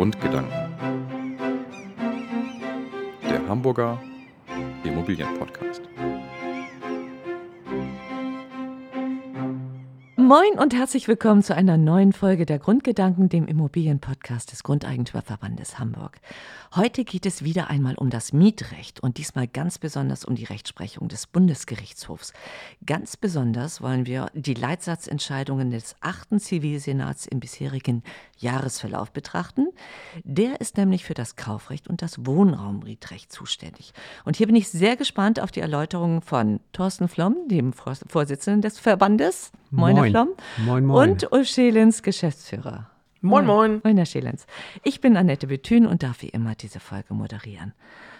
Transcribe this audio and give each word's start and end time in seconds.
Grundgedanken. 0.00 0.50
Der 3.28 3.46
Hamburger 3.46 4.00
Immobilienpodcast. 4.82 5.82
Moin 10.30 10.60
und 10.60 10.74
herzlich 10.74 11.08
willkommen 11.08 11.42
zu 11.42 11.56
einer 11.56 11.76
neuen 11.76 12.12
Folge 12.12 12.46
der 12.46 12.60
Grundgedanken, 12.60 13.28
dem 13.28 13.48
Immobilienpodcast 13.48 14.52
des 14.52 14.62
Grundeigentümerverbandes 14.62 15.80
Hamburg. 15.80 16.20
Heute 16.72 17.02
geht 17.02 17.26
es 17.26 17.42
wieder 17.42 17.68
einmal 17.68 17.96
um 17.96 18.10
das 18.10 18.32
Mietrecht 18.32 19.00
und 19.00 19.18
diesmal 19.18 19.48
ganz 19.48 19.78
besonders 19.78 20.24
um 20.24 20.36
die 20.36 20.44
Rechtsprechung 20.44 21.08
des 21.08 21.26
Bundesgerichtshofs. 21.26 22.32
Ganz 22.86 23.16
besonders 23.16 23.82
wollen 23.82 24.06
wir 24.06 24.30
die 24.32 24.54
Leitsatzentscheidungen 24.54 25.72
des 25.72 25.96
achten 26.00 26.38
Zivilsenats 26.38 27.26
im 27.26 27.40
bisherigen 27.40 28.04
Jahresverlauf 28.38 29.10
betrachten. 29.10 29.66
Der 30.22 30.60
ist 30.60 30.76
nämlich 30.76 31.04
für 31.04 31.14
das 31.14 31.34
Kaufrecht 31.34 31.88
und 31.88 32.02
das 32.02 32.24
Wohnraummietrecht 32.24 33.32
zuständig. 33.32 33.94
Und 34.24 34.36
hier 34.36 34.46
bin 34.46 34.54
ich 34.54 34.68
sehr 34.68 34.94
gespannt 34.94 35.40
auf 35.40 35.50
die 35.50 35.58
Erläuterungen 35.58 36.22
von 36.22 36.60
Thorsten 36.72 37.08
Flom, 37.08 37.34
dem 37.48 37.72
Vorsitzenden 37.72 38.62
des 38.62 38.78
Verbandes. 38.78 39.50
Moin, 39.70 39.96
Herr 39.96 40.06
Flom. 40.06 40.28
Moin, 40.66 40.84
moin. 40.84 41.10
Und 41.10 41.32
Ulf 41.32 41.48
Schelens, 41.48 42.02
Geschäftsführer. 42.02 42.90
Moin, 43.20 43.46
moin. 43.46 43.80
Moin, 43.84 43.96
Herr 43.96 44.06
Schelens. 44.06 44.46
Ich 44.82 45.00
bin 45.00 45.16
Annette 45.16 45.46
Bethün 45.46 45.86
und 45.86 46.02
darf 46.02 46.22
wie 46.22 46.28
immer 46.28 46.54
diese 46.54 46.80
Folge 46.80 47.14
moderieren. 47.14 47.72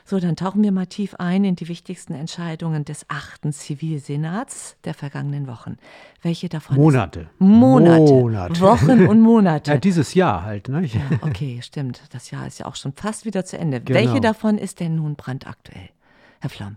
So, 0.04 0.20
dann 0.20 0.36
tauchen 0.36 0.62
wir 0.62 0.73
mal 0.73 0.86
tief 0.86 1.14
ein 1.16 1.45
in 1.45 1.56
die 1.56 1.68
wichtigsten 1.68 2.14
Entscheidungen 2.14 2.84
des 2.84 3.04
achten 3.09 3.52
Zivilsenats 3.52 4.76
der 4.84 4.95
vergangenen 4.95 5.46
Wochen. 5.46 5.76
Welche 6.23 6.48
davon? 6.48 6.76
Monate. 6.76 7.20
Ist? 7.20 7.28
Monate. 7.40 8.12
Monate. 8.12 8.60
Wochen 8.60 9.06
und 9.09 9.20
Monate. 9.23 9.73
Ja, 9.73 9.78
dieses 9.78 10.14
Jahr 10.14 10.45
halt, 10.45 10.68
ne? 10.68 10.84
Ja, 10.84 11.01
okay, 11.23 11.60
stimmt. 11.62 12.02
Das 12.12 12.30
Jahr 12.30 12.46
ist 12.46 12.60
ja 12.60 12.66
auch 12.66 12.76
schon 12.76 12.92
fast 12.92 13.24
wieder 13.24 13.45
zu 13.45 13.59
Ende. 13.59 13.80
Genau. 13.80 13.98
Welche 13.98 14.21
davon 14.21 14.56
ist 14.59 14.80
denn 14.80 14.96
nun 14.96 15.16
brandaktuell? 15.16 15.90
Herr 16.40 16.51
Flamm. 16.51 16.76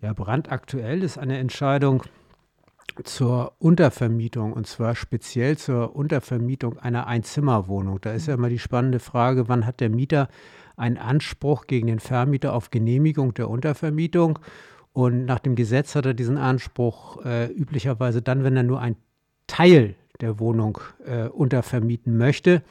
Ja, 0.00 0.12
brandaktuell 0.12 1.02
ist 1.02 1.18
eine 1.18 1.38
Entscheidung 1.38 2.02
zur 3.04 3.54
Untervermietung 3.58 4.52
und 4.52 4.66
zwar 4.66 4.94
speziell 4.94 5.56
zur 5.56 5.96
Untervermietung 5.96 6.78
einer 6.78 7.06
Einzimmerwohnung. 7.06 8.00
Da 8.00 8.12
ist 8.12 8.26
ja 8.26 8.34
immer 8.34 8.48
die 8.48 8.58
spannende 8.58 8.98
Frage, 8.98 9.48
wann 9.48 9.66
hat 9.66 9.80
der 9.80 9.90
Mieter 9.90 10.28
einen 10.76 10.98
Anspruch 10.98 11.66
gegen 11.66 11.86
den 11.86 12.00
Vermieter 12.00 12.52
auf 12.54 12.70
Genehmigung 12.70 13.34
der 13.34 13.48
Untervermietung? 13.48 14.38
Und 14.92 15.24
nach 15.24 15.38
dem 15.38 15.54
Gesetz 15.54 15.94
hat 15.94 16.06
er 16.06 16.14
diesen 16.14 16.36
Anspruch 16.36 17.24
äh, 17.24 17.46
üblicherweise 17.46 18.20
dann, 18.20 18.44
wenn 18.44 18.56
er 18.56 18.62
nur 18.62 18.80
einen 18.80 18.96
Teil 19.46 19.94
der 20.20 20.38
Wohnung 20.38 20.78
äh, 21.04 21.28
untervermieten 21.28 22.16
möchte. 22.16 22.62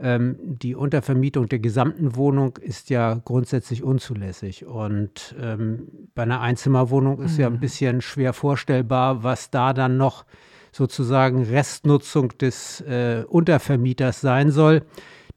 Ähm, 0.00 0.36
die 0.40 0.74
Untervermietung 0.74 1.48
der 1.48 1.58
gesamten 1.58 2.16
Wohnung 2.16 2.56
ist 2.56 2.88
ja 2.88 3.20
grundsätzlich 3.24 3.82
unzulässig. 3.82 4.64
Und 4.64 5.34
ähm, 5.40 5.88
bei 6.14 6.22
einer 6.22 6.40
Einzimmerwohnung 6.40 7.20
ist 7.20 7.34
mhm. 7.34 7.40
ja 7.40 7.46
ein 7.48 7.60
bisschen 7.60 8.00
schwer 8.00 8.32
vorstellbar, 8.32 9.22
was 9.22 9.50
da 9.50 9.72
dann 9.74 9.98
noch 9.98 10.24
sozusagen 10.72 11.44
Restnutzung 11.44 12.36
des 12.38 12.80
äh, 12.82 13.24
Untervermieters 13.28 14.20
sein 14.20 14.50
soll. 14.50 14.82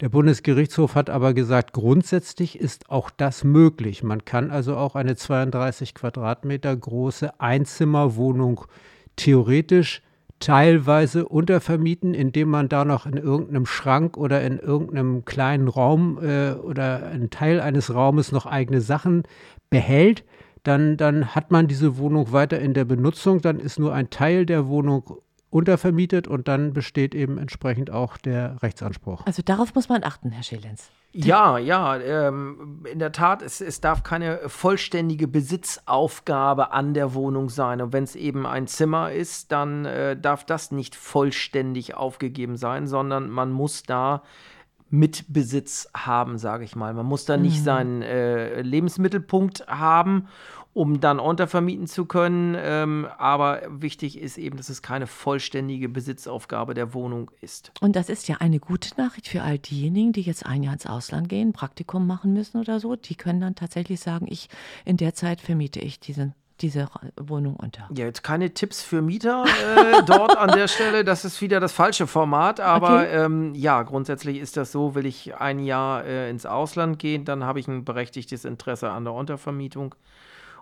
Der 0.02 0.09
Bundesgerichtshof 0.09 0.95
hat 0.95 1.09
aber 1.09 1.33
gesagt, 1.33 1.73
grundsätzlich 1.73 2.59
ist 2.59 2.89
auch 2.89 3.09
das 3.09 3.44
möglich. 3.44 4.03
Man 4.03 4.25
kann 4.25 4.50
also 4.50 4.75
auch 4.75 4.95
eine 4.95 5.16
32 5.16 5.94
Quadratmeter 5.94 6.75
große 6.75 7.39
Einzimmerwohnung 7.39 8.66
theoretisch 9.16 10.02
teilweise 10.44 11.25
untervermieten, 11.25 12.13
indem 12.13 12.49
man 12.49 12.67
da 12.67 12.83
noch 12.83 13.05
in 13.05 13.17
irgendeinem 13.17 13.66
Schrank 13.66 14.17
oder 14.17 14.41
in 14.41 14.59
irgendeinem 14.59 15.23
kleinen 15.23 15.69
Raum 15.69 16.19
äh, 16.22 16.52
oder 16.52 17.08
einen 17.08 17.30
Teil 17.30 17.61
eines 17.61 17.94
Raumes 17.94 18.31
noch 18.31 18.45
eigene 18.45 18.81
Sachen 18.81 19.23
behält, 19.69 20.25
dann, 20.64 20.98
dann 20.98 21.33
hat 21.36 21.52
man 21.52 21.67
diese 21.67 21.98
Wohnung 21.98 22.32
weiter 22.32 22.59
in 22.59 22.73
der 22.73 22.86
Benutzung, 22.86 23.42
dann 23.42 23.59
ist 23.59 23.80
nur 23.80 23.93
ein 23.93 24.09
Teil 24.09 24.45
der 24.45 24.67
Wohnung 24.67 25.17
untervermietet 25.53 26.27
und 26.27 26.47
dann 26.47 26.73
besteht 26.73 27.14
eben 27.14 27.37
entsprechend 27.37 27.91
auch 27.91 28.17
der 28.17 28.61
Rechtsanspruch. 28.64 29.25
Also 29.25 29.43
darauf 29.43 29.75
muss 29.75 29.87
man 29.87 30.03
achten, 30.03 30.31
Herr 30.31 30.43
Schelenz. 30.43 30.89
Ja, 31.11 31.59
ja, 31.59 31.97
ähm, 31.97 32.83
in 32.91 32.97
der 32.97 33.11
Tat, 33.11 33.43
es, 33.43 33.61
es 33.61 33.80
darf 33.80 34.02
keine 34.02 34.39
vollständige 34.47 35.27
Besitzaufgabe 35.27 36.71
an 36.71 36.95
der 36.95 37.14
Wohnung 37.14 37.49
sein. 37.49 37.83
Und 37.83 37.93
wenn 37.93 38.03
es 38.03 38.15
eben 38.15 38.47
ein 38.47 38.65
Zimmer 38.65 39.11
ist, 39.11 39.52
dann 39.52 39.86
äh, 39.86 40.19
darf 40.19 40.43
das 40.43 40.71
nicht 40.71 40.95
vollständig 40.95 41.93
aufgegeben 41.93 42.58
sein, 42.58 42.87
sondern 42.87 43.30
man 43.30 43.52
muss 43.52 43.83
da 43.83 44.23
mit 44.89 45.25
Besitz 45.31 45.87
haben, 45.95 46.39
sage 46.39 46.64
ich 46.64 46.75
mal. 46.75 46.95
Man 46.95 47.05
muss 47.05 47.25
da 47.25 47.37
nicht 47.37 47.59
mhm. 47.59 47.64
seinen 47.64 48.02
äh, 48.02 48.61
Lebensmittelpunkt 48.61 49.67
haben 49.67 50.27
um 50.73 51.00
dann 51.00 51.20
untervermieten 51.20 51.88
zu 51.88 52.06
können. 52.06 52.56
Ähm, 52.58 53.08
aber 53.17 53.61
wichtig 53.70 54.20
ist 54.20 54.38
eben, 54.38 54.58
dass 54.58 54.70
es 54.70 54.82
keine 54.82 55.08
vollständige 55.08 55.88
Besitzaufgabe 55.88 56.73
der 56.73 56.94
Wohnung 56.94 57.32
ist. 57.42 57.72
Und 57.80 57.95
das 57.95 58.10
ist 58.10 58.28
ja 58.28 58.38
eine 58.38 58.60
gute 58.60 58.89
Nachricht 58.98 59.28
für 59.28 59.44
all 59.44 59.60
diejenigen, 59.60 60.14
die 60.14 60.22
jetzt 60.22 60.45
ein 60.45 60.64
Jahr 60.64 60.73
ins 60.73 60.88
Ausland 60.88 61.30
gehen, 61.30 61.54
Praktikum 61.54 62.08
machen 62.08 62.33
müssen 62.33 62.60
oder 62.60 62.80
so. 62.80 62.95
Die 62.95 63.16
können 63.16 63.42
dann 63.42 63.56
tatsächlich 63.56 64.00
sagen, 64.00 64.26
ich 64.30 64.50
in 64.86 64.98
der 64.98 65.14
Zeit 65.14 65.42
vermiete 65.42 65.80
ich 65.80 66.00
diesen 66.00 66.33
diese 66.62 66.88
Wohnung 67.20 67.56
unter. 67.56 67.89
Ja, 67.94 68.06
jetzt 68.06 68.23
keine 68.23 68.54
Tipps 68.54 68.82
für 68.83 69.02
Mieter 69.02 69.44
äh, 69.44 70.04
dort 70.06 70.38
an 70.38 70.52
der 70.56 70.67
Stelle. 70.67 71.04
Das 71.04 71.26
ist 71.26 71.42
wieder 71.42 71.60
das 71.60 71.73
falsche 71.73 72.08
Format. 72.08 72.60
Aber 72.60 73.00
okay. 73.02 73.26
ähm, 73.26 73.54
ja, 73.56 73.82
grundsätzlich 73.83 74.38
ist 74.38 74.56
das 74.56 74.72
so, 74.72 74.95
will 74.95 75.06
ich 75.06 75.36
ein 75.36 75.60
Jahr 75.60 76.06
äh, 76.06 76.30
ins 76.30 76.45
Ausland 76.45 77.00
gehen, 77.00 77.26
dann 77.26 77.44
habe 77.44 77.60
ich 77.60 77.67
ein 77.67 77.83
berechtigtes 77.83 78.45
Interesse 78.45 78.92
an 78.92 79.04
der 79.04 79.14
Untervermietung 79.14 79.95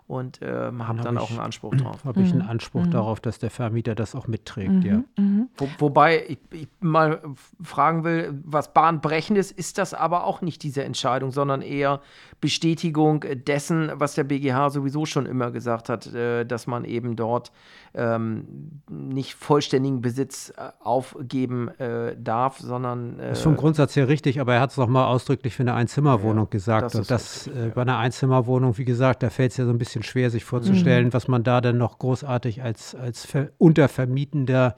und 0.07 0.39
ähm, 0.41 0.87
habe 0.87 1.01
dann, 1.01 1.15
hab 1.17 1.23
auch 1.23 1.29
einen 1.29 1.39
Anspruch 1.39 1.75
drauf. 1.75 2.03
Habe 2.03 2.21
ich 2.21 2.31
einen 2.31 2.43
mhm. 2.43 2.49
Anspruch 2.49 2.85
mhm. 2.85 2.91
darauf, 2.91 3.19
dass 3.19 3.39
der 3.39 3.49
Vermieter 3.49 3.95
das 3.95 4.15
auch 4.15 4.27
mitträgt, 4.27 4.71
mhm. 4.71 4.81
ja. 4.81 5.03
Mhm. 5.17 5.49
Wo, 5.57 5.67
wobei 5.79 6.25
ich, 6.27 6.39
ich, 6.51 6.67
mal 6.79 7.21
fragen 7.61 8.03
will, 8.03 8.41
was 8.43 8.73
bahnbrechendes 8.73 9.51
ist 9.51 9.77
das 9.77 9.93
aber 9.93 10.25
auch 10.25 10.41
nicht 10.41 10.63
diese 10.63 10.83
Entscheidung, 10.83 11.31
sondern 11.31 11.61
eher 11.61 12.01
Bestätigung 12.41 13.23
dessen, 13.45 13.91
was 13.93 14.15
der 14.15 14.23
BGH 14.23 14.71
sowieso 14.71 15.05
schon 15.05 15.27
immer 15.27 15.51
gesagt 15.51 15.89
hat, 15.89 16.11
äh, 16.13 16.43
dass 16.43 16.65
man 16.65 16.85
eben 16.85 17.15
dort 17.15 17.51
ähm, 17.93 18.81
nicht 18.89 19.35
vollständigen 19.35 20.01
Besitz 20.01 20.51
äh, 20.57 20.71
aufgeben 20.79 21.67
äh, 21.77 22.15
darf, 22.17 22.57
sondern. 22.57 23.19
Äh, 23.19 23.29
das 23.29 23.39
ist 23.39 23.43
vom 23.43 23.57
Grundsatz 23.57 23.95
her 23.95 24.07
richtig, 24.07 24.41
aber 24.41 24.55
er 24.55 24.61
hat 24.61 24.71
es 24.71 24.77
nochmal 24.77 25.05
ausdrücklich 25.05 25.55
für 25.55 25.63
eine 25.63 25.75
Einzimmerwohnung 25.75 26.45
ja, 26.45 26.49
gesagt. 26.49 26.85
Das 26.85 26.95
und 26.95 27.11
das 27.11 27.45
richtig, 27.45 27.61
äh, 27.61 27.67
ja. 27.67 27.73
bei 27.73 27.81
einer 27.83 27.97
Einzimmerwohnung, 27.99 28.77
wie 28.79 28.85
gesagt, 28.85 29.21
da 29.21 29.29
fällt 29.29 29.51
es 29.51 29.57
ja 29.57 29.65
so 29.65 29.71
ein 29.71 29.77
bisschen 29.77 30.01
schwer, 30.01 30.31
sich 30.31 30.43
vorzustellen, 30.43 31.07
mhm. 31.07 31.13
was 31.13 31.27
man 31.27 31.43
da 31.43 31.61
denn 31.61 31.77
noch 31.77 31.99
großartig 31.99 32.63
als, 32.63 32.95
als 32.95 33.27
untervermietender 33.59 34.75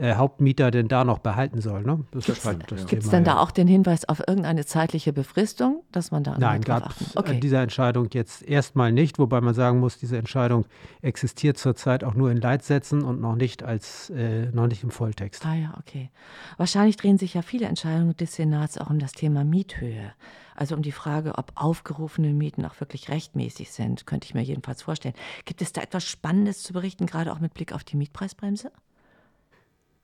äh, 0.00 0.14
Hauptmieter 0.14 0.70
denn 0.70 0.88
da 0.88 1.04
noch 1.04 1.18
behalten 1.18 1.60
soll. 1.60 1.82
Ne? 1.82 2.04
Gibt 2.12 2.28
es 2.28 2.44
halt 2.44 3.12
denn 3.12 3.24
da 3.24 3.38
auch 3.38 3.50
den 3.50 3.68
Hinweis 3.68 4.08
auf 4.08 4.20
irgendeine 4.26 4.64
zeitliche 4.64 5.12
Befristung, 5.12 5.82
dass 5.92 6.10
man 6.10 6.24
da 6.24 6.38
Nein, 6.38 6.62
gab 6.62 6.90
es 6.90 6.99
okay. 7.14 7.40
dieser 7.40 7.62
Entscheidung 7.62 8.08
jetzt 8.12 8.42
erstmal 8.42 8.92
nicht, 8.92 9.18
wobei 9.18 9.40
man 9.40 9.54
sagen 9.54 9.80
muss, 9.80 9.98
diese 9.98 10.18
Entscheidung 10.18 10.66
existiert 11.02 11.58
zurzeit 11.58 12.04
auch 12.04 12.14
nur 12.14 12.30
in 12.30 12.38
Leitsätzen 12.38 13.02
und 13.02 13.20
noch 13.20 13.36
nicht 13.36 13.62
als 13.62 14.10
äh, 14.10 14.46
noch 14.52 14.66
nicht 14.66 14.82
im 14.82 14.90
Volltext. 14.90 15.44
Ah 15.44 15.54
ja, 15.54 15.74
okay. 15.78 16.10
Wahrscheinlich 16.56 16.96
drehen 16.96 17.18
sich 17.18 17.34
ja 17.34 17.42
viele 17.42 17.66
Entscheidungen 17.66 18.16
des 18.16 18.34
Senats 18.34 18.78
auch 18.78 18.90
um 18.90 18.98
das 18.98 19.12
Thema 19.12 19.44
Miethöhe. 19.44 20.12
Also 20.54 20.74
um 20.74 20.82
die 20.82 20.92
Frage, 20.92 21.38
ob 21.38 21.52
aufgerufene 21.54 22.34
Mieten 22.34 22.66
auch 22.66 22.78
wirklich 22.80 23.08
rechtmäßig 23.08 23.70
sind, 23.70 24.06
könnte 24.06 24.26
ich 24.26 24.34
mir 24.34 24.42
jedenfalls 24.42 24.82
vorstellen. 24.82 25.14
Gibt 25.46 25.62
es 25.62 25.72
da 25.72 25.80
etwas 25.80 26.04
Spannendes 26.04 26.62
zu 26.62 26.74
berichten, 26.74 27.06
gerade 27.06 27.32
auch 27.32 27.40
mit 27.40 27.54
Blick 27.54 27.72
auf 27.72 27.82
die 27.82 27.96
Mietpreisbremse? 27.96 28.70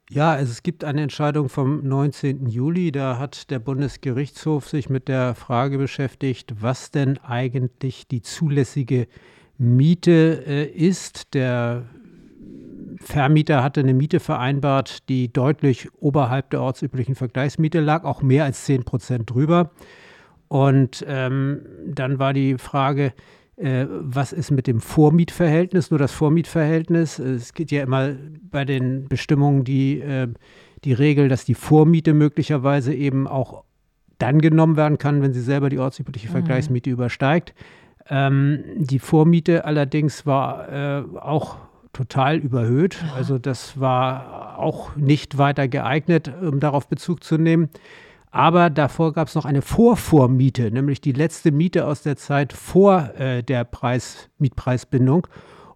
Ja, 0.09 0.33
also 0.33 0.53
es 0.53 0.63
gibt 0.63 0.85
eine 0.85 1.03
Entscheidung 1.03 1.49
vom 1.49 1.87
19. 1.87 2.47
Juli. 2.47 2.93
Da 2.93 3.19
hat 3.19 3.51
der 3.51 3.59
Bundesgerichtshof 3.59 4.69
sich 4.69 4.89
mit 4.89 5.09
der 5.09 5.35
Frage 5.35 5.79
beschäftigt, 5.79 6.55
was 6.61 6.93
denn 6.93 7.19
eigentlich 7.19 8.07
die 8.07 8.23
zulässige 8.23 9.09
Miete 9.59 10.45
äh, 10.47 10.65
ist. 10.67 11.35
Der 11.35 11.87
Vermieter 13.01 13.65
hatte 13.65 13.81
eine 13.81 13.95
Miete 13.95 14.21
vereinbart, 14.21 15.09
die 15.09 15.33
deutlich 15.33 15.89
oberhalb 15.99 16.51
der 16.51 16.63
ortsüblichen 16.63 17.17
Vergleichsmiete 17.17 17.81
lag, 17.81 18.05
auch 18.05 18.23
mehr 18.23 18.45
als 18.45 18.65
10 18.65 18.85
Prozent 18.85 19.31
drüber. 19.31 19.73
Und 20.47 21.05
ähm, 21.09 21.63
dann 21.85 22.21
war 22.21 22.33
die 22.33 22.59
Frage, 22.59 23.13
was 23.57 24.33
ist 24.33 24.51
mit 24.51 24.67
dem 24.67 24.81
Vormietverhältnis, 24.81 25.91
nur 25.91 25.99
das 25.99 26.13
Vormietverhältnis. 26.13 27.19
Es 27.19 27.55
geht 27.55 27.71
ja 27.71 27.83
immer 27.83 28.11
bei 28.43 28.65
den 28.67 29.09
Bestimmungen 29.09 29.65
die, 29.65 30.01
äh, 30.01 30.29
die 30.85 30.93
Regel, 30.93 31.29
dass 31.29 31.45
die 31.45 31.55
Vormiete 31.55 32.13
möglicherweise 32.13 32.95
eben 32.95 33.27
auch 33.27 33.65
dann 34.19 34.41
genommen 34.41 34.77
werden 34.77 34.99
kann, 34.99 35.23
wenn 35.23 35.33
sie 35.33 35.41
selber 35.41 35.71
die 35.71 35.79
ortsübliche 35.79 36.29
mhm. 36.29 36.33
Vergleichsmiete 36.33 36.91
mhm. 36.91 36.95
übersteigt. 36.95 37.55
Ähm, 38.09 38.63
die 38.77 38.99
Vormiete 38.99 39.65
allerdings 39.65 40.27
war 40.27 40.69
äh, 40.69 41.05
auch 41.19 41.57
total 41.93 42.37
überhöht. 42.37 43.03
Ja. 43.03 43.15
Also 43.15 43.39
das 43.39 43.81
war 43.81 44.59
auch 44.59 44.97
nicht 44.97 45.39
weiter 45.39 45.67
geeignet, 45.67 46.31
um 46.43 46.61
darauf 46.61 46.89
Bezug 46.89 47.25
zu 47.25 47.39
nehmen. 47.39 47.71
Aber 48.37 48.69
davor 48.69 49.15
gab 49.15 49.29
es 49.29 49.35
noch 49.35 49.47
eine 49.47 49.63
Vorvormiete, 49.63 50.71
nämlich 50.71 51.01
die 51.01 51.13
letzte 51.13 51.53
Miete 51.53 51.87
aus 51.87 52.03
der 52.03 52.17
Zeit 52.17 52.53
vor 52.53 53.15
äh, 53.19 53.43
der 53.43 53.65
Preis, 53.65 54.29
Mietpreisbindung. 54.37 55.27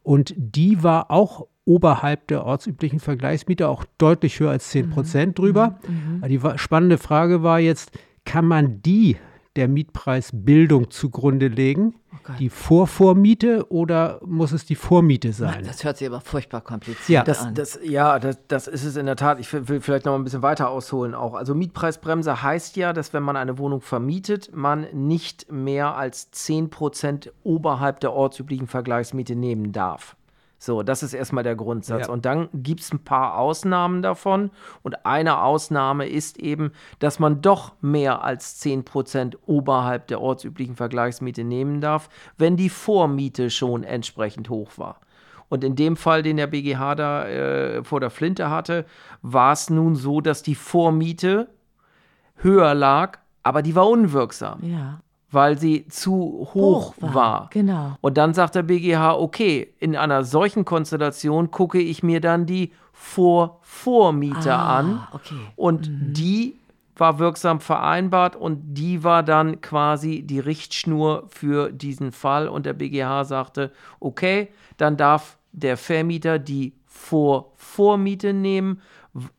Und 0.02 0.34
die 0.36 0.82
war 0.82 1.10
auch 1.10 1.46
oberhalb 1.64 2.26
der 2.26 2.44
ortsüblichen 2.44 3.00
Vergleichsmiete, 3.00 3.66
auch 3.66 3.86
deutlich 3.96 4.38
höher 4.40 4.50
als 4.50 4.68
10 4.68 4.90
Prozent 4.90 5.38
drüber. 5.38 5.78
Mhm. 5.88 6.28
Die 6.28 6.40
spannende 6.56 6.98
Frage 6.98 7.42
war 7.42 7.60
jetzt, 7.60 7.92
kann 8.26 8.44
man 8.44 8.82
die 8.82 9.16
der 9.56 9.68
Mietpreisbildung 9.68 10.90
zugrunde 10.90 11.48
legen? 11.48 11.94
Oh 12.12 12.32
die 12.38 12.50
Vorvormiete 12.50 13.70
oder 13.70 14.20
muss 14.24 14.52
es 14.52 14.64
die 14.64 14.74
Vormiete 14.74 15.32
sein? 15.32 15.64
Das 15.64 15.84
hört 15.84 15.96
sich 15.96 16.06
aber 16.06 16.20
furchtbar 16.20 16.60
kompliziert 16.60 17.08
ja. 17.08 17.22
das, 17.24 17.42
an. 17.42 17.54
Das, 17.54 17.78
ja, 17.82 18.18
das, 18.18 18.38
das 18.48 18.66
ist 18.68 18.84
es 18.84 18.96
in 18.96 19.06
der 19.06 19.16
Tat. 19.16 19.40
Ich 19.40 19.52
will 19.52 19.80
vielleicht 19.80 20.06
noch 20.06 20.14
ein 20.14 20.24
bisschen 20.24 20.42
weiter 20.42 20.70
ausholen 20.70 21.14
auch. 21.14 21.34
Also 21.34 21.54
Mietpreisbremse 21.54 22.42
heißt 22.42 22.76
ja, 22.76 22.92
dass 22.92 23.12
wenn 23.12 23.22
man 23.22 23.36
eine 23.36 23.58
Wohnung 23.58 23.80
vermietet, 23.80 24.50
man 24.54 24.86
nicht 24.92 25.50
mehr 25.50 25.96
als 25.96 26.30
10 26.30 26.70
Prozent 26.70 27.32
oberhalb 27.42 28.00
der 28.00 28.12
ortsüblichen 28.12 28.66
Vergleichsmiete 28.66 29.34
nehmen 29.34 29.72
darf. 29.72 30.16
So, 30.62 30.82
das 30.82 31.02
ist 31.02 31.14
erstmal 31.14 31.42
der 31.42 31.56
Grundsatz. 31.56 32.08
Ja. 32.08 32.12
Und 32.12 32.26
dann 32.26 32.50
gibt 32.52 32.82
es 32.82 32.92
ein 32.92 33.02
paar 33.02 33.38
Ausnahmen 33.38 34.02
davon. 34.02 34.50
Und 34.82 35.06
eine 35.06 35.40
Ausnahme 35.40 36.06
ist 36.06 36.38
eben, 36.38 36.72
dass 36.98 37.18
man 37.18 37.40
doch 37.40 37.72
mehr 37.80 38.22
als 38.22 38.62
10% 38.62 39.38
oberhalb 39.46 40.06
der 40.08 40.20
ortsüblichen 40.20 40.76
Vergleichsmiete 40.76 41.44
nehmen 41.44 41.80
darf, 41.80 42.10
wenn 42.36 42.58
die 42.58 42.68
Vormiete 42.68 43.48
schon 43.48 43.84
entsprechend 43.84 44.50
hoch 44.50 44.72
war. 44.76 45.00
Und 45.48 45.64
in 45.64 45.76
dem 45.76 45.96
Fall, 45.96 46.22
den 46.22 46.36
der 46.36 46.46
BGH 46.46 46.94
da 46.94 47.26
äh, 47.26 47.82
vor 47.82 48.00
der 48.00 48.10
Flinte 48.10 48.50
hatte, 48.50 48.84
war 49.22 49.54
es 49.54 49.70
nun 49.70 49.96
so, 49.96 50.20
dass 50.20 50.42
die 50.42 50.54
Vormiete 50.54 51.48
höher 52.36 52.74
lag, 52.74 53.18
aber 53.42 53.62
die 53.62 53.74
war 53.74 53.88
unwirksam. 53.88 54.60
Ja 54.62 55.00
weil 55.30 55.58
sie 55.58 55.86
zu 55.88 56.48
hoch, 56.54 56.54
hoch 56.54 56.94
war. 57.00 57.14
war. 57.14 57.50
Genau. 57.52 57.96
Und 58.00 58.16
dann 58.16 58.34
sagt 58.34 58.54
der 58.54 58.62
BGH, 58.62 59.14
okay, 59.14 59.72
in 59.78 59.96
einer 59.96 60.24
solchen 60.24 60.64
Konstellation 60.64 61.50
gucke 61.50 61.80
ich 61.80 62.02
mir 62.02 62.20
dann 62.20 62.46
die 62.46 62.72
Vor-Vormiete 62.92 64.52
ah, 64.52 64.78
an. 64.78 65.06
Okay. 65.12 65.34
Und 65.56 65.88
mhm. 65.88 66.12
die 66.12 66.56
war 66.96 67.18
wirksam 67.18 67.60
vereinbart 67.60 68.36
und 68.36 68.74
die 68.74 69.02
war 69.02 69.22
dann 69.22 69.60
quasi 69.62 70.22
die 70.22 70.40
Richtschnur 70.40 71.26
für 71.28 71.72
diesen 71.72 72.12
Fall. 72.12 72.46
Und 72.46 72.66
der 72.66 72.74
BGH 72.74 73.24
sagte, 73.24 73.72
okay, 74.00 74.48
dann 74.76 74.96
darf 74.96 75.38
der 75.52 75.76
Vermieter 75.76 76.38
die 76.38 76.74
Vor-Vormiete 76.86 78.32
nehmen 78.32 78.82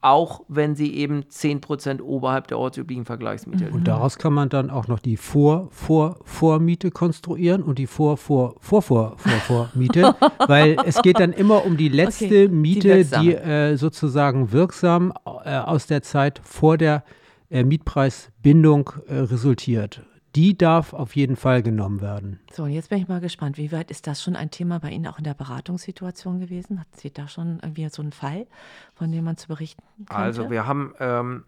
auch 0.02 0.44
wenn 0.50 0.76
sie 0.76 0.94
eben 0.96 1.24
10% 1.24 2.02
oberhalb 2.02 2.48
der 2.48 2.60
ortsüblichen 2.60 3.06
Vergleichsmiete 3.06 3.64
ist. 3.66 3.74
Und 3.74 3.88
daraus 3.88 4.18
kann 4.18 4.34
man 4.34 4.50
dann 4.50 4.70
auch 4.70 4.90
noch 4.90 5.00
die 5.00 5.16
Vor-Vor-Vormiete 5.16 6.92
konstruieren 6.92 7.64
und 7.64 7.80
die 7.80 7.88
Vor-Vor-Vor-Vor-Vormiete, 7.88 10.14
weil 10.48 10.76
es 10.86 11.02
geht 11.02 11.22
dann 11.22 11.32
immer 11.32 11.66
um 11.66 11.78
die 11.78 11.88
letzte 11.88 12.26
okay, 12.26 12.50
Miete, 12.50 13.06
die, 13.06 13.20
die 13.22 13.34
äh, 13.34 13.78
sozusagen 13.78 14.52
wirksam 14.52 15.14
äh, 15.46 15.58
aus 15.58 15.88
der 15.88 16.02
Zeit 16.02 16.42
vor 16.44 16.78
der 16.78 17.06
äh, 17.50 17.64
Mietpreisbindung 17.64 18.90
äh, 19.08 19.20
resultiert 19.20 20.02
die 20.36 20.58
darf 20.58 20.94
auf 20.94 21.16
jeden 21.16 21.36
Fall 21.36 21.62
genommen 21.62 22.02
werden. 22.02 22.40
So, 22.54 22.64
und 22.64 22.72
jetzt 22.72 22.90
bin 22.90 23.00
ich 23.00 23.08
mal 23.08 23.20
gespannt, 23.20 23.58
wie 23.58 23.72
weit 23.72 23.92
ist 23.92 24.08
das 24.08 24.24
schon 24.24 24.36
ein 24.36 24.50
Thema 24.50 24.80
bei 24.80 24.90
Ihnen 24.90 25.08
auch 25.08 25.18
in 25.18 25.26
der 25.26 25.34
Beratungssituation 25.34 26.40
gewesen? 26.40 26.80
Hat 26.80 26.88
Sie 26.96 27.12
da 27.12 27.28
schon 27.28 27.60
irgendwie 27.62 27.88
so 27.90 28.02
einen 28.02 28.14
Fall, 28.14 28.48
von 28.96 29.12
dem 29.12 29.26
man 29.26 29.36
zu 29.36 29.50
berichten 29.50 29.84
könnte? 29.98 30.16
Also 30.16 30.50
wir 30.50 30.66
haben, 30.66 30.94
ähm, 31.00 31.44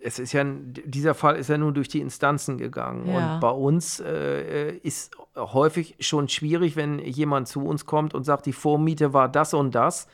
es 0.00 0.18
ist 0.18 0.32
ja, 0.32 0.44
dieser 0.44 1.14
Fall 1.14 1.36
ist 1.36 1.48
ja 1.48 1.58
nun 1.58 1.74
durch 1.74 1.88
die 1.88 2.00
Instanzen 2.00 2.58
gegangen 2.58 3.06
ja. 3.08 3.34
und 3.34 3.40
bei 3.40 3.50
uns 3.50 4.00
äh, 4.00 4.76
ist 4.76 5.16
häufig 5.34 5.96
schon 6.00 6.28
schwierig, 6.28 6.76
wenn 6.76 6.98
jemand 7.00 7.48
zu 7.48 7.64
uns 7.64 7.86
kommt 7.86 8.14
und 8.14 8.24
sagt, 8.24 8.46
die 8.46 8.52
Vormiete 8.52 9.12
war 9.12 9.28
das 9.28 9.52
und 9.52 9.74
das 9.74 10.06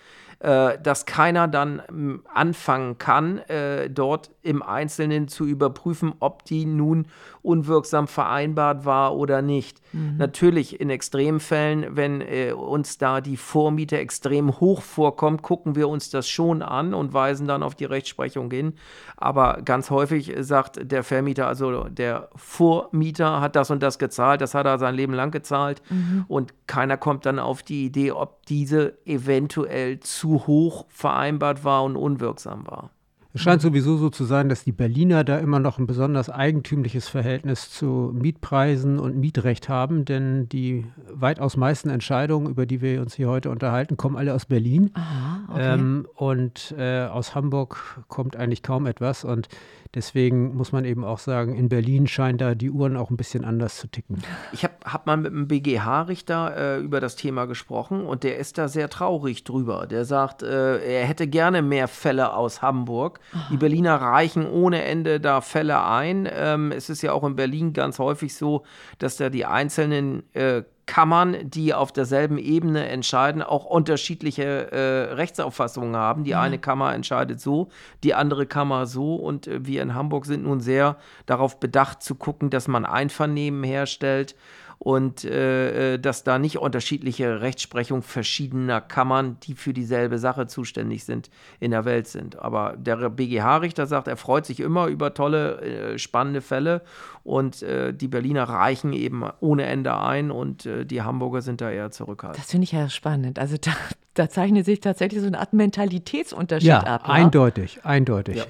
äh, 0.42 0.76
dass 0.82 1.06
keiner 1.06 1.46
dann 1.46 2.20
anfangen 2.34 2.98
kann, 2.98 3.38
äh, 3.38 3.88
dort 3.88 4.32
im 4.42 4.60
Einzelnen 4.60 5.28
zu 5.28 5.46
überprüfen, 5.46 6.14
ob 6.18 6.44
die 6.44 6.64
nun 6.64 7.06
unwirksam 7.42 8.08
vereinbart 8.08 8.84
war 8.84 9.14
oder 9.16 9.40
nicht. 9.40 9.80
Mhm. 9.92 10.16
Natürlich 10.16 10.80
in 10.80 10.90
Extremfällen, 10.90 11.94
wenn 11.96 12.20
äh, 12.22 12.52
uns 12.52 12.98
da 12.98 13.20
die 13.20 13.36
Vormiete 13.36 13.98
extrem 13.98 14.58
hoch 14.58 14.82
vorkommt, 14.82 15.42
gucken 15.42 15.76
wir 15.76 15.88
uns 15.88 16.10
das 16.10 16.28
schon 16.28 16.62
an 16.62 16.92
und 16.92 17.12
weisen 17.12 17.46
dann 17.46 17.62
auf 17.62 17.76
die 17.76 17.84
Rechtsprechung 17.84 18.50
hin. 18.50 18.74
Aber 19.16 19.60
ganz 19.64 19.90
häufig 19.90 20.34
sagt 20.40 20.90
der 20.90 21.04
Vermieter, 21.04 21.46
also 21.46 21.84
der 21.84 22.30
Vormieter 22.34 23.40
hat 23.40 23.54
das 23.54 23.70
und 23.70 23.80
das 23.80 24.00
gezahlt, 24.00 24.40
das 24.40 24.54
hat 24.54 24.66
er 24.66 24.80
sein 24.80 24.96
Leben 24.96 25.14
lang 25.14 25.30
gezahlt 25.30 25.82
mhm. 25.88 26.24
und 26.26 26.54
keiner 26.66 26.96
kommt 26.96 27.26
dann 27.26 27.38
auf 27.38 27.62
die 27.62 27.84
Idee, 27.84 28.10
ob 28.10 28.44
diese 28.46 28.98
eventuell 29.06 30.00
zu 30.00 30.31
hoch 30.40 30.86
vereinbart 30.88 31.64
war 31.64 31.84
und 31.84 31.96
unwirksam 31.96 32.66
war. 32.66 32.90
Es 33.34 33.40
scheint 33.40 33.62
sowieso 33.62 33.96
so 33.96 34.10
zu 34.10 34.24
sein, 34.24 34.50
dass 34.50 34.64
die 34.64 34.72
Berliner 34.72 35.24
da 35.24 35.38
immer 35.38 35.58
noch 35.58 35.78
ein 35.78 35.86
besonders 35.86 36.28
eigentümliches 36.28 37.08
Verhältnis 37.08 37.70
zu 37.70 38.12
Mietpreisen 38.14 38.98
und 38.98 39.16
Mietrecht 39.16 39.70
haben, 39.70 40.04
denn 40.04 40.48
die 40.50 40.84
weitaus 41.10 41.56
meisten 41.56 41.88
Entscheidungen, 41.88 42.50
über 42.50 42.66
die 42.66 42.82
wir 42.82 43.00
uns 43.00 43.14
hier 43.14 43.28
heute 43.28 43.48
unterhalten, 43.48 43.96
kommen 43.96 44.16
alle 44.16 44.34
aus 44.34 44.44
Berlin. 44.44 44.90
Aha, 44.94 45.40
okay. 45.48 45.74
ähm, 45.74 46.06
und 46.14 46.74
äh, 46.76 47.06
aus 47.06 47.34
Hamburg 47.34 48.04
kommt 48.08 48.36
eigentlich 48.36 48.62
kaum 48.62 48.86
etwas. 48.86 49.24
Und 49.24 49.48
Deswegen 49.94 50.56
muss 50.56 50.72
man 50.72 50.86
eben 50.86 51.04
auch 51.04 51.18
sagen, 51.18 51.54
in 51.54 51.68
Berlin 51.68 52.06
scheinen 52.06 52.38
da 52.38 52.54
die 52.54 52.70
Uhren 52.70 52.96
auch 52.96 53.10
ein 53.10 53.18
bisschen 53.18 53.44
anders 53.44 53.76
zu 53.76 53.88
ticken. 53.88 54.22
Ich 54.52 54.64
habe 54.64 54.74
hab 54.84 55.06
mal 55.06 55.18
mit 55.18 55.32
einem 55.32 55.48
BGH-Richter 55.48 56.56
äh, 56.56 56.80
über 56.80 56.98
das 56.98 57.14
Thema 57.14 57.44
gesprochen 57.44 58.06
und 58.06 58.22
der 58.22 58.38
ist 58.38 58.56
da 58.56 58.68
sehr 58.68 58.88
traurig 58.88 59.44
drüber. 59.44 59.86
Der 59.86 60.06
sagt, 60.06 60.42
äh, 60.42 60.78
er 60.78 61.06
hätte 61.06 61.26
gerne 61.26 61.60
mehr 61.60 61.88
Fälle 61.88 62.32
aus 62.32 62.62
Hamburg. 62.62 63.20
Aha. 63.32 63.48
Die 63.50 63.56
Berliner 63.56 63.96
reichen 63.96 64.46
ohne 64.46 64.84
Ende 64.84 65.20
da 65.20 65.40
Fälle 65.40 65.84
ein. 65.84 66.28
Ähm, 66.32 66.72
es 66.72 66.90
ist 66.90 67.02
ja 67.02 67.12
auch 67.12 67.24
in 67.24 67.36
Berlin 67.36 67.72
ganz 67.72 67.98
häufig 67.98 68.34
so, 68.34 68.64
dass 68.98 69.16
da 69.16 69.30
die 69.30 69.44
einzelnen 69.44 70.22
äh, 70.34 70.62
Kammern, 70.86 71.36
die 71.48 71.74
auf 71.74 71.92
derselben 71.92 72.38
Ebene 72.38 72.88
entscheiden, 72.88 73.40
auch 73.42 73.64
unterschiedliche 73.64 74.72
äh, 74.72 75.14
Rechtsauffassungen 75.14 75.96
haben. 75.96 76.24
Die 76.24 76.30
ja. 76.30 76.40
eine 76.40 76.58
Kammer 76.58 76.92
entscheidet 76.92 77.40
so, 77.40 77.68
die 78.02 78.14
andere 78.14 78.46
Kammer 78.46 78.86
so. 78.86 79.14
Und 79.14 79.46
äh, 79.46 79.64
wir 79.64 79.82
in 79.82 79.94
Hamburg 79.94 80.26
sind 80.26 80.42
nun 80.42 80.60
sehr 80.60 80.96
darauf 81.26 81.60
bedacht 81.60 82.02
zu 82.02 82.14
gucken, 82.14 82.50
dass 82.50 82.68
man 82.68 82.84
Einvernehmen 82.84 83.62
herstellt 83.62 84.34
und 84.82 85.24
äh, 85.24 85.94
äh, 85.94 85.98
dass 85.98 86.24
da 86.24 86.40
nicht 86.40 86.58
unterschiedliche 86.58 87.40
Rechtsprechung 87.40 88.02
verschiedener 88.02 88.80
Kammern, 88.80 89.36
die 89.44 89.54
für 89.54 89.72
dieselbe 89.72 90.18
Sache 90.18 90.48
zuständig 90.48 91.04
sind, 91.04 91.30
in 91.60 91.70
der 91.70 91.84
Welt 91.84 92.08
sind. 92.08 92.36
Aber 92.40 92.74
der 92.76 93.08
BGH-Richter 93.08 93.86
sagt, 93.86 94.08
er 94.08 94.16
freut 94.16 94.44
sich 94.44 94.58
immer 94.58 94.88
über 94.88 95.14
tolle, 95.14 95.60
äh, 95.60 95.98
spannende 96.00 96.40
Fälle 96.40 96.82
und 97.24 97.62
äh, 97.62 97.94
die 97.94 98.08
Berliner 98.08 98.44
reichen 98.44 98.92
eben 98.92 99.24
ohne 99.38 99.64
Ende 99.64 99.96
ein 99.96 100.32
und 100.32 100.66
äh, 100.66 100.84
die 100.84 101.02
Hamburger 101.02 101.42
sind 101.42 101.60
da 101.60 101.70
eher 101.70 101.92
zurückhaltend. 101.92 102.42
Das 102.42 102.50
finde 102.50 102.64
ich 102.64 102.72
ja 102.72 102.88
spannend. 102.88 103.38
Also 103.38 103.56
da, 103.60 103.70
da, 104.14 104.28
zeichnet 104.28 104.66
sich 104.66 104.80
tatsächlich 104.80 105.20
so 105.20 105.28
eine 105.28 105.38
Art 105.38 105.52
Mentalitätsunterschied 105.52 106.68
ja, 106.68 106.80
ab. 106.80 107.02
Ja, 107.06 107.12
eindeutig, 107.12 107.84
eindeutig. 107.84 108.38
Ja. 108.38 108.44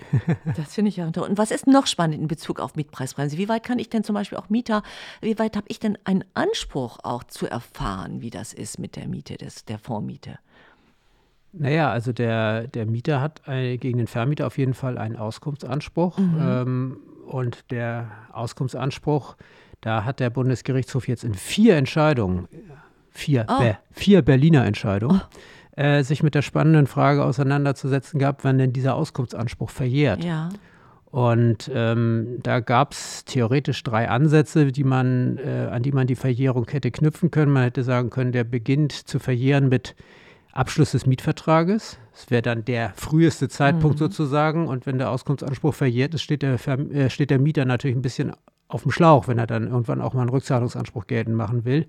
Das 0.57 0.75
finde 0.75 0.89
ich 0.89 0.97
ja. 0.97 1.07
Und 1.07 1.37
was 1.37 1.51
ist 1.51 1.67
noch 1.67 1.87
spannend 1.87 2.21
in 2.21 2.29
Bezug 2.29 2.61
auf 2.61 2.75
Mietpreisbremse? 2.75 3.37
Wie 3.37 3.49
weit 3.49 3.63
kann 3.63 3.79
ich 3.79 3.91
denn 3.91 4.05
zum 4.05 4.15
Beispiel 4.15 4.39
auch 4.39 4.49
Mieter, 4.49 4.83
wie 5.21 5.39
weit 5.39 5.57
habe 5.57 5.67
ich 5.69 5.79
denn 5.79 5.99
einen 6.05 6.22
Anspruch 6.35 6.99
auch 7.03 7.25
zu 7.25 7.47
erfahren, 7.47 8.21
wie 8.21 8.31
das 8.31 8.53
ist 8.53 8.79
mit 8.79 8.97
der 8.97 9.09
Miete, 9.09 9.37
des, 9.37 9.65
der 9.65 9.79
Vormiete? 9.79 10.39
Naja, 11.53 11.91
also 11.91 12.13
der, 12.13 12.67
der 12.67 12.87
Mieter 12.87 13.21
hat 13.21 13.47
ein, 13.47 13.79
gegen 13.79 13.99
den 13.99 14.07
Vermieter 14.07 14.47
auf 14.47 14.57
jeden 14.57 14.75
Fall 14.75 14.97
einen 14.97 15.17
Auskunftsanspruch. 15.17 16.19
Mhm. 16.19 16.39
Ähm, 16.41 16.97
und 17.27 17.71
der 17.71 18.11
Auskunftsanspruch, 18.33 19.37
da 19.81 20.05
hat 20.05 20.21
der 20.21 20.31
Bundesgerichtshof 20.31 21.09
jetzt 21.09 21.25
in 21.25 21.35
vier 21.35 21.77
Entscheidungen, 21.77 22.49
vier, 23.11 23.47
oh. 23.49 23.59
Be, 23.59 23.79
vier 23.91 24.23
Berliner 24.23 24.65
Entscheidungen, 24.65 25.21
oh. 25.23 25.81
äh, 25.81 26.03
sich 26.03 26.23
mit 26.23 26.35
der 26.35 26.43
spannenden 26.43 26.87
Frage 26.87 27.25
auseinanderzusetzen 27.25 28.19
gehabt, 28.19 28.45
wann 28.45 28.59
denn 28.59 28.73
dieser 28.73 28.95
Auskunftsanspruch 28.95 29.71
verjährt. 29.71 30.25
Ja. 30.25 30.49
Und 31.13 31.71
ähm, 31.75 32.39
da 32.43 32.61
gab 32.61 32.93
es 32.93 33.27
theoretisch 33.27 33.83
drei 33.83 34.09
Ansätze, 34.09 34.73
die 34.73 34.83
man, 34.83 35.37
äh, 35.37 35.69
an 35.71 35.83
die 35.83 35.93
man 35.93 36.07
die 36.07 36.15
Verjährung 36.15 36.67
hätte 36.71 36.91
knüpfen 36.91 37.31
können. 37.31 37.53
Man 37.53 37.65
hätte 37.65 37.85
sagen 37.85 38.09
können, 38.09 38.33
der 38.33 38.45
beginnt 38.45 38.93
zu 38.93 39.19
verjähren 39.19 39.69
mit 39.69 39.95
Abschluss 40.53 40.93
des 40.93 41.05
Mietvertrages. 41.05 41.99
Das 42.13 42.31
wäre 42.31 42.41
dann 42.41 42.65
der 42.65 42.95
früheste 42.97 43.51
Zeitpunkt 43.51 43.97
mhm. 43.97 44.05
sozusagen. 44.05 44.67
Und 44.67 44.87
wenn 44.87 44.97
der 44.97 45.11
Auskunftsanspruch 45.11 45.75
verjährt 45.75 46.15
ist, 46.15 46.23
steht 46.23 46.41
der, 46.41 46.55
äh, 46.67 47.11
steht 47.11 47.29
der 47.29 47.39
Mieter 47.39 47.67
natürlich 47.67 47.97
ein 47.97 48.03
bisschen 48.03 48.33
auf 48.69 48.85
dem 48.85 48.91
Schlauch, 48.91 49.29
wenn 49.29 49.37
er 49.37 49.47
dann 49.47 49.69
irgendwann 49.69 50.01
auch 50.01 50.15
mal 50.15 50.23
einen 50.23 50.31
Rückzahlungsanspruch 50.31 51.07
geltend 51.07 51.37
machen 51.37 51.67
will. 51.67 51.87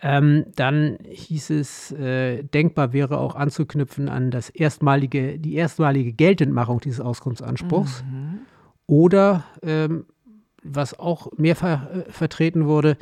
Ähm, 0.00 0.46
dann 0.54 0.98
hieß 1.04 1.50
es, 1.50 1.90
äh, 1.92 2.44
denkbar 2.44 2.92
wäre 2.92 3.18
auch 3.18 3.34
anzuknüpfen 3.34 4.08
an 4.08 4.30
das 4.30 4.48
erstmalige, 4.48 5.38
die 5.38 5.56
erstmalige 5.56 6.12
Geltendmachung 6.12 6.80
dieses 6.80 7.00
Auskunftsanspruchs. 7.00 8.04
Mhm. 8.04 8.40
Oder 8.86 9.44
ähm, 9.62 10.06
was 10.62 10.98
auch 10.98 11.28
mehrfach 11.36 11.90
äh, 11.90 12.12
vertreten 12.12 12.66
wurde, 12.66 12.96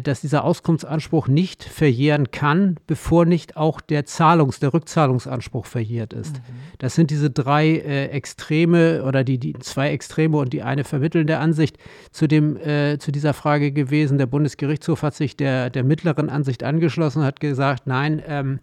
dass 0.00 0.22
dieser 0.22 0.44
Auskunftsanspruch 0.44 1.28
nicht 1.28 1.62
verjähren 1.62 2.30
kann, 2.30 2.76
bevor 2.86 3.26
nicht 3.26 3.58
auch 3.58 3.82
der 3.82 4.06
Zahlungs-, 4.06 4.58
der 4.58 4.72
Rückzahlungsanspruch 4.72 5.66
verjährt 5.66 6.14
ist. 6.14 6.36
Mhm. 6.36 6.42
Das 6.78 6.94
sind 6.94 7.10
diese 7.10 7.30
drei 7.30 7.68
äh, 7.68 8.06
Extreme 8.06 9.04
oder 9.04 9.22
die, 9.22 9.38
die 9.38 9.52
zwei 9.58 9.90
Extreme 9.90 10.38
und 10.38 10.52
die 10.54 10.62
eine 10.62 10.84
vermittelnde 10.84 11.38
Ansicht 11.38 11.76
zu, 12.10 12.26
dem, 12.26 12.56
äh, 12.56 12.98
zu 12.98 13.12
dieser 13.12 13.34
Frage 13.34 13.70
gewesen. 13.72 14.16
Der 14.16 14.26
Bundesgerichtshof 14.26 15.02
hat 15.02 15.14
sich 15.14 15.36
der, 15.36 15.68
der 15.68 15.84
mittleren 15.84 16.30
Ansicht 16.30 16.62
angeschlossen 16.62 17.20
und 17.20 17.26
hat 17.26 17.40
gesagt, 17.40 17.86
nein, 17.86 18.22
ähm, 18.26 18.60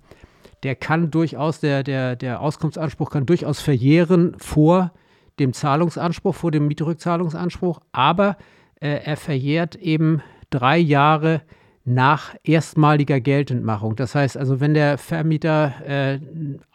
der 0.63 0.75
kann 0.75 1.11
durchaus, 1.11 1.59
der, 1.59 1.83
der, 1.83 2.15
der 2.15 2.41
Auskunftsanspruch 2.41 3.11
kann 3.11 3.25
durchaus 3.25 3.59
verjähren 3.59 4.35
vor 4.39 4.91
dem 5.39 5.53
Zahlungsanspruch, 5.53 6.33
vor 6.35 6.51
dem 6.51 6.67
Mietrückzahlungsanspruch, 6.67 7.81
aber 7.91 8.37
äh, 8.79 8.99
er 9.03 9.17
verjährt 9.17 9.75
eben 9.75 10.21
drei 10.53 10.77
Jahre 10.77 11.41
nach 11.85 12.35
erstmaliger 12.43 13.19
Geltendmachung. 13.19 13.95
Das 13.95 14.15
heißt 14.15 14.37
also, 14.37 14.59
wenn 14.59 14.73
der 14.73 14.97
Vermieter 14.97 15.73
äh, 15.85 16.19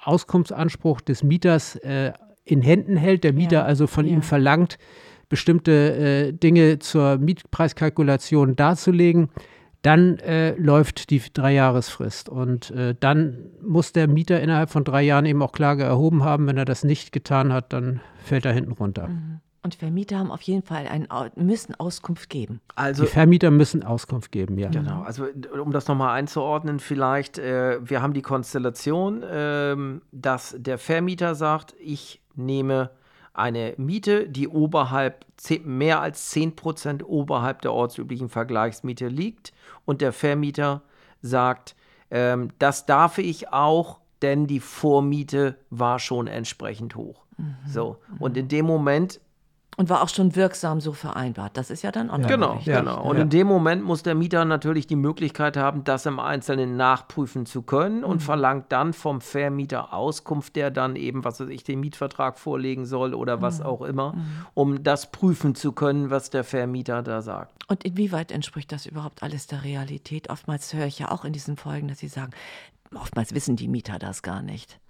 Auskunftsanspruch 0.03 1.01
des 1.01 1.23
Mieters 1.23 1.77
äh, 1.77 2.13
in 2.45 2.61
Händen 2.63 2.97
hält, 2.97 3.25
der 3.25 3.33
Mieter 3.33 3.59
ja, 3.59 3.65
also 3.65 3.87
von 3.87 4.07
ja. 4.07 4.13
ihm 4.13 4.23
verlangt, 4.23 4.79
bestimmte 5.29 5.73
äh, 5.73 6.33
Dinge 6.33 6.79
zur 6.79 7.19
Mietpreiskalkulation 7.19 8.57
darzulegen, 8.57 9.31
dann 9.83 10.19
äh, 10.19 10.55
läuft 10.57 11.11
die 11.11 11.23
Dreijahresfrist. 11.33 12.29
Und 12.29 12.71
äh, 12.73 12.95
dann 12.99 13.51
muss 13.63 13.93
der 13.93 14.09
Mieter 14.09 14.41
innerhalb 14.41 14.71
von 14.71 14.85
drei 14.85 15.03
Jahren 15.03 15.27
eben 15.27 15.43
auch 15.43 15.53
Klage 15.53 15.85
erhoben 15.85 16.25
haben. 16.25 16.47
Wenn 16.47 16.57
er 16.57 16.65
das 16.65 16.85
nicht 16.85 17.13
getan 17.13 17.53
hat, 17.53 17.73
dann 17.73 18.01
fällt 18.23 18.45
er 18.45 18.53
hinten 18.53 18.73
runter. 18.73 19.09
Mhm. 19.09 19.41
Und 19.63 19.75
Vermieter 19.75 20.19
haben 20.19 20.31
auf 20.31 20.43
jeden 20.43 20.63
Fall 20.63 20.87
ein, 20.87 21.09
müssen 21.35 21.75
Auskunft 21.75 22.31
geben. 22.31 22.61
Also, 22.77 23.05
die 23.05 23.09
Vermieter 23.09 23.51
müssen 23.51 23.83
Auskunft 23.83 24.31
geben, 24.31 24.57
ja. 24.57 24.69
Genau, 24.69 25.03
also 25.03 25.27
um 25.61 25.73
das 25.73 25.89
nochmal 25.89 26.17
einzuordnen, 26.17 26.79
vielleicht, 26.79 27.39
äh, 27.39 27.79
wir 27.83 28.01
haben 28.01 28.13
die 28.13 28.23
Konstellation, 28.23 29.23
äh, 29.23 29.77
dass 30.13 30.55
der 30.59 30.79
Vermieter 30.79 31.35
sagt, 31.35 31.75
ich 31.81 32.21
nehme 32.37 32.91
eine 33.35 33.75
Miete, 33.77 34.29
die 34.29 34.49
oberhalb, 34.49 35.25
mehr 35.65 36.01
als 36.01 36.33
10% 36.35 37.05
oberhalb 37.05 37.63
der 37.63 37.73
ortsüblichen 37.73 38.29
Vergleichsmiete 38.29 39.07
liegt 39.07 39.53
und 39.85 40.01
der 40.01 40.13
Vermieter 40.13 40.83
sagt, 41.23 41.77
ähm, 42.11 42.51
das 42.59 42.87
darf 42.87 43.19
ich 43.19 43.53
auch, 43.53 44.01
denn 44.23 44.47
die 44.47 44.61
Vormiete 44.61 45.57
war 45.71 45.99
schon 45.99 46.27
entsprechend 46.27 46.97
hoch. 46.97 47.25
Mhm. 47.37 47.57
So, 47.67 47.99
und 48.19 48.37
in 48.37 48.49
dem 48.49 48.67
Moment 48.67 49.21
und 49.79 49.89
war 49.89 50.03
auch 50.03 50.09
schon 50.09 50.35
wirksam 50.35 50.81
so 50.81 50.93
vereinbart. 50.93 51.57
Das 51.57 51.71
ist 51.71 51.83
ja 51.83 51.93
dann 51.93 52.11
auch 52.11 52.21
Genau, 52.27 52.59
ja, 52.65 52.81
genau. 52.81 53.01
Und 53.09 53.17
ja. 53.17 53.23
in 53.23 53.31
dem 53.31 53.47
Moment 53.47 53.85
muss 53.85 54.03
der 54.03 54.17
Mieter 54.17 54.45
natürlich 54.45 54.89
die 54.89 54.97
Möglichkeit 54.97 55.57
haben, 55.57 55.85
das 55.85 56.05
im 56.05 56.19
Einzelnen 56.19 56.77
nachprüfen 56.77 57.47
zu 57.47 57.63
können 57.63 58.03
und 58.03 58.17
mhm. 58.17 58.21
verlangt 58.21 58.65
dann 58.71 58.93
vom 58.93 59.21
Vermieter 59.21 59.95
Auskunft, 59.95 60.57
der 60.57 60.73
dann 60.73 60.97
eben, 60.97 61.25
was 61.25 61.39
weiß 61.39 61.49
ich, 61.49 61.63
den 61.63 61.79
Mietvertrag 61.79 62.41
vorlegen 62.41 62.87
soll 62.87 63.15
oder 63.15 63.41
was 63.41 63.61
mhm. 63.61 63.67
auch 63.67 63.83
immer, 63.83 64.15
mhm. 64.15 64.47
um 64.55 64.83
das 64.83 65.13
prüfen 65.13 65.55
zu 65.55 65.71
können, 65.71 66.11
was 66.11 66.31
der 66.31 66.43
Vermieter 66.43 67.05
da 67.05 67.23
sagt. 67.23 67.53
Und 67.69 67.85
inwieweit 67.85 68.33
entspricht 68.33 68.73
das 68.73 68.85
überhaupt 68.85 69.23
alles 69.23 69.47
der 69.47 69.63
Realität? 69.63 70.29
Oftmals 70.29 70.75
höre 70.75 70.87
ich 70.87 70.99
ja 70.99 71.13
auch 71.13 71.25
in 71.25 71.33
diesen 71.33 71.57
Folgen, 71.57 71.87
dass 71.87 72.01
Sie 72.01 72.09
sagen, 72.09 72.33
oftmals 72.97 73.33
wissen 73.33 73.55
die 73.55 73.69
Mieter 73.69 74.01
das 74.01 74.23
gar 74.23 74.43
nicht. 74.43 74.81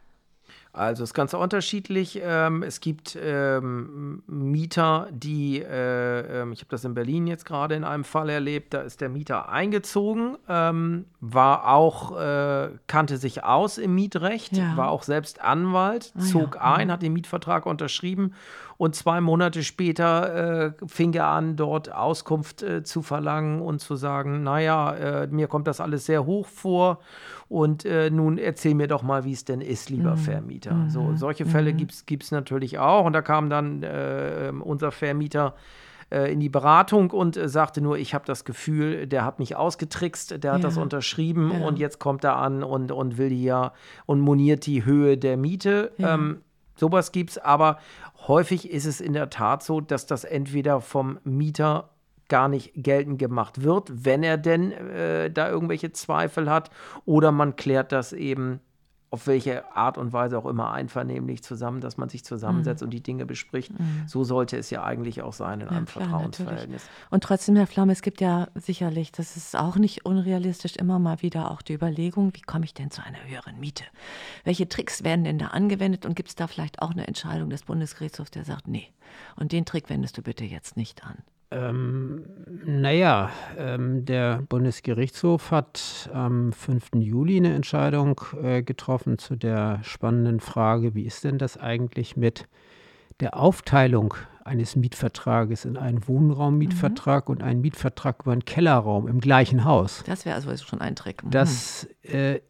Also 0.72 1.02
es 1.02 1.10
ist 1.10 1.14
ganz 1.14 1.34
unterschiedlich. 1.34 2.20
Ähm, 2.22 2.62
es 2.62 2.80
gibt 2.80 3.18
ähm, 3.20 4.22
Mieter, 4.26 5.08
die, 5.10 5.60
äh, 5.60 6.42
ähm, 6.42 6.52
ich 6.52 6.60
habe 6.60 6.70
das 6.70 6.84
in 6.84 6.94
Berlin 6.94 7.26
jetzt 7.26 7.44
gerade 7.44 7.74
in 7.74 7.84
einem 7.84 8.04
Fall 8.04 8.28
erlebt, 8.28 8.74
da 8.74 8.82
ist 8.82 9.00
der 9.00 9.08
Mieter 9.08 9.48
eingezogen, 9.48 10.36
ähm, 10.48 11.06
war 11.20 11.68
auch, 11.68 12.18
äh, 12.18 12.70
kannte 12.86 13.16
sich 13.16 13.44
aus 13.44 13.78
im 13.78 13.94
Mietrecht, 13.94 14.56
ja. 14.56 14.76
war 14.76 14.90
auch 14.90 15.02
selbst 15.02 15.40
Anwalt, 15.40 16.12
ah, 16.16 16.20
zog 16.20 16.56
ja. 16.56 16.74
ein, 16.74 16.92
hat 16.92 17.02
den 17.02 17.12
Mietvertrag 17.12 17.66
unterschrieben 17.66 18.34
und 18.78 18.94
zwei 18.94 19.20
Monate 19.20 19.64
später 19.64 20.66
äh, 20.66 20.72
fing 20.86 21.12
er 21.12 21.26
an, 21.26 21.56
dort 21.56 21.92
Auskunft 21.92 22.62
äh, 22.62 22.84
zu 22.84 23.02
verlangen 23.02 23.60
und 23.60 23.80
zu 23.80 23.96
sagen, 23.96 24.44
naja, 24.44 24.94
äh, 24.94 25.26
mir 25.26 25.48
kommt 25.48 25.66
das 25.66 25.80
alles 25.80 26.06
sehr 26.06 26.24
hoch 26.24 26.46
vor 26.46 27.00
und 27.48 27.84
äh, 27.84 28.08
nun 28.08 28.38
erzähl 28.38 28.74
mir 28.74 28.86
doch 28.86 29.02
mal, 29.02 29.24
wie 29.24 29.32
es 29.32 29.44
denn 29.44 29.60
ist, 29.60 29.90
lieber 29.90 30.12
mhm. 30.12 30.18
Vermieter. 30.18 30.74
Mhm. 30.74 30.90
So, 30.90 31.16
solche 31.16 31.44
Fälle 31.44 31.72
mhm. 31.72 31.88
gibt 32.06 32.22
es 32.22 32.30
natürlich 32.30 32.78
auch 32.78 33.04
und 33.04 33.14
da 33.14 33.20
kam 33.20 33.50
dann 33.50 33.82
äh, 33.82 34.52
unser 34.60 34.92
Vermieter 34.92 35.54
äh, 36.10 36.32
in 36.32 36.38
die 36.38 36.48
Beratung 36.48 37.10
und 37.10 37.36
äh, 37.36 37.48
sagte 37.48 37.80
nur, 37.80 37.98
ich 37.98 38.14
habe 38.14 38.26
das 38.26 38.44
Gefühl, 38.44 39.08
der 39.08 39.24
hat 39.24 39.40
mich 39.40 39.56
ausgetrickst, 39.56 40.42
der 40.42 40.52
hat 40.52 40.62
ja. 40.62 40.68
das 40.68 40.78
unterschrieben 40.78 41.50
ja. 41.52 41.66
und 41.66 41.80
jetzt 41.80 41.98
kommt 41.98 42.22
er 42.22 42.36
an 42.36 42.62
und, 42.62 42.92
und 42.92 43.18
will 43.18 43.30
hier 43.30 43.72
und 44.06 44.20
moniert 44.20 44.66
die 44.66 44.84
Höhe 44.84 45.18
der 45.18 45.36
Miete. 45.36 45.90
Ja. 45.98 46.14
Ähm, 46.14 46.42
sowas 46.78 47.12
gibt 47.12 47.30
es, 47.30 47.38
aber 47.38 47.78
häufig 48.26 48.70
ist 48.70 48.86
es 48.86 49.00
in 49.00 49.12
der 49.12 49.30
Tat 49.30 49.62
so, 49.62 49.80
dass 49.80 50.06
das 50.06 50.24
entweder 50.24 50.80
vom 50.80 51.18
Mieter 51.24 51.90
gar 52.28 52.48
nicht 52.48 52.72
geltend 52.74 53.18
gemacht 53.18 53.62
wird, 53.62 54.04
wenn 54.04 54.22
er 54.22 54.36
denn 54.36 54.72
äh, 54.72 55.30
da 55.30 55.48
irgendwelche 55.48 55.92
Zweifel 55.92 56.50
hat, 56.50 56.70
oder 57.04 57.32
man 57.32 57.56
klärt 57.56 57.92
das 57.92 58.12
eben 58.12 58.60
auf 59.10 59.26
welche 59.26 59.74
Art 59.74 59.96
und 59.96 60.12
Weise 60.12 60.36
auch 60.38 60.44
immer 60.44 60.70
einvernehmlich 60.72 61.42
zusammen, 61.42 61.80
dass 61.80 61.96
man 61.96 62.08
sich 62.08 62.24
zusammensetzt 62.24 62.82
mhm. 62.82 62.86
und 62.86 62.90
die 62.90 63.02
Dinge 63.02 63.24
bespricht. 63.24 63.72
Mhm. 63.72 64.04
So 64.06 64.22
sollte 64.22 64.58
es 64.58 64.68
ja 64.68 64.84
eigentlich 64.84 65.22
auch 65.22 65.32
sein 65.32 65.60
in 65.60 65.66
ja, 65.66 65.72
einem 65.72 65.86
klar, 65.86 66.04
Vertrauensverhältnis. 66.04 66.82
Natürlich. 66.82 67.10
Und 67.10 67.24
trotzdem, 67.24 67.56
Herr 67.56 67.66
Flamme, 67.66 67.92
es 67.92 68.02
gibt 68.02 68.20
ja 68.20 68.48
sicherlich, 68.54 69.10
das 69.10 69.36
ist 69.36 69.56
auch 69.56 69.76
nicht 69.76 70.04
unrealistisch, 70.04 70.76
immer 70.76 70.98
mal 70.98 71.22
wieder 71.22 71.50
auch 71.50 71.62
die 71.62 71.72
Überlegung, 71.72 72.34
wie 72.34 72.42
komme 72.42 72.66
ich 72.66 72.74
denn 72.74 72.90
zu 72.90 73.02
einer 73.02 73.24
höheren 73.24 73.58
Miete? 73.58 73.84
Welche 74.44 74.68
Tricks 74.68 75.04
werden 75.04 75.24
denn 75.24 75.38
da 75.38 75.48
angewendet 75.48 76.04
und 76.04 76.14
gibt 76.14 76.28
es 76.28 76.34
da 76.34 76.46
vielleicht 76.46 76.82
auch 76.82 76.90
eine 76.90 77.06
Entscheidung 77.06 77.48
des 77.48 77.62
Bundesgerichtshofs, 77.62 78.30
der 78.30 78.44
sagt, 78.44 78.68
nee, 78.68 78.88
und 79.36 79.52
den 79.52 79.64
Trick 79.64 79.88
wendest 79.88 80.18
du 80.18 80.22
bitte 80.22 80.44
jetzt 80.44 80.76
nicht 80.76 81.04
an? 81.04 81.16
Ähm, 81.50 82.24
naja, 82.64 83.30
ähm, 83.56 84.04
der 84.04 84.42
Bundesgerichtshof 84.48 85.50
hat 85.50 86.10
am 86.12 86.52
5. 86.52 86.90
Juli 86.96 87.38
eine 87.38 87.54
Entscheidung 87.54 88.20
äh, 88.42 88.62
getroffen 88.62 89.18
zu 89.18 89.34
der 89.34 89.80
spannenden 89.82 90.40
Frage, 90.40 90.94
wie 90.94 91.04
ist 91.04 91.24
denn 91.24 91.38
das 91.38 91.56
eigentlich 91.56 92.16
mit 92.16 92.46
der 93.20 93.36
Aufteilung 93.36 94.14
eines 94.44 94.76
Mietvertrages 94.76 95.64
in 95.64 95.76
einen 95.76 96.06
Wohnraummietvertrag 96.06 97.28
mhm. 97.28 97.36
und 97.36 97.42
einen 97.42 97.60
Mietvertrag 97.60 98.20
über 98.22 98.32
einen 98.32 98.44
Kellerraum 98.44 99.08
im 99.08 99.20
gleichen 99.20 99.64
Haus. 99.64 100.02
Das 100.06 100.24
wäre 100.24 100.34
also 100.34 100.54
schon 100.56 100.80
ein 100.80 100.96
Trick. 100.96 101.24
Mhm. 101.24 101.30
Das, 101.30 101.88
äh, 102.02 102.40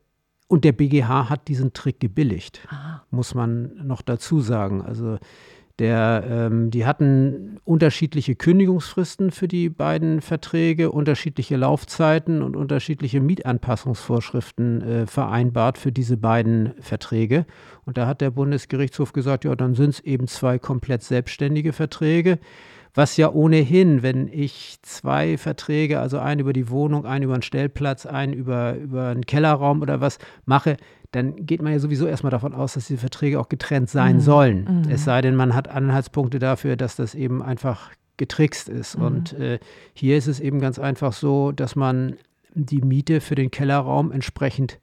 und 0.48 0.64
der 0.64 0.72
BGH 0.72 1.28
hat 1.28 1.48
diesen 1.48 1.72
Trick 1.72 2.00
gebilligt, 2.00 2.66
Aha. 2.70 3.04
muss 3.10 3.34
man 3.34 3.86
noch 3.86 4.02
dazu 4.02 4.40
sagen. 4.40 4.82
Also 4.82 5.18
der, 5.78 6.25
ähm, 6.28 6.70
die 6.70 6.87
hatten 6.87 7.61
unterschiedliche 7.64 8.35
Kündigungsfristen 8.35 9.30
für 9.30 9.47
die 9.47 9.68
beiden 9.68 10.20
Verträge, 10.20 10.90
unterschiedliche 10.90 11.56
Laufzeiten 11.56 12.42
und 12.42 12.56
unterschiedliche 12.56 13.20
Mietanpassungsvorschriften 13.20 14.82
äh, 14.82 15.06
vereinbart 15.06 15.78
für 15.78 15.92
diese 15.92 16.16
beiden 16.16 16.75
Verträge. 16.80 17.47
Und 17.85 17.97
da 17.97 18.06
hat 18.06 18.20
der 18.20 18.30
Bundesgerichtshof 18.30 19.12
gesagt, 19.12 19.44
ja, 19.44 19.54
dann 19.54 19.75
sind 19.75 19.90
es 19.90 20.00
eben 20.00 20.26
zwei 20.26 20.58
komplett 20.58 21.04
selbstständige 21.04 21.73
Verträge. 21.73 22.38
Was 22.95 23.16
ja 23.16 23.30
ohnehin, 23.30 24.02
wenn 24.02 24.28
ich 24.28 24.78
zwei 24.83 25.37
Verträge, 25.38 26.00
also 26.00 26.18
einen 26.18 26.40
über 26.40 26.52
die 26.52 26.68
Wohnung, 26.71 27.07
einen 27.07 27.25
über 27.25 27.35
einen 27.35 27.42
Stellplatz, 27.42 28.07
einen 28.07 28.33
über, 28.33 28.75
über 28.76 29.09
einen 29.09 29.26
Kellerraum 29.26 29.83
oder 29.83 30.00
was 30.00 30.18
mache, 30.45 30.76
dann 31.12 31.47
geht 31.47 31.62
man 31.62 31.73
ja 31.73 31.78
sowieso 31.78 32.07
erstmal 32.07 32.30
davon 32.30 32.54
aus, 32.54 32.75
dass 32.75 32.87
diese 32.87 33.00
Verträge 33.00 33.40
auch 33.40 33.49
getrennt 33.49 33.88
sein 33.88 34.16
mhm. 34.16 34.21
sollen. 34.21 34.83
Mhm. 34.85 34.90
Es 34.90 35.04
sei 35.04 35.21
denn, 35.23 35.37
man 35.37 35.54
hat 35.54 35.68
Anhaltspunkte 35.68 36.38
dafür, 36.38 36.76
dass 36.76 36.97
das 36.97 37.14
eben 37.14 37.42
einfach 37.42 37.90
getrickst 38.16 38.68
ist. 38.68 38.99
Mhm. 38.99 39.04
Und 39.04 39.33
äh, 39.35 39.59
hier 39.95 40.18
ist 40.18 40.26
es 40.26 40.40
eben 40.40 40.61
ganz 40.61 40.78
einfach 40.78 41.12
so, 41.12 41.52
dass 41.52 41.76
man 41.76 42.16
die 42.54 42.83
Miete 42.83 43.21
für 43.21 43.35
den 43.35 43.50
Kellerraum 43.50 44.12
entsprechend 44.12 44.78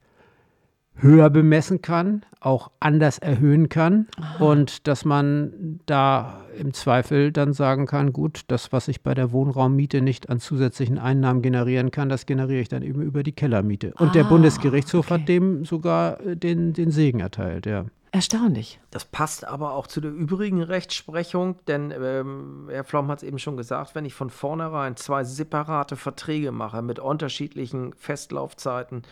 höher 0.96 1.30
bemessen 1.30 1.82
kann, 1.82 2.24
auch 2.40 2.70
anders 2.80 3.18
erhöhen 3.18 3.68
kann 3.68 4.06
Aha. 4.20 4.44
und 4.44 4.86
dass 4.86 5.04
man 5.04 5.80
da 5.86 6.42
im 6.58 6.72
Zweifel 6.72 7.32
dann 7.32 7.52
sagen 7.52 7.86
kann, 7.86 8.12
gut, 8.12 8.42
das, 8.48 8.72
was 8.72 8.88
ich 8.88 9.02
bei 9.02 9.14
der 9.14 9.32
Wohnraummiete 9.32 10.00
nicht 10.00 10.30
an 10.30 10.40
zusätzlichen 10.40 10.98
Einnahmen 10.98 11.42
generieren 11.42 11.90
kann, 11.90 12.08
das 12.08 12.24
generiere 12.24 12.60
ich 12.60 12.68
dann 12.68 12.82
eben 12.82 13.02
über 13.02 13.22
die 13.22 13.32
Kellermiete. 13.32 13.92
Und 13.98 14.10
ah, 14.10 14.12
der 14.12 14.24
Bundesgerichtshof 14.24 15.10
okay. 15.10 15.20
hat 15.20 15.28
dem 15.28 15.64
sogar 15.64 16.20
äh, 16.20 16.36
den, 16.36 16.72
den 16.72 16.90
Segen 16.90 17.20
erteilt, 17.20 17.66
ja. 17.66 17.86
Erstaunlich. 18.12 18.80
Das 18.90 19.04
passt 19.04 19.44
aber 19.44 19.74
auch 19.74 19.86
zu 19.86 20.00
der 20.00 20.10
übrigen 20.10 20.62
Rechtsprechung, 20.62 21.56
denn 21.66 21.90
ähm, 21.90 22.68
Herr 22.70 22.84
Flom 22.84 23.08
hat 23.08 23.18
es 23.18 23.28
eben 23.28 23.38
schon 23.38 23.56
gesagt, 23.56 23.94
wenn 23.94 24.04
ich 24.04 24.14
von 24.14 24.30
vornherein 24.30 24.96
zwei 24.96 25.24
separate 25.24 25.96
Verträge 25.96 26.52
mache 26.52 26.82
mit 26.82 26.98
unterschiedlichen 26.98 27.92
Festlaufzeiten, 27.94 29.02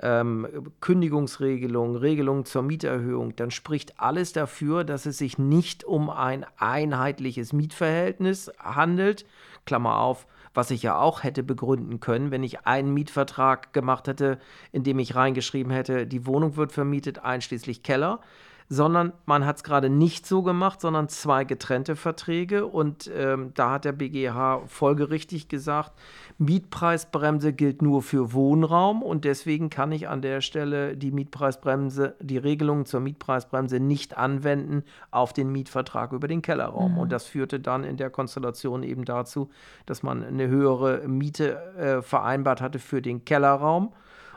ähm, 0.00 0.72
Kündigungsregelungen, 0.80 1.96
Regelungen 1.96 2.44
zur 2.44 2.62
Mieterhöhung, 2.62 3.36
dann 3.36 3.50
spricht 3.50 4.00
alles 4.00 4.32
dafür, 4.32 4.84
dass 4.84 5.04
es 5.04 5.18
sich 5.18 5.36
nicht 5.36 5.84
um 5.84 6.08
ein 6.08 6.46
einheitliches 6.56 7.52
Mietverhältnis 7.52 8.50
handelt. 8.58 9.26
Klammer 9.66 9.98
auf, 9.98 10.26
was 10.54 10.70
ich 10.70 10.82
ja 10.82 10.98
auch 10.98 11.22
hätte 11.22 11.42
begründen 11.42 12.00
können, 12.00 12.30
wenn 12.30 12.42
ich 12.42 12.66
einen 12.66 12.94
Mietvertrag 12.94 13.72
gemacht 13.72 14.08
hätte, 14.08 14.38
in 14.72 14.84
dem 14.84 14.98
ich 14.98 15.14
reingeschrieben 15.14 15.72
hätte, 15.72 16.06
die 16.06 16.26
Wohnung 16.26 16.56
wird 16.56 16.72
vermietet, 16.72 17.18
einschließlich 17.18 17.82
Keller 17.82 18.20
sondern 18.68 19.12
man 19.26 19.44
hat 19.44 19.56
es 19.56 19.64
gerade 19.64 19.90
nicht 19.90 20.26
so 20.26 20.42
gemacht, 20.42 20.80
sondern 20.80 21.08
zwei 21.08 21.44
getrennte 21.44 21.96
Verträge. 21.96 22.66
Und 22.66 23.10
ähm, 23.14 23.52
da 23.54 23.72
hat 23.72 23.84
der 23.84 23.92
BGH 23.92 24.62
folgerichtig 24.66 25.48
gesagt, 25.48 25.92
Mietpreisbremse 26.38 27.52
gilt 27.52 27.82
nur 27.82 28.02
für 28.02 28.32
Wohnraum 28.32 29.02
und 29.02 29.24
deswegen 29.24 29.70
kann 29.70 29.92
ich 29.92 30.08
an 30.08 30.22
der 30.22 30.40
Stelle 30.40 30.96
die 30.96 31.12
Mietpreisbremse, 31.12 32.16
die 32.20 32.38
Regelungen 32.38 32.86
zur 32.86 33.00
Mietpreisbremse 33.00 33.78
nicht 33.78 34.16
anwenden 34.16 34.82
auf 35.10 35.32
den 35.32 35.52
Mietvertrag 35.52 36.12
über 36.12 36.26
den 36.26 36.42
Kellerraum. 36.42 36.92
Mhm. 36.92 36.98
Und 36.98 37.12
das 37.12 37.26
führte 37.26 37.60
dann 37.60 37.84
in 37.84 37.96
der 37.96 38.10
Konstellation 38.10 38.82
eben 38.82 39.04
dazu, 39.04 39.50
dass 39.86 40.02
man 40.02 40.24
eine 40.24 40.48
höhere 40.48 41.06
Miete 41.06 41.56
äh, 41.76 42.02
vereinbart 42.02 42.60
hatte 42.60 42.78
für 42.78 43.00
den 43.00 43.24
Kellerraum 43.24 43.92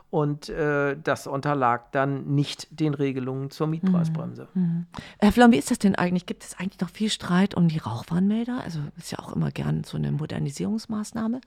und 0.09 0.47
äh, 0.49 0.95
das 1.03 1.27
unterlag 1.27 1.91
dann 1.91 2.33
nicht 2.33 2.67
den 2.71 2.93
Regelungen 2.93 3.49
zur 3.49 3.67
Mietpreisbremse. 3.67 4.47
Mhm. 4.53 4.61
mhm. 4.61 4.85
Herr 5.19 5.31
Flom, 5.31 5.51
wie 5.51 5.57
ist 5.57 5.71
das 5.71 5.79
denn 5.79 5.95
eigentlich? 5.95 6.25
Gibt 6.25 6.43
es 6.43 6.57
eigentlich 6.57 6.79
noch 6.79 6.89
viel 6.89 7.09
Streit 7.09 7.55
um 7.55 7.67
die 7.67 7.79
Rauchwarnmelder? 7.79 8.61
Also 8.63 8.79
ist 8.97 9.11
ja 9.11 9.19
auch 9.19 9.35
immer 9.35 9.51
gern 9.51 9.83
so 9.83 9.97
eine 9.97 10.11
Modernisierungsmaßnahme. 10.11 11.41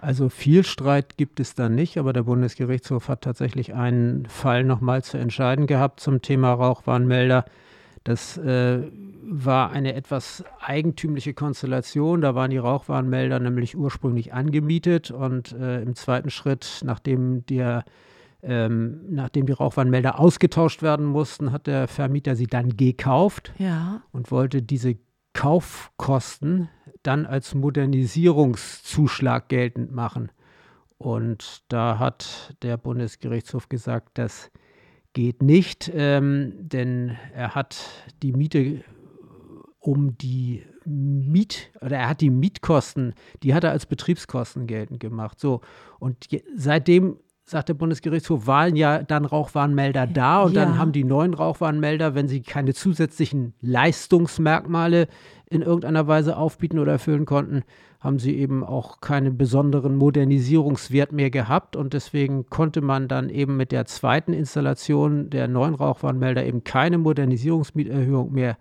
Also 0.00 0.28
viel 0.28 0.64
Streit 0.64 1.16
gibt 1.16 1.40
es 1.40 1.54
da 1.54 1.68
nicht, 1.68 1.98
aber 1.98 2.12
der 2.12 2.22
Bundesgerichtshof 2.22 3.08
hat 3.08 3.22
tatsächlich 3.22 3.74
einen 3.74 4.26
Fall 4.26 4.64
nochmal 4.64 5.02
zu 5.02 5.18
entscheiden 5.18 5.66
gehabt 5.66 6.00
zum 6.00 6.22
Thema 6.22 6.52
Rauchwarnmelder. 6.52 7.44
Das 8.06 8.38
äh, 8.38 8.82
war 9.24 9.70
eine 9.70 9.94
etwas 9.94 10.44
eigentümliche 10.60 11.34
Konstellation. 11.34 12.20
Da 12.20 12.36
waren 12.36 12.52
die 12.52 12.56
Rauchwarnmelder 12.56 13.40
nämlich 13.40 13.76
ursprünglich 13.76 14.32
angemietet 14.32 15.10
und 15.10 15.50
äh, 15.50 15.82
im 15.82 15.96
zweiten 15.96 16.30
Schritt, 16.30 16.82
nachdem 16.84 17.44
der 17.46 17.84
ähm, 18.44 19.00
nachdem 19.08 19.46
die 19.46 19.52
Rauchwarnmelder 19.52 20.20
ausgetauscht 20.20 20.82
werden 20.82 21.04
mussten, 21.04 21.50
hat 21.50 21.66
der 21.66 21.88
Vermieter 21.88 22.36
sie 22.36 22.46
dann 22.46 22.76
gekauft 22.76 23.52
ja. 23.58 24.02
und 24.12 24.30
wollte 24.30 24.62
diese 24.62 24.98
Kaufkosten 25.32 26.68
dann 27.02 27.26
als 27.26 27.56
Modernisierungszuschlag 27.56 29.48
geltend 29.48 29.90
machen. 29.90 30.30
Und 30.96 31.64
da 31.68 31.98
hat 31.98 32.54
der 32.62 32.76
Bundesgerichtshof 32.76 33.68
gesagt, 33.68 34.10
das 34.14 34.52
geht 35.16 35.40
nicht, 35.40 35.90
ähm, 35.94 36.52
denn 36.58 37.16
er 37.32 37.54
hat 37.54 37.78
die 38.22 38.34
Miete 38.34 38.84
um 39.80 40.18
die 40.18 40.62
Miet 40.84 41.70
oder 41.80 41.96
er 41.96 42.10
hat 42.10 42.20
die 42.20 42.28
Mietkosten, 42.28 43.14
die 43.42 43.54
hat 43.54 43.64
er 43.64 43.70
als 43.70 43.86
Betriebskosten 43.86 44.66
geltend 44.66 45.00
gemacht. 45.00 45.40
So 45.40 45.62
und 46.00 46.28
seitdem 46.54 47.18
sagt 47.48 47.68
der 47.68 47.74
Bundesgerichtshof, 47.74 48.48
waren 48.48 48.74
ja 48.74 49.02
dann 49.04 49.24
Rauchwarnmelder 49.24 50.08
da 50.08 50.42
und 50.42 50.54
ja. 50.54 50.64
dann 50.64 50.78
haben 50.78 50.90
die 50.90 51.04
neuen 51.04 51.32
Rauchwarnmelder, 51.32 52.16
wenn 52.16 52.26
sie 52.26 52.42
keine 52.42 52.74
zusätzlichen 52.74 53.54
Leistungsmerkmale 53.60 55.06
in 55.48 55.62
irgendeiner 55.62 56.08
Weise 56.08 56.36
aufbieten 56.36 56.80
oder 56.80 56.92
erfüllen 56.92 57.24
konnten, 57.24 57.62
haben 58.00 58.18
sie 58.18 58.36
eben 58.36 58.64
auch 58.64 59.00
keinen 59.00 59.38
besonderen 59.38 59.94
Modernisierungswert 59.94 61.12
mehr 61.12 61.30
gehabt 61.30 61.76
und 61.76 61.92
deswegen 61.92 62.50
konnte 62.50 62.80
man 62.80 63.06
dann 63.06 63.30
eben 63.30 63.56
mit 63.56 63.70
der 63.70 63.86
zweiten 63.86 64.32
Installation 64.32 65.30
der 65.30 65.46
neuen 65.46 65.76
Rauchwarnmelder 65.76 66.44
eben 66.44 66.64
keine 66.64 66.98
Modernisierungsmieterhöhung 66.98 68.32
mehr 68.32 68.58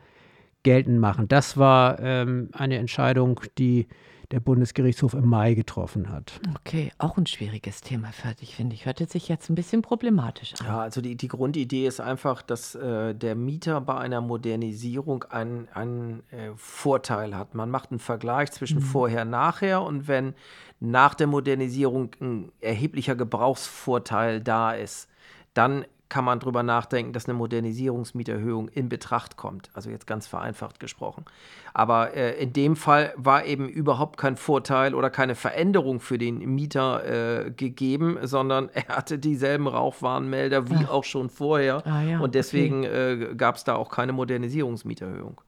geltend 0.62 1.00
machen. 1.00 1.28
Das 1.28 1.58
war 1.58 2.00
ähm, 2.00 2.50
eine 2.54 2.78
Entscheidung, 2.78 3.40
die 3.58 3.88
der 4.32 4.40
Bundesgerichtshof 4.40 5.14
im 5.14 5.28
Mai 5.28 5.54
getroffen 5.54 6.10
hat. 6.10 6.40
Okay, 6.60 6.92
auch 6.98 7.18
ein 7.18 7.26
schwieriges 7.26 7.82
Thema 7.82 8.12
fertig, 8.12 8.56
finde 8.56 8.76
ich. 8.76 8.86
Hört 8.86 9.00
sich 9.10 9.28
jetzt 9.28 9.50
ein 9.50 9.56
bisschen 9.56 9.82
problematisch 9.82 10.54
an. 10.60 10.68
Ja, 10.68 10.80
also 10.80 11.02
die, 11.02 11.16
die 11.16 11.28
Grundidee 11.28 11.88
ist 11.88 12.00
einfach, 12.00 12.42
dass 12.42 12.76
äh, 12.76 13.14
der 13.14 13.36
Mieter 13.36 13.82
bei 13.82 13.98
einer 13.98 14.22
Modernisierung 14.22 15.24
einen, 15.26 15.68
einen 15.74 16.24
äh, 16.32 16.52
Vorteil 16.56 17.36
hat. 17.36 17.56
Man 17.56 17.70
macht 17.70 17.92
einen 17.92 18.00
Vergleich 18.00 18.52
zwischen 18.52 18.80
mhm. 18.80 18.84
vorher 18.84 19.22
und 19.22 19.30
nachher 19.30 19.82
und 19.82 20.08
wenn 20.08 20.34
nach 20.80 21.14
der 21.14 21.28
Modernisierung 21.28 22.16
ein 22.20 22.52
erheblicher 22.62 23.16
Gebrauchsvorteil 23.16 24.42
da 24.42 24.74
ist, 24.74 25.10
dann 25.54 25.86
kann 26.16 26.24
man 26.24 26.40
darüber 26.40 26.64
nachdenken, 26.64 27.12
dass 27.12 27.26
eine 27.26 27.34
Modernisierungsmieterhöhung 27.34 28.70
in 28.70 28.88
Betracht 28.88 29.36
kommt. 29.36 29.70
Also 29.74 29.90
jetzt 29.90 30.08
ganz 30.08 30.28
vereinfacht 30.28 30.80
gesprochen. 30.80 31.26
Aber 31.74 32.14
äh, 32.14 32.42
in 32.42 32.54
dem 32.54 32.78
Fall 32.78 33.14
war 33.18 33.44
eben 33.44 33.68
überhaupt 33.68 34.16
kein 34.16 34.38
Vorteil 34.38 34.96
oder 34.96 35.10
keine 35.10 35.36
Veränderung 35.36 36.00
für 36.00 36.18
den 36.18 36.38
Mieter 36.38 37.48
äh, 37.48 37.52
gegeben, 37.52 38.18
sondern 38.22 38.70
er 38.74 38.96
hatte 38.96 39.20
dieselben 39.20 39.68
Rauchwarnmelder 39.68 40.70
wie 40.70 40.86
Ach. 40.86 40.92
auch 40.92 41.04
schon 41.04 41.30
vorher. 41.30 41.86
Ah, 41.86 42.02
ja, 42.04 42.20
und 42.22 42.34
deswegen 42.34 42.86
okay. 42.86 43.32
äh, 43.32 43.36
gab 43.36 43.58
es 43.58 43.66
da 43.66 43.76
auch 43.76 43.90
keine 43.90 44.14
Modernisierungsmieterhöhung. 44.14 45.42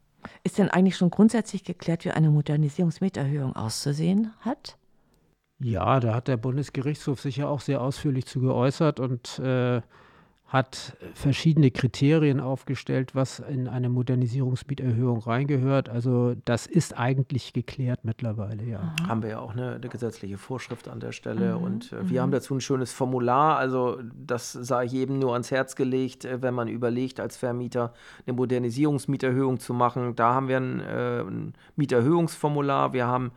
Ist 0.43 0.57
denn 0.57 0.69
eigentlich 0.69 0.97
schon 0.97 1.11
grundsätzlich 1.11 1.63
geklärt, 1.63 2.03
wie 2.03 2.11
eine 2.11 2.29
Modernisierungsmieterhöhung 2.29 3.55
auszusehen 3.55 4.33
hat? 4.41 4.75
Ja, 5.59 6.01
da 6.01 6.13
hat 6.13 6.27
der 6.27 6.35
Bundesgerichtshof 6.35 7.21
sich 7.21 7.37
ja 7.37 7.47
auch 7.47 7.61
sehr 7.61 7.79
ausführlich 7.79 8.25
zu 8.25 8.41
geäußert 8.41 8.99
und 8.99 9.39
äh, 9.39 9.81
hat 10.47 10.95
verschiedene 11.13 11.71
Kriterien 11.71 12.39
aufgestellt, 12.39 13.13
was 13.13 13.39
in 13.39 13.67
eine 13.67 13.89
Modernisierungsmieterhöhung 13.89 15.19
reingehört. 15.19 15.89
Also 15.89 16.35
das 16.45 16.67
ist 16.67 16.97
eigentlich 16.97 17.51
geklärt 17.51 18.05
mittlerweile, 18.05 18.63
ja. 18.63 18.95
Haben 19.05 19.23
wir 19.23 19.29
ja 19.31 19.39
auch 19.39 19.51
eine, 19.51 19.75
eine 19.75 19.89
gesetzliche 19.89 20.37
Vorschrift 20.37 20.87
an 20.87 21.01
der 21.01 21.11
Stelle 21.11 21.57
mhm. 21.57 21.63
und 21.63 21.91
äh, 21.91 22.09
wir 22.09 22.21
mhm. 22.21 22.23
haben 22.23 22.31
dazu 22.31 22.55
ein 22.55 22.61
schönes 22.61 22.93
Formular. 22.93 23.57
Also 23.57 23.99
das 24.13 24.53
sei 24.53 24.85
jedem 24.85 25.19
nur 25.19 25.33
ans 25.33 25.51
Herz 25.51 25.75
gelegt, 25.75 26.23
äh, 26.23 26.41
wenn 26.41 26.53
man 26.53 26.69
überlegt, 26.69 27.19
als 27.19 27.35
Vermieter 27.35 27.93
eine 28.25 28.33
Modernisierungsmieterhöhung 28.37 29.59
zu 29.59 29.73
machen. 29.73 30.15
Da 30.15 30.33
haben 30.33 30.47
wir 30.47 30.57
ein, 30.57 30.79
äh, 30.79 31.21
ein 31.23 31.53
Mieterhöhungsformular. 31.75 32.93
Wir 32.93 33.05
haben 33.05 33.31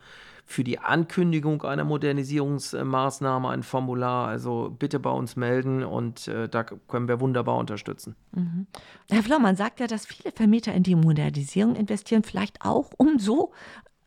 für 0.51 0.63
die 0.63 0.79
Ankündigung 0.79 1.63
einer 1.63 1.83
Modernisierungsmaßnahme 1.83 3.49
ein 3.49 3.63
Formular. 3.63 4.27
Also 4.27 4.75
bitte 4.77 4.99
bei 4.99 5.09
uns 5.09 5.35
melden 5.35 5.83
und 5.83 6.27
äh, 6.27 6.47
da 6.47 6.63
können 6.63 7.07
wir 7.07 7.19
wunderbar 7.19 7.57
unterstützen. 7.57 8.15
Mhm. 8.33 8.67
Herr 9.09 9.23
Flaumann 9.23 9.55
sagt 9.55 9.79
ja, 9.79 9.87
dass 9.87 10.05
viele 10.05 10.31
Vermieter 10.31 10.73
in 10.73 10.83
die 10.83 10.95
Modernisierung 10.95 11.75
investieren, 11.75 12.23
vielleicht 12.23 12.61
auch, 12.61 12.91
um 12.97 13.19
so 13.19 13.51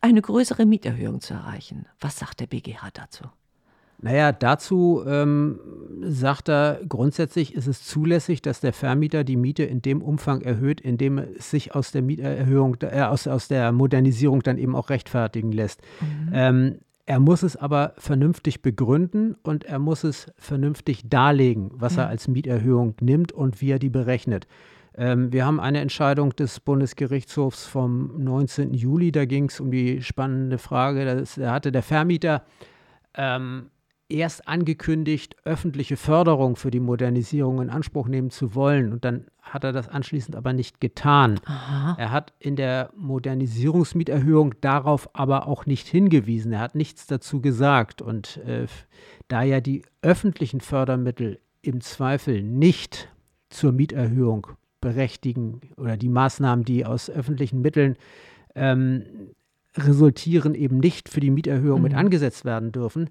eine 0.01 0.21
größere 0.21 0.65
Mieterhöhung 0.65 1.19
zu 1.19 1.33
erreichen. 1.33 1.87
Was 1.99 2.17
sagt 2.17 2.39
der 2.39 2.47
BGH 2.47 2.91
dazu? 2.93 3.25
Naja, 4.01 4.31
dazu 4.31 5.03
ähm, 5.07 5.59
sagt 6.01 6.49
er, 6.49 6.79
grundsätzlich 6.87 7.55
ist 7.55 7.67
es 7.67 7.83
zulässig, 7.83 8.41
dass 8.41 8.59
der 8.59 8.73
Vermieter 8.73 9.23
die 9.23 9.37
Miete 9.37 9.63
in 9.63 9.81
dem 9.81 10.01
Umfang 10.01 10.41
erhöht, 10.41 10.81
in 10.81 10.97
dem 10.97 11.17
es 11.17 11.49
sich 11.49 11.73
aus 11.73 11.91
der 11.91 12.01
Mieterhöhung, 12.01 12.77
äh, 12.81 13.01
aus, 13.01 13.27
aus 13.27 13.47
der 13.47 13.71
Modernisierung 13.71 14.43
dann 14.43 14.57
eben 14.57 14.75
auch 14.75 14.89
rechtfertigen 14.89 15.51
lässt. 15.51 15.81
Mhm. 16.01 16.31
Ähm, 16.33 16.75
er 17.07 17.19
muss 17.19 17.43
es 17.43 17.55
aber 17.55 17.93
vernünftig 17.97 18.61
begründen 18.61 19.35
und 19.43 19.63
er 19.63 19.79
muss 19.79 20.03
es 20.03 20.31
vernünftig 20.37 21.07
darlegen, 21.07 21.71
was 21.73 21.93
mhm. 21.93 21.99
er 21.99 22.07
als 22.07 22.27
Mieterhöhung 22.27 22.95
nimmt 22.99 23.31
und 23.31 23.61
wie 23.61 23.71
er 23.71 23.79
die 23.79 23.89
berechnet. 23.89 24.47
Ähm, 24.97 25.31
wir 25.31 25.45
haben 25.45 25.59
eine 25.59 25.81
Entscheidung 25.81 26.35
des 26.35 26.59
Bundesgerichtshofs 26.59 27.65
vom 27.65 28.23
19. 28.23 28.73
Juli, 28.73 29.11
da 29.11 29.25
ging 29.25 29.45
es 29.45 29.59
um 29.59 29.71
die 29.71 30.01
spannende 30.01 30.57
Frage, 30.57 31.25
da 31.35 31.51
hatte 31.51 31.71
der 31.71 31.83
Vermieter 31.83 32.43
ähm, 33.13 33.67
erst 34.09 34.47
angekündigt, 34.47 35.35
öffentliche 35.45 35.97
Förderung 35.97 36.55
für 36.55 36.71
die 36.71 36.79
Modernisierung 36.79 37.61
in 37.61 37.69
Anspruch 37.69 38.07
nehmen 38.07 38.29
zu 38.29 38.53
wollen. 38.55 38.93
Und 38.93 39.03
dann 39.05 39.25
hat 39.41 39.63
er 39.63 39.71
das 39.71 39.87
anschließend 39.87 40.35
aber 40.35 40.53
nicht 40.53 40.79
getan. 40.79 41.39
Aha. 41.45 41.95
Er 41.97 42.11
hat 42.11 42.33
in 42.39 42.55
der 42.55 42.91
Modernisierungsmieterhöhung 42.95 44.55
darauf 44.61 45.09
aber 45.13 45.47
auch 45.47 45.65
nicht 45.65 45.87
hingewiesen. 45.87 46.53
Er 46.53 46.59
hat 46.59 46.75
nichts 46.75 47.07
dazu 47.07 47.41
gesagt. 47.41 48.01
Und 48.01 48.37
äh, 48.37 48.67
da 49.27 49.43
ja 49.43 49.59
die 49.59 49.83
öffentlichen 50.01 50.61
Fördermittel 50.61 51.39
im 51.61 51.81
Zweifel 51.81 52.43
nicht 52.43 53.09
zur 53.49 53.71
Mieterhöhung 53.71 54.47
berechtigen 54.81 55.61
oder 55.77 55.97
die 55.97 56.09
Maßnahmen, 56.09 56.63
die 56.63 56.85
aus 56.85 57.09
öffentlichen 57.09 57.61
Mitteln 57.61 57.95
ähm, 58.53 59.03
resultieren, 59.77 60.53
eben 60.53 60.77
nicht 60.77 61.09
für 61.09 61.19
die 61.19 61.31
Mieterhöhung 61.31 61.79
mhm. 61.79 61.83
mit 61.83 61.93
angesetzt 61.95 62.45
werden 62.45 62.71
dürfen, 62.71 63.09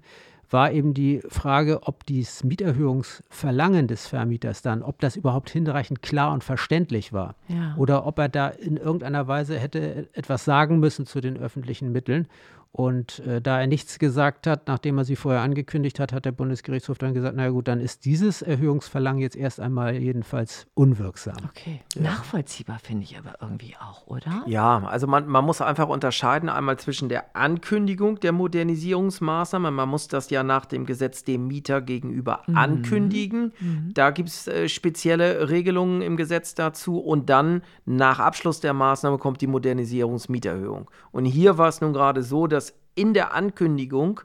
war 0.49 0.71
eben 0.71 0.93
die 0.93 1.21
Frage, 1.27 1.83
ob 1.83 2.05
dieses 2.05 2.43
Mieterhöhungsverlangen 2.43 3.87
des 3.87 4.07
Vermieters 4.07 4.61
dann, 4.61 4.83
ob 4.83 4.99
das 4.99 5.15
überhaupt 5.15 5.49
hinreichend 5.49 6.01
klar 6.01 6.33
und 6.33 6.43
verständlich 6.43 7.13
war. 7.13 7.35
Ja. 7.47 7.75
Oder 7.77 8.05
ob 8.05 8.19
er 8.19 8.29
da 8.29 8.47
in 8.47 8.77
irgendeiner 8.77 9.27
Weise 9.27 9.57
hätte 9.57 10.07
etwas 10.13 10.45
sagen 10.45 10.79
müssen 10.79 11.05
zu 11.05 11.21
den 11.21 11.37
öffentlichen 11.37 11.91
Mitteln. 11.91 12.27
Und 12.75 13.19
äh, 13.19 13.39
da 13.41 13.61
er 13.61 13.67
nichts 13.67 13.99
gesagt 13.99 14.47
hat, 14.47 14.67
nachdem 14.67 14.97
er 14.97 15.05
sie 15.05 15.15
vorher 15.15 15.39
angekündigt 15.39 15.97
hat, 15.97 16.11
hat 16.11 16.25
der 16.25 16.33
Bundesgerichtshof 16.33 16.97
dann 16.97 17.13
gesagt, 17.13 17.37
na 17.37 17.47
gut, 17.47 17.69
dann 17.69 17.79
ist 17.79 18.03
dieses 18.03 18.41
Erhöhungsverlangen 18.41 19.21
jetzt 19.21 19.37
erst 19.37 19.61
einmal 19.61 19.95
jedenfalls 19.95 20.67
unwirksam. 20.73 21.37
Okay. 21.51 21.79
Nachvollziehbar 21.97 22.79
finde 22.79 23.03
ich 23.03 23.17
aber 23.17 23.35
irgendwie 23.39 23.75
auch, 23.79 24.07
oder? 24.07 24.43
Ja, 24.45 24.83
also 24.87 25.07
man, 25.07 25.25
man 25.25 25.45
muss 25.45 25.61
einfach 25.61 25.87
unterscheiden 25.87 26.49
einmal 26.49 26.77
zwischen 26.77 27.07
der 27.07 27.33
Ankündigung 27.33 28.19
der 28.19 28.33
Modernisierungsmaßnahmen. 28.33 29.73
Man 29.73 29.87
muss 29.87 30.09
das 30.09 30.29
ja 30.29 30.43
nach 30.43 30.65
dem 30.65 30.85
Gesetz 30.85 31.23
dem 31.23 31.47
Mieter 31.47 31.79
gegenüber 31.79 32.41
ankündigen. 32.49 33.53
Da 33.93 34.11
gibt 34.11 34.27
es 34.27 34.49
äh, 34.49 34.67
spezielle 34.67 35.49
Regelungen 35.49 36.01
im 36.01 36.17
Gesetz 36.17 36.55
dazu. 36.55 36.99
Und 36.99 37.29
dann 37.29 37.61
nach 37.85 38.19
Abschluss 38.19 38.59
der 38.59 38.73
Maßnahme 38.73 39.17
kommt 39.17 39.39
die 39.39 39.47
Modernisierungsmieterhöhung. 39.47 40.91
Und 41.13 41.23
hier 41.23 41.57
war 41.57 41.69
es 41.69 41.79
nun 41.79 41.93
gerade 41.93 42.21
so, 42.21 42.47
dass 42.47 42.64
in 42.95 43.13
der 43.13 43.33
Ankündigung 43.33 44.21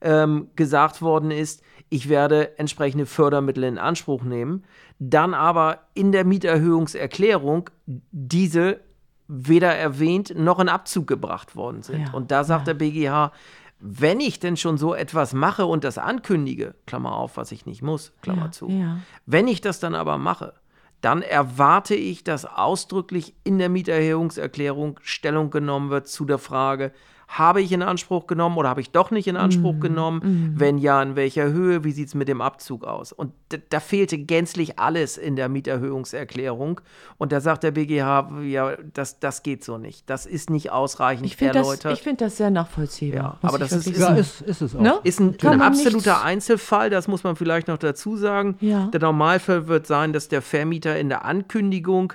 ähm, 0.00 0.48
gesagt 0.56 1.02
worden 1.02 1.30
ist, 1.30 1.62
ich 1.90 2.08
werde 2.08 2.58
entsprechende 2.58 3.06
Fördermittel 3.06 3.64
in 3.64 3.78
Anspruch 3.78 4.22
nehmen, 4.22 4.64
dann 4.98 5.34
aber 5.34 5.80
in 5.94 6.12
der 6.12 6.24
Mieterhöhungserklärung 6.24 7.70
diese 7.86 8.80
weder 9.28 9.74
erwähnt 9.74 10.32
noch 10.36 10.58
in 10.58 10.68
Abzug 10.68 11.06
gebracht 11.06 11.54
worden 11.54 11.82
sind. 11.82 12.08
Ja, 12.08 12.12
Und 12.12 12.30
da 12.30 12.44
sagt 12.44 12.66
der 12.66 12.74
BGH, 12.74 13.32
wenn 13.80 14.20
ich 14.20 14.40
denn 14.40 14.56
schon 14.56 14.78
so 14.78 14.94
etwas 14.94 15.34
mache 15.34 15.66
und 15.66 15.84
das 15.84 15.98
ankündige, 15.98 16.74
Klammer 16.86 17.12
auf, 17.12 17.36
was 17.36 17.52
ich 17.52 17.64
nicht 17.64 17.82
muss, 17.82 18.12
Klammer 18.22 18.46
Ja, 18.46 18.50
zu, 18.50 18.68
ja. 18.68 18.98
wenn 19.26 19.46
ich 19.46 19.60
das 19.60 19.80
dann 19.80 19.94
aber 19.94 20.18
mache, 20.18 20.54
dann 21.00 21.22
erwarte 21.22 21.94
ich, 21.94 22.24
dass 22.24 22.44
ausdrücklich 22.44 23.34
in 23.44 23.58
der 23.58 23.68
Mieterhöhungserklärung 23.68 24.98
Stellung 25.02 25.50
genommen 25.50 25.90
wird 25.90 26.08
zu 26.08 26.24
der 26.24 26.38
Frage, 26.38 26.92
habe 27.28 27.60
ich 27.60 27.72
in 27.72 27.82
Anspruch 27.82 28.26
genommen 28.26 28.56
oder 28.56 28.70
habe 28.70 28.80
ich 28.80 28.90
doch 28.90 29.10
nicht 29.10 29.26
in 29.28 29.36
Anspruch 29.36 29.74
Mhm, 29.74 29.80
genommen? 29.80 30.52
Wenn 30.56 30.78
ja, 30.78 31.02
in 31.02 31.14
welcher 31.14 31.52
Höhe? 31.52 31.84
Wie 31.84 31.92
sieht 31.92 32.08
es 32.08 32.14
mit 32.14 32.26
dem 32.26 32.40
Abzug 32.40 32.84
aus? 32.84 33.12
Und 33.12 33.32
da, 33.50 33.58
da 33.68 33.80
fehlte 33.80 34.16
gänzlich 34.18 34.78
alles 34.78 35.18
in 35.18 35.36
der 35.36 35.48
Mieterhöhungserklärung. 35.50 36.80
Und 37.18 37.32
da 37.32 37.40
sagt 37.40 37.62
der 37.64 37.72
BGH, 37.72 38.30
ja, 38.44 38.76
das, 38.94 39.20
das 39.20 39.42
geht 39.42 39.62
so 39.62 39.78
nicht. 39.78 40.08
Das 40.08 40.26
ist 40.26 40.50
nicht 40.50 40.70
ausreichend 40.72 41.26
Ich 41.26 41.36
finde 41.36 41.54
das, 41.54 41.66
erläutert. 41.66 41.92
ich 41.92 42.02
find 42.02 42.20
das 42.20 42.36
sehr 42.38 42.50
nachvollziehbar. 42.50 43.38
Ja, 43.42 43.48
aber 43.48 43.58
das 43.58 43.72
ist- 43.72 43.86
wirklich 43.86 44.00
Ja, 44.02 44.14
ist, 44.14 44.40
ist 44.42 44.62
es 44.62 44.74
auch. 44.74 44.80
Ne? 44.80 44.98
Ist 45.04 45.20
ein, 45.20 45.36
ein 45.42 45.60
absoluter 45.62 46.12
nichts- 46.12 46.24
Einzelfall, 46.24 46.90
das 46.90 47.08
muss 47.08 47.24
man 47.24 47.36
vielleicht 47.36 47.68
noch 47.68 47.78
dazu 47.78 48.16
sagen. 48.16 48.56
Ja. 48.60 48.86
Der 48.86 49.00
Normalfall 49.00 49.68
wird 49.68 49.86
sein, 49.86 50.12
dass 50.12 50.28
der 50.28 50.42
Vermieter 50.42 50.98
in 50.98 51.08
der 51.08 51.24
Ankündigung 51.24 52.12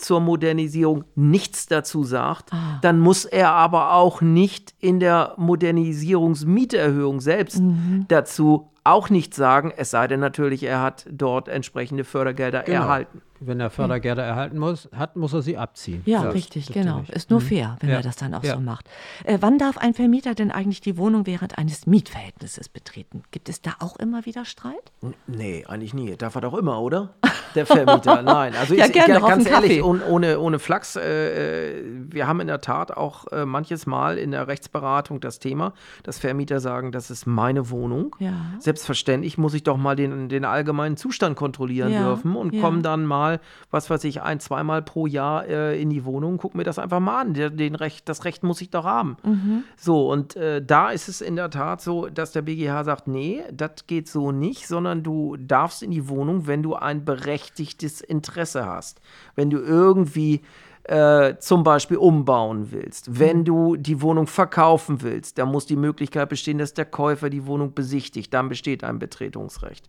zur 0.00 0.20
Modernisierung 0.20 1.04
nichts 1.14 1.66
dazu 1.66 2.02
sagt. 2.04 2.52
Ah. 2.52 2.78
Dann 2.82 2.98
muss 3.00 3.24
er 3.24 3.50
aber 3.52 3.92
auch 3.92 4.20
nicht 4.20 4.74
in 4.78 5.00
der 5.00 5.34
Modernisierungsmieterhöhung 5.36 7.20
selbst 7.20 7.60
Mhm. 7.60 8.06
dazu 8.08 8.70
auch 8.82 9.10
nichts 9.10 9.36
sagen, 9.36 9.72
es 9.76 9.90
sei 9.90 10.08
denn 10.08 10.20
natürlich, 10.20 10.62
er 10.62 10.80
hat 10.80 11.06
dort 11.10 11.48
entsprechende 11.48 12.04
Fördergelder 12.04 12.62
Genau. 12.62 12.82
erhalten. 12.82 13.20
Wenn 13.42 13.58
er 13.58 13.70
Fördergelder 13.70 14.22
erhalten 14.22 14.58
muss, 14.58 14.88
hat, 14.94 15.16
muss 15.16 15.32
er 15.32 15.42
sie 15.42 15.56
abziehen. 15.56 16.02
Ja, 16.04 16.24
Das 16.24 16.34
richtig, 16.34 16.68
ist 16.68 16.74
genau. 16.74 17.02
Ist 17.08 17.30
nur 17.30 17.40
fair, 17.40 17.76
wenn 17.80 17.88
Ja. 17.90 17.96
er 17.96 18.02
das 18.02 18.16
dann 18.16 18.34
auch 18.34 18.44
Ja. 18.44 18.54
so 18.54 18.60
macht. 18.60 18.86
Äh, 19.24 19.38
wann 19.40 19.58
darf 19.58 19.78
ein 19.78 19.94
Vermieter 19.94 20.34
denn 20.34 20.50
eigentlich 20.50 20.80
die 20.80 20.96
Wohnung 20.98 21.26
während 21.26 21.56
eines 21.58 21.86
Mietverhältnisses 21.86 22.68
betreten? 22.68 23.22
Gibt 23.30 23.48
es 23.48 23.62
da 23.62 23.72
auch 23.80 23.96
immer 23.96 24.26
wieder 24.26 24.44
Streit? 24.44 24.92
N- 25.02 25.14
Nee, 25.26 25.64
eigentlich 25.66 25.94
nie. 25.94 26.14
Darf 26.16 26.34
er 26.34 26.42
doch 26.42 26.54
immer, 26.54 26.80
oder? 26.80 27.14
Der 27.54 27.66
Vermieter. 27.66 28.22
Nein, 28.22 28.54
also 28.54 28.74
Ja, 28.74 28.86
ich, 28.86 28.92
gerne, 28.92 29.18
ich, 29.18 29.26
ganz 29.26 29.46
ehrlich, 29.48 29.82
ohne, 29.82 30.04
ohne, 30.06 30.38
ohne 30.38 30.58
Flachs, 30.58 30.96
äh, 30.96 31.78
äh, 31.80 31.84
wir 32.10 32.26
haben 32.26 32.40
in 32.40 32.46
der 32.46 32.60
Tat 32.60 32.96
auch 32.96 33.26
äh, 33.28 33.46
manches 33.46 33.86
Mal 33.86 34.18
in 34.18 34.32
der 34.32 34.48
Rechtsberatung 34.48 35.20
das 35.20 35.38
Thema, 35.38 35.72
dass 36.02 36.18
Vermieter 36.18 36.60
sagen, 36.60 36.92
das 36.92 37.10
ist 37.10 37.26
meine 37.26 37.70
Wohnung. 37.70 38.14
Ja. 38.18 38.32
Selbstverständlich 38.58 39.38
muss 39.38 39.54
ich 39.54 39.62
doch 39.62 39.76
mal 39.76 39.96
den, 39.96 40.28
den 40.28 40.44
allgemeinen 40.44 40.96
Zustand 40.96 41.36
kontrollieren 41.36 41.92
Ja, 41.92 42.04
dürfen 42.04 42.36
und 42.36 42.54
ja. 42.54 42.60
komme 42.60 42.82
dann 42.82 43.06
mal, 43.06 43.29
was 43.70 43.90
weiß 43.90 44.02
ich, 44.04 44.22
ein, 44.22 44.40
zweimal 44.40 44.82
pro 44.82 45.06
Jahr 45.06 45.46
äh, 45.46 45.80
in 45.80 45.90
die 45.90 46.04
Wohnung, 46.04 46.38
guck 46.38 46.54
mir 46.54 46.64
das 46.64 46.78
einfach 46.78 46.98
mal 46.98 47.20
an. 47.20 47.34
Den 47.34 47.74
Recht, 47.74 48.08
das 48.08 48.24
Recht 48.24 48.42
muss 48.42 48.60
ich 48.60 48.70
doch 48.70 48.84
haben. 48.84 49.16
Mhm. 49.22 49.64
So, 49.76 50.10
und 50.10 50.34
äh, 50.36 50.64
da 50.64 50.90
ist 50.90 51.08
es 51.08 51.20
in 51.20 51.36
der 51.36 51.50
Tat 51.50 51.80
so, 51.80 52.08
dass 52.08 52.32
der 52.32 52.42
BGH 52.42 52.84
sagt, 52.84 53.06
nee, 53.06 53.42
das 53.52 53.86
geht 53.86 54.08
so 54.08 54.32
nicht, 54.32 54.66
sondern 54.66 55.02
du 55.02 55.36
darfst 55.36 55.82
in 55.82 55.90
die 55.90 56.08
Wohnung, 56.08 56.46
wenn 56.46 56.62
du 56.62 56.74
ein 56.74 57.04
berechtigtes 57.04 58.00
Interesse 58.00 58.66
hast. 58.66 59.00
Wenn 59.36 59.50
du 59.50 59.58
irgendwie 59.58 60.42
äh, 60.84 61.36
zum 61.38 61.62
Beispiel 61.62 61.98
umbauen 61.98 62.72
willst, 62.72 63.18
wenn 63.18 63.44
du 63.44 63.76
die 63.76 64.00
Wohnung 64.00 64.26
verkaufen 64.26 65.02
willst, 65.02 65.38
dann 65.38 65.48
muss 65.48 65.66
die 65.66 65.76
Möglichkeit 65.76 66.28
bestehen, 66.28 66.58
dass 66.58 66.74
der 66.74 66.86
Käufer 66.86 67.30
die 67.30 67.46
Wohnung 67.46 67.74
besichtigt. 67.74 68.32
Dann 68.32 68.48
besteht 68.48 68.82
ein 68.82 68.98
Betretungsrecht. 68.98 69.88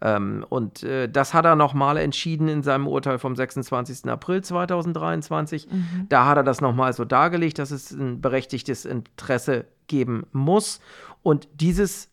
Ähm, 0.00 0.44
und 0.48 0.82
äh, 0.82 1.08
das 1.08 1.34
hat 1.34 1.44
er 1.44 1.56
nochmal 1.56 1.96
entschieden 1.96 2.48
in 2.48 2.62
seinem 2.62 2.86
Urteil 2.86 3.18
vom 3.18 3.36
26. 3.36 4.10
April 4.10 4.42
2023. 4.42 5.68
Da 6.08 6.26
hat 6.26 6.36
er 6.36 6.44
das 6.44 6.60
nochmal 6.60 6.92
so 6.92 7.04
dargelegt, 7.04 7.58
dass 7.58 7.70
es 7.70 7.90
ein 7.90 8.20
berechtigtes 8.20 8.84
Interesse 8.84 9.66
geben 9.86 10.26
muss. 10.32 10.80
Und 11.22 11.48
dieses 11.54 12.10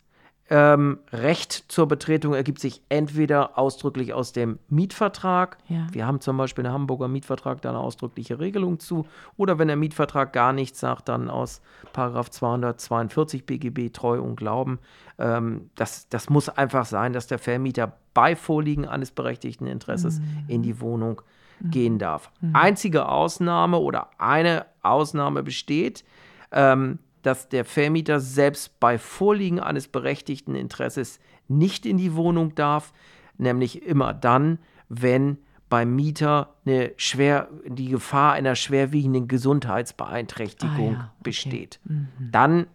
ähm, 0.50 0.98
Recht 1.12 1.64
zur 1.68 1.88
Betretung 1.88 2.34
ergibt 2.34 2.58
sich 2.58 2.82
entweder 2.88 3.56
ausdrücklich 3.58 4.12
aus 4.12 4.32
dem 4.32 4.58
Mietvertrag. 4.68 5.56
Ja. 5.68 5.86
Wir 5.92 6.06
haben 6.06 6.20
zum 6.20 6.36
Beispiel 6.36 6.66
einen 6.66 6.74
Hamburger 6.74 7.08
Mietvertrag 7.08 7.62
da 7.62 7.70
eine 7.70 7.78
ausdrückliche 7.78 8.38
Regelung 8.38 8.78
zu. 8.78 9.06
Oder 9.36 9.58
wenn 9.58 9.68
der 9.68 9.76
Mietvertrag 9.76 10.32
gar 10.32 10.52
nichts 10.52 10.80
sagt, 10.80 11.08
dann 11.08 11.30
aus 11.30 11.62
Paragraph 11.92 12.30
242 12.30 13.46
BGB 13.46 13.92
Treu 13.92 14.20
und 14.20 14.36
Glauben. 14.36 14.78
Ähm, 15.18 15.70
das, 15.74 16.08
das 16.08 16.28
muss 16.28 16.48
einfach 16.48 16.84
sein, 16.84 17.12
dass 17.12 17.26
der 17.28 17.38
Vermieter 17.38 17.96
bei 18.12 18.36
Vorliegen 18.36 18.86
eines 18.86 19.10
berechtigten 19.10 19.66
Interesses 19.66 20.20
in 20.48 20.62
die 20.62 20.80
Wohnung 20.80 21.22
gehen 21.62 21.98
darf. 21.98 22.30
Einzige 22.52 23.08
Ausnahme 23.08 23.78
oder 23.78 24.10
eine 24.18 24.66
Ausnahme 24.82 25.42
besteht, 25.42 26.04
ähm, 26.50 26.98
dass 27.22 27.48
der 27.48 27.64
Vermieter 27.64 28.20
selbst 28.20 28.78
bei 28.80 28.98
Vorliegen 28.98 29.60
eines 29.60 29.88
berechtigten 29.88 30.54
Interesses 30.54 31.20
nicht 31.48 31.86
in 31.86 31.96
die 31.96 32.14
Wohnung 32.14 32.54
darf, 32.54 32.92
nämlich 33.38 33.82
immer 33.82 34.12
dann, 34.12 34.58
wenn 34.88 35.38
beim 35.68 35.94
Mieter 35.96 36.54
eine 36.66 36.92
schwer, 36.98 37.48
die 37.66 37.88
Gefahr 37.88 38.34
einer 38.34 38.56
schwerwiegenden 38.56 39.26
Gesundheitsbeeinträchtigung 39.26 40.88
Ah 40.88 40.92
ja, 40.92 40.98
okay. 40.98 41.22
besteht. 41.22 41.80
Dann 42.18 42.66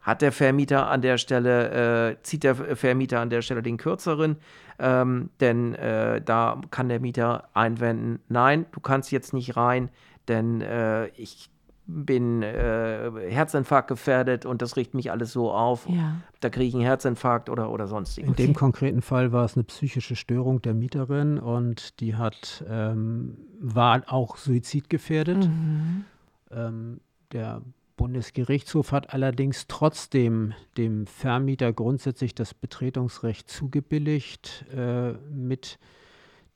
hat 0.00 0.22
der 0.22 0.32
Vermieter 0.32 0.88
an 0.88 1.00
der 1.00 1.18
Stelle, 1.18 2.10
äh, 2.10 2.22
zieht 2.22 2.44
der 2.44 2.76
Vermieter 2.76 3.20
an 3.20 3.30
der 3.30 3.42
Stelle 3.42 3.62
den 3.62 3.76
kürzeren, 3.76 4.36
ähm, 4.78 5.30
denn 5.40 5.74
äh, 5.74 6.20
da 6.20 6.60
kann 6.70 6.88
der 6.88 7.00
Mieter 7.00 7.48
einwenden, 7.54 8.20
nein, 8.28 8.66
du 8.72 8.80
kannst 8.80 9.12
jetzt 9.12 9.32
nicht 9.32 9.56
rein, 9.56 9.90
denn 10.28 10.60
äh, 10.60 11.06
ich 11.08 11.50
bin 11.86 12.42
äh, 12.42 13.10
Herzinfarkt 13.28 13.88
gefährdet 13.88 14.46
und 14.46 14.62
das 14.62 14.76
riecht 14.76 14.94
mich 14.94 15.10
alles 15.10 15.32
so 15.32 15.50
auf. 15.50 15.88
Ja. 15.88 16.16
Da 16.40 16.48
kriege 16.48 16.68
ich 16.68 16.74
einen 16.74 16.84
Herzinfarkt 16.84 17.50
oder, 17.50 17.70
oder 17.70 17.86
sonstiges. 17.86 18.28
In 18.28 18.36
dem 18.36 18.54
konkreten 18.54 19.02
Fall 19.02 19.32
war 19.32 19.44
es 19.44 19.56
eine 19.56 19.64
psychische 19.64 20.16
Störung 20.16 20.62
der 20.62 20.74
Mieterin 20.74 21.38
und 21.38 22.00
die 22.00 22.14
hat, 22.14 22.64
ähm, 22.68 23.36
war 23.60 24.02
auch 24.06 24.36
suizidgefährdet. 24.36 25.48
Ähm, 26.50 27.00
der 27.32 27.62
Bundesgerichtshof 27.96 28.92
hat 28.92 29.12
allerdings 29.12 29.66
trotzdem 29.68 30.54
dem 30.76 31.06
Vermieter 31.06 31.72
grundsätzlich 31.72 32.34
das 32.34 32.54
Betretungsrecht 32.54 33.48
zugebilligt 33.50 34.64
äh, 34.74 35.12
mit 35.30 35.78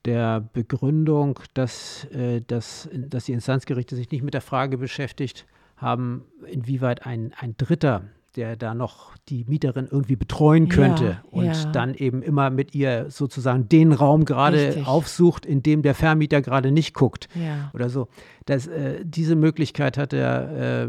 der 0.07 0.40
Begründung, 0.53 1.38
dass, 1.55 2.05
äh, 2.12 2.40
dass, 2.47 2.88
dass 2.92 3.25
die 3.27 3.33
Instanzgerichte 3.33 3.97
sich 3.97 4.11
nicht 4.11 4.23
mit 4.23 4.35
der 4.35 4.40
Frage 4.40 4.79
beschäftigt 4.79 5.47
haben, 5.77 6.25
inwieweit 6.51 7.05
ein, 7.05 7.33
ein 7.38 7.55
Dritter, 7.57 8.05
der 8.37 8.57
da 8.57 8.75
noch 8.75 9.16
die 9.29 9.45
Mieterin 9.49 9.88
irgendwie 9.90 10.16
betreuen 10.16 10.66
Ja, 10.66 10.75
könnte 10.75 11.21
und 11.31 11.47
ja. 11.47 11.73
dann 11.73 11.95
eben 11.95 12.23
immer 12.23 12.51
mit 12.51 12.75
ihr 12.75 13.11
sozusagen 13.11 13.69
den 13.69 13.92
Raum 13.92 14.25
gerade 14.25 14.83
aufsucht, 14.85 15.45
in 15.47 15.62
dem 15.62 15.83
der 15.83 15.95
Vermieter 15.95 16.42
gerade 16.42 16.71
nicht 16.71 16.95
guckt 16.95 17.29
Ja. 17.35 17.71
oder 17.75 17.88
so. 17.88 18.09
Das, 18.45 18.66
äh, 18.66 19.05
diese 19.05 19.37
Möglichkeit 19.37 19.99
hat 19.99 20.12
der 20.12 20.88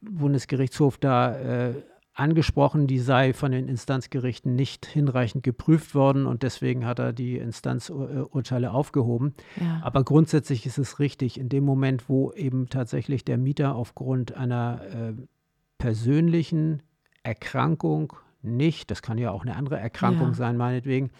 Bundesgerichtshof 0.00 0.98
da 0.98 1.68
äh, 1.68 1.74
angesprochen, 2.14 2.86
die 2.86 2.98
sei 2.98 3.32
von 3.32 3.52
den 3.52 3.68
Instanzgerichten 3.68 4.54
nicht 4.54 4.84
hinreichend 4.86 5.42
geprüft 5.42 5.94
worden 5.94 6.26
und 6.26 6.42
deswegen 6.42 6.84
hat 6.84 6.98
er 6.98 7.12
die 7.12 7.38
Instanzurteile 7.38 8.72
aufgehoben. 8.72 9.34
Ja. 9.60 9.80
Aber 9.82 10.04
grundsätzlich 10.04 10.66
ist 10.66 10.78
es 10.78 10.98
richtig, 10.98 11.38
in 11.40 11.48
dem 11.48 11.64
Moment, 11.64 12.08
wo 12.08 12.32
eben 12.32 12.68
tatsächlich 12.68 13.24
der 13.24 13.38
Mieter 13.38 13.74
aufgrund 13.74 14.36
einer 14.36 14.82
äh, 14.82 15.12
persönlichen 15.78 16.82
Erkrankung 17.22 18.12
nicht, 18.42 18.90
das 18.90 19.02
kann 19.02 19.18
ja 19.18 19.30
auch 19.30 19.42
eine 19.42 19.56
andere 19.56 19.78
Erkrankung 19.78 20.28
Ja. 20.28 20.34
sein, 20.34 20.56
meinetwegen, 20.56 21.10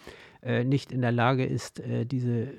äh, 0.41 0.63
nicht 0.63 0.91
in 0.91 1.01
der 1.01 1.11
Lage 1.13 1.45
ist, 1.45 1.79
äh, 1.79 2.05
diese 2.05 2.49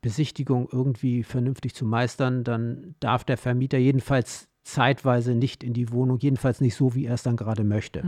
Besichtigung 0.00 0.68
irgendwie 0.72 1.22
vernünftig 1.22 1.74
zu 1.74 1.84
meistern, 1.84 2.42
dann 2.42 2.94
darf 3.00 3.22
der 3.24 3.36
Vermieter 3.36 3.78
jedenfalls 3.78 4.48
zeitweise 4.64 5.34
nicht 5.34 5.62
in 5.62 5.72
die 5.72 5.92
Wohnung, 5.92 6.18
jedenfalls 6.18 6.60
nicht 6.60 6.74
so, 6.74 6.94
wie 6.94 7.04
er 7.04 7.14
es 7.14 7.22
dann 7.22 7.36
gerade 7.36 7.64
möchte. 7.64 8.02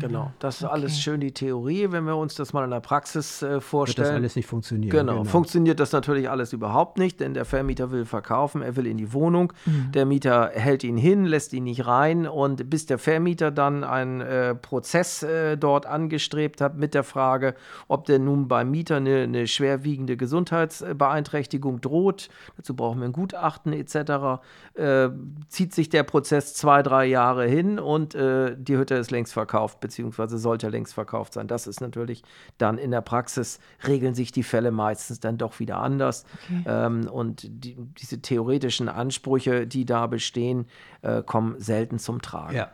Genau, 0.00 0.32
das 0.40 0.56
ist 0.56 0.64
Okay. 0.64 0.72
alles 0.72 0.98
schön 1.00 1.20
die 1.20 1.32
Theorie. 1.32 1.86
Wenn 1.90 2.04
wir 2.04 2.16
uns 2.16 2.34
das 2.34 2.52
mal 2.52 2.64
in 2.64 2.70
der 2.70 2.80
Praxis 2.80 3.42
äh, 3.42 3.50
Wird 3.50 3.62
vorstellen. 3.62 4.08
das 4.08 4.14
alles 4.16 4.36
nicht 4.36 4.46
funktionieren. 4.46 4.90
Genau. 4.90 5.24
funktioniert 5.24 5.78
das 5.78 5.92
natürlich 5.92 6.28
alles 6.28 6.52
überhaupt 6.52 6.98
nicht, 6.98 7.20
denn 7.20 7.34
der 7.34 7.44
Vermieter 7.44 7.90
will 7.92 8.04
verkaufen, 8.04 8.62
er 8.62 8.74
will 8.76 8.86
in 8.86 8.96
die 8.96 9.12
Wohnung, 9.12 9.52
der 9.94 10.04
Mieter 10.06 10.50
hält 10.52 10.82
ihn 10.84 10.96
hin, 10.96 11.24
lässt 11.24 11.52
ihn 11.52 11.64
nicht 11.64 11.86
rein 11.86 12.26
und 12.26 12.68
bis 12.68 12.86
der 12.86 12.98
Vermieter 12.98 13.50
dann 13.50 13.84
einen 13.84 14.20
äh, 14.20 14.54
Prozess 14.54 15.22
äh, 15.22 15.56
dort 15.56 15.86
angestrebt 15.86 16.60
hat 16.60 16.76
mit 16.76 16.92
der 16.94 17.04
Frage, 17.04 17.54
ob 17.88 18.06
denn 18.06 18.24
nun 18.24 18.48
beim 18.48 18.70
Mieter 18.70 18.96
eine, 18.96 19.22
eine 19.22 19.46
schwerwiegende 19.46 20.16
Gesundheitsbeeinträchtigung 20.16 21.80
droht, 21.80 22.28
dazu 22.56 22.74
brauchen 22.74 23.00
wir 23.00 23.06
ein 23.06 23.12
Gutachten 23.12 23.72
etc., 23.72 24.40
äh, 24.74 25.08
zieht 25.48 25.74
sich 25.74 25.88
der 25.88 26.02
Prozess 26.02 26.54
zwei, 26.54 26.82
drei 26.82 27.06
Jahre 27.06 27.46
hin 27.46 27.78
und 27.78 28.14
äh, 28.14 28.54
die 28.58 28.76
Hütte 28.76 28.94
ist 28.96 29.10
längst 29.10 29.32
verkauft, 29.32 29.75
beziehungsweise 29.80 30.38
sollte 30.38 30.68
längst 30.68 30.94
verkauft 30.94 31.32
sein. 31.32 31.48
Das 31.48 31.66
ist 31.66 31.80
natürlich 31.80 32.22
dann 32.58 32.78
in 32.78 32.90
der 32.90 33.00
Praxis, 33.00 33.58
regeln 33.86 34.14
sich 34.14 34.32
die 34.32 34.42
Fälle 34.42 34.70
meistens 34.70 35.20
dann 35.20 35.38
doch 35.38 35.60
wieder 35.60 35.78
anders. 35.78 36.24
Ähm, 36.66 37.08
und 37.08 37.42
die, 37.44 37.76
diese 37.98 38.20
theoretischen 38.20 38.88
Ansprüche, 38.88 39.66
die 39.66 39.84
da 39.84 40.06
bestehen, 40.06 40.66
äh, 41.02 41.22
kommen 41.22 41.58
selten 41.58 41.98
zum 41.98 42.20
Tragen. 42.22 42.56
Ja, 42.56 42.70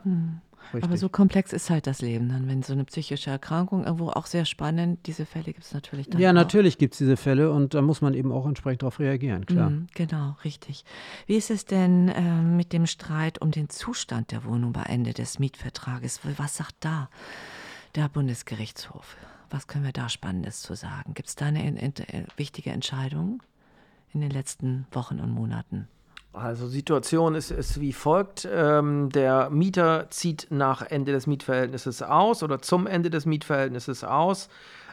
richtig. 0.73 0.83
Aber 0.83 0.97
so 0.97 1.09
komplex 1.09 1.53
ist 1.53 1.69
halt 1.69 1.87
das 1.87 2.01
Leben 2.01 2.29
dann, 2.29 2.47
wenn 2.47 2.61
so 2.63 2.73
eine 2.73 2.83
psychische 2.85 3.29
Erkrankung, 3.29 3.83
irgendwo 3.85 4.09
auch 4.09 4.25
sehr 4.25 4.45
spannend, 4.45 5.05
diese 5.07 5.25
Fälle 5.25 5.45
gibt 5.45 5.63
es 5.63 5.73
natürlich 5.73 6.09
dann 6.09 6.21
ja, 6.21 6.29
auch. 6.29 6.33
natürlich 6.33 6.77
gibt 6.77 6.93
es 6.93 6.97
diese 6.99 7.17
Fälle 7.17 7.51
und 7.51 7.73
da 7.73 7.81
muss 7.81 8.01
man 8.01 8.13
eben 8.13 8.31
auch 8.31 8.45
entsprechend 8.45 8.83
darauf 8.83 8.99
reagieren, 8.99 9.45
klar. 9.45 9.69
Mhm, 9.71 9.87
genau, 9.93 10.35
richtig. 10.43 10.85
Wie 11.27 11.35
ist 11.35 11.49
es 11.49 11.65
denn 11.65 12.11
ähm, 12.15 12.55
mit 12.57 12.73
dem 12.73 12.85
Streit 12.85 13.41
um 13.41 13.51
den 13.51 13.69
Zustand 13.69 14.31
der 14.31 14.43
Wohnung 14.45 14.73
bei 14.73 14.83
Ende 14.83 15.13
des 15.13 15.39
Mietvertrages? 15.39 16.19
Was 16.37 16.57
sagt 16.57 16.75
da 16.81 17.09
der 17.95 18.09
Bundesgerichtshof? 18.09 19.17
Was 19.49 19.67
können 19.67 19.85
wir 19.85 19.91
da 19.91 20.09
Spannendes 20.09 20.61
zu 20.61 20.73
sagen? 20.75 21.13
Gibt 21.13 21.29
es 21.29 21.35
da 21.35 21.45
eine 21.45 21.63
en- 21.63 21.77
ent- 21.77 21.99
äh, 22.13 22.25
wichtige 22.37 22.71
Entscheidung 22.71 23.43
in 24.13 24.21
den 24.21 24.31
letzten 24.31 24.87
Wochen 24.91 25.19
und 25.19 25.29
Monaten? 25.31 25.87
Also 26.33 26.67
Situation 26.67 27.35
ist, 27.35 27.51
ist 27.51 27.79
wie 27.79 27.93
folgt. 27.93 28.47
Ähm, 28.51 29.09
der 29.09 29.51
Mieter 29.51 30.07
zieht 30.09 30.47
nach 30.49 30.81
Ende 30.81 31.11
des 31.11 31.27
Mietverhältnisses 31.27 32.01
aus 32.01 32.41
oder 32.41 32.59
zum 32.59 32.87
Ende 32.87 33.11
des 33.11 33.27
Mietverhältnisses 33.27 34.03
aus. 34.03 34.49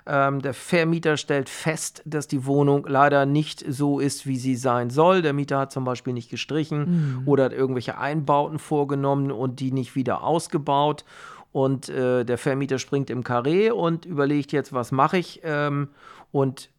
Ähm, 0.07 0.43
der 0.43 0.53
Vermieter 0.53 1.17
stellt 1.17 1.49
fest, 1.49 2.03
dass 2.05 2.29
die 2.29 2.45
Wohnung 2.45 2.87
leider 2.87 3.25
nicht 3.25 3.65
so 3.67 4.01
ist, 4.01 4.27
wie 4.27 4.37
sie 4.37 4.55
sein 4.55 4.91
soll. 4.91 5.23
Der 5.23 5.33
Mieter 5.33 5.59
hat 5.59 5.73
zum 5.73 5.85
Beispiel 5.85 6.13
nicht 6.13 6.31
gestrichen 6.31 7.23
oder 7.27 7.45
hat 7.45 7.53
irgendwelche 7.53 7.99
Einbauten 7.99 8.59
vorgenommen 8.59 9.31
und 9.33 9.61
die 9.61 9.73
nicht 9.73 9.95
wieder 9.95 10.23
ausgebaut. 10.23 11.05
Und 11.53 11.89
äh, 11.89 12.25
der 12.25 12.39
Vermieter 12.39 12.79
springt 12.79 13.11
im 13.11 13.25
Karree 13.25 13.71
und 13.71 14.05
überlegt 14.05 14.53
jetzt, 14.53 14.73
was 14.73 14.93
mache 14.93 15.19
ich? 15.19 15.41
Ähm, 15.43 15.89
und 16.33 16.71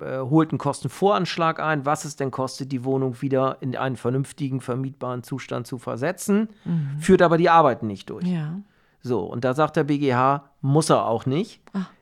äh, 0.00 0.18
holt 0.20 0.50
einen 0.50 0.58
Kostenvoranschlag 0.58 1.60
ein, 1.60 1.84
was 1.84 2.04
es 2.04 2.16
denn 2.16 2.30
kostet, 2.30 2.72
die 2.72 2.84
Wohnung 2.84 3.20
wieder 3.20 3.58
in 3.60 3.76
einen 3.76 3.96
vernünftigen, 3.96 4.60
vermietbaren 4.60 5.22
Zustand 5.22 5.66
zu 5.66 5.78
versetzen, 5.78 6.48
führt 6.98 7.22
aber 7.22 7.36
die 7.36 7.50
Arbeiten 7.50 7.86
nicht 7.86 8.10
durch. 8.10 8.26
Ja. 8.26 8.60
So, 9.02 9.20
und 9.20 9.44
da 9.44 9.52
sagt 9.52 9.76
der 9.76 9.84
BGH, 9.84 10.50
muss 10.62 10.88
er 10.88 11.06
auch 11.06 11.26
nicht. 11.26 11.60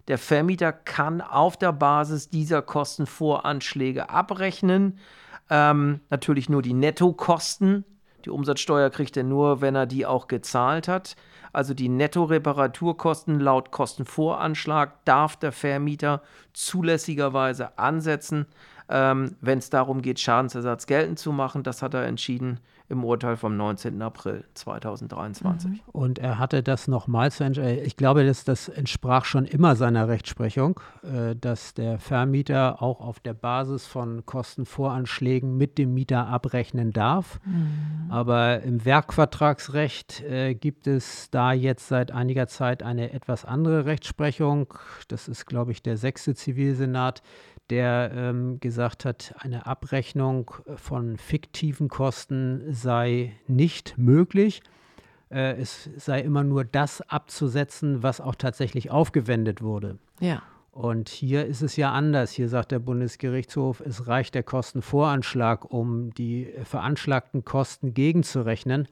Der 0.09 0.19
Vermieter 0.19 0.73
kann 0.73 1.21
auf 1.21 1.57
der 1.57 1.73
Basis 1.73 2.31
dieser 2.31 2.63
Kostenvoranschläge 2.63 4.09
abrechnen. 4.09 4.99
Ähm, 5.51 6.01
natürlich 6.11 6.49
nur 6.49 6.63
die 6.63 6.75
Nettokosten. 6.75 7.85
Die 8.25 8.31
Umsatzsteuer 8.31 8.91
kriegt 8.91 9.17
er 9.17 9.25
nur, 9.25 9.61
wenn 9.61 9.75
er 9.75 9.87
die 9.87 10.07
auch 10.07 10.29
gezahlt 10.29 10.87
hat. 10.87 11.17
Also 11.53 11.75
die 11.75 11.89
Netto-Reparaturkosten 11.89 13.41
laut 13.41 13.71
Kostenvoranschlag 13.71 15.05
darf 15.05 15.37
der 15.37 15.53
Vermieter 15.53 16.23
zulässigerweise 16.53 17.79
ansetzen, 17.79 18.47
ähm, 18.89 19.37
wenn 19.41 19.59
es 19.59 19.71
darum 19.71 20.03
geht, 20.03 20.19
Schadensersatz 20.19 20.87
geltend 20.87 21.19
zu 21.19 21.33
machen. 21.33 21.63
Das 21.63 21.83
hat 21.83 21.95
er 21.95 22.05
entschieden 22.05 22.61
im 22.93 23.05
Urteil 23.05 23.37
vom 23.37 23.57
19. 23.57 24.01
April 24.03 24.45
2023. 24.55 25.83
Und 25.93 26.19
er 26.19 26.39
hatte 26.39 26.63
das 26.63 26.87
nochmal 26.87 27.33
zu 27.33 27.43
entscheiden. 27.43 27.85
Ich 27.85 27.97
glaube, 27.97 28.25
dass 28.25 28.45
das 28.45 28.69
entsprach 28.69 29.25
schon 29.25 29.47
immer 29.47 29.75
seiner 29.75 30.09
Rechtsprechung, 30.09 30.79
äh, 31.03 31.35
dass 31.35 31.75
der 31.75 31.99
Vermieter 31.99 32.83
auch 32.83 33.01
auf 33.01 33.19
der 33.19 33.35
Basis 33.35 33.87
von 33.87 34.25
Kostenvoranschlägen 34.27 35.57
mit 35.57 35.79
dem 35.79 35.95
Mieter 35.95 36.29
abrechnen 36.29 36.93
darf. 36.93 37.41
Aber 38.09 38.63
im 38.63 38.85
Werkvertragsrecht 38.85 40.21
äh, 40.23 40.55
gibt 40.55 40.87
es 40.87 41.31
da 41.31 41.53
jetzt 41.53 41.89
seit 41.89 42.13
einiger 42.13 42.47
Zeit 42.47 42.83
eine 42.83 43.13
etwas 43.13 43.45
andere 43.45 43.87
Rechtsprechung. 43.87 44.75
Das 45.09 45.29
ist, 45.29 45.47
glaube 45.47 45.73
ich, 45.73 45.83
der 45.83 45.97
sechste 45.97 46.35
Zivilsenat, 46.35 47.23
der 47.73 48.13
ähm, 48.15 48.61
gesagt 48.61 49.07
hat, 49.07 49.35
eine 49.39 49.65
Abrechnung 49.65 50.51
von 50.77 51.17
fiktiven 51.17 51.89
Kosten 51.89 52.71
sei 52.71 53.33
nicht 53.49 53.97
möglich. 53.97 54.63
Äh, 55.31 55.55
es 55.55 55.89
sei 55.97 56.21
immer 56.21 56.45
nur 56.45 56.67
das 56.67 57.01
abzusetzen, 57.01 58.03
was 58.03 58.21
auch 58.21 58.35
tatsächlich 58.35 58.91
aufgewendet 58.91 59.63
wurde. 59.63 59.97
Ja. 60.21 60.43
Und 60.71 61.09
hier 61.09 61.47
ist 61.47 61.63
es 61.63 61.77
ja 61.77 61.93
anders. 61.93 62.33
Hier 62.33 62.51
sagt 62.51 62.73
der 62.73 62.79
Bundesgerichtshof, 62.79 63.81
es 63.81 64.07
reicht 64.07 64.35
der 64.35 64.43
Kostenvoranschlag, 64.43 65.65
um 65.71 66.13
die 66.13 66.53
äh, 66.53 66.67
veranschlagten 66.67 67.43
Kosten 67.43 67.95
gegenzurechnen. 67.95 68.87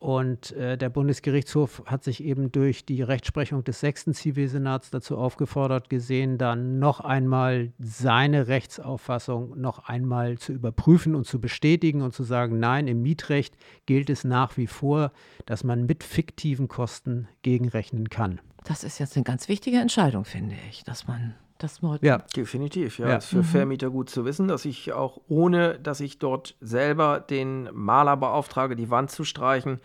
Und 0.00 0.52
äh, 0.52 0.78
der 0.78 0.88
Bundesgerichtshof 0.88 1.82
hat 1.84 2.04
sich 2.04 2.24
eben 2.24 2.50
durch 2.50 2.86
die 2.86 3.02
Rechtsprechung 3.02 3.64
des 3.64 3.80
sechsten 3.80 4.14
Zivilsenats 4.14 4.88
dazu 4.88 5.18
aufgefordert 5.18 5.90
gesehen, 5.90 6.38
dann 6.38 6.78
noch 6.78 7.00
einmal 7.00 7.74
seine 7.78 8.48
Rechtsauffassung 8.48 9.60
noch 9.60 9.80
einmal 9.80 10.38
zu 10.38 10.54
überprüfen 10.54 11.14
und 11.14 11.26
zu 11.26 11.38
bestätigen 11.38 12.00
und 12.00 12.14
zu 12.14 12.22
sagen, 12.22 12.58
nein, 12.58 12.88
im 12.88 13.02
Mietrecht 13.02 13.54
gilt 13.84 14.08
es 14.08 14.24
nach 14.24 14.56
wie 14.56 14.66
vor, 14.66 15.12
dass 15.44 15.64
man 15.64 15.84
mit 15.84 16.02
fiktiven 16.02 16.66
Kosten 16.66 17.28
gegenrechnen 17.42 18.08
kann. 18.08 18.40
Das 18.64 18.84
ist 18.84 18.98
jetzt 19.00 19.16
eine 19.16 19.24
ganz 19.24 19.48
wichtige 19.48 19.80
Entscheidung, 19.80 20.24
finde 20.24 20.56
ich, 20.70 20.82
dass 20.82 21.06
man 21.08 21.34
das 21.62 21.82
mal. 21.82 21.98
Ja, 22.02 22.18
Definitiv, 22.36 22.98
ja. 22.98 23.08
Ja. 23.08 23.16
Ist 23.16 23.26
für 23.26 23.42
Vermieter 23.42 23.90
gut 23.90 24.10
zu 24.10 24.24
wissen, 24.24 24.48
dass 24.48 24.64
ich 24.64 24.92
auch 24.92 25.20
ohne, 25.28 25.78
dass 25.78 26.00
ich 26.00 26.18
dort 26.18 26.56
selber 26.60 27.20
den 27.20 27.68
Maler 27.72 28.16
beauftrage, 28.16 28.76
die 28.76 28.90
Wand 28.90 29.10
zu 29.10 29.24
streichen, 29.24 29.80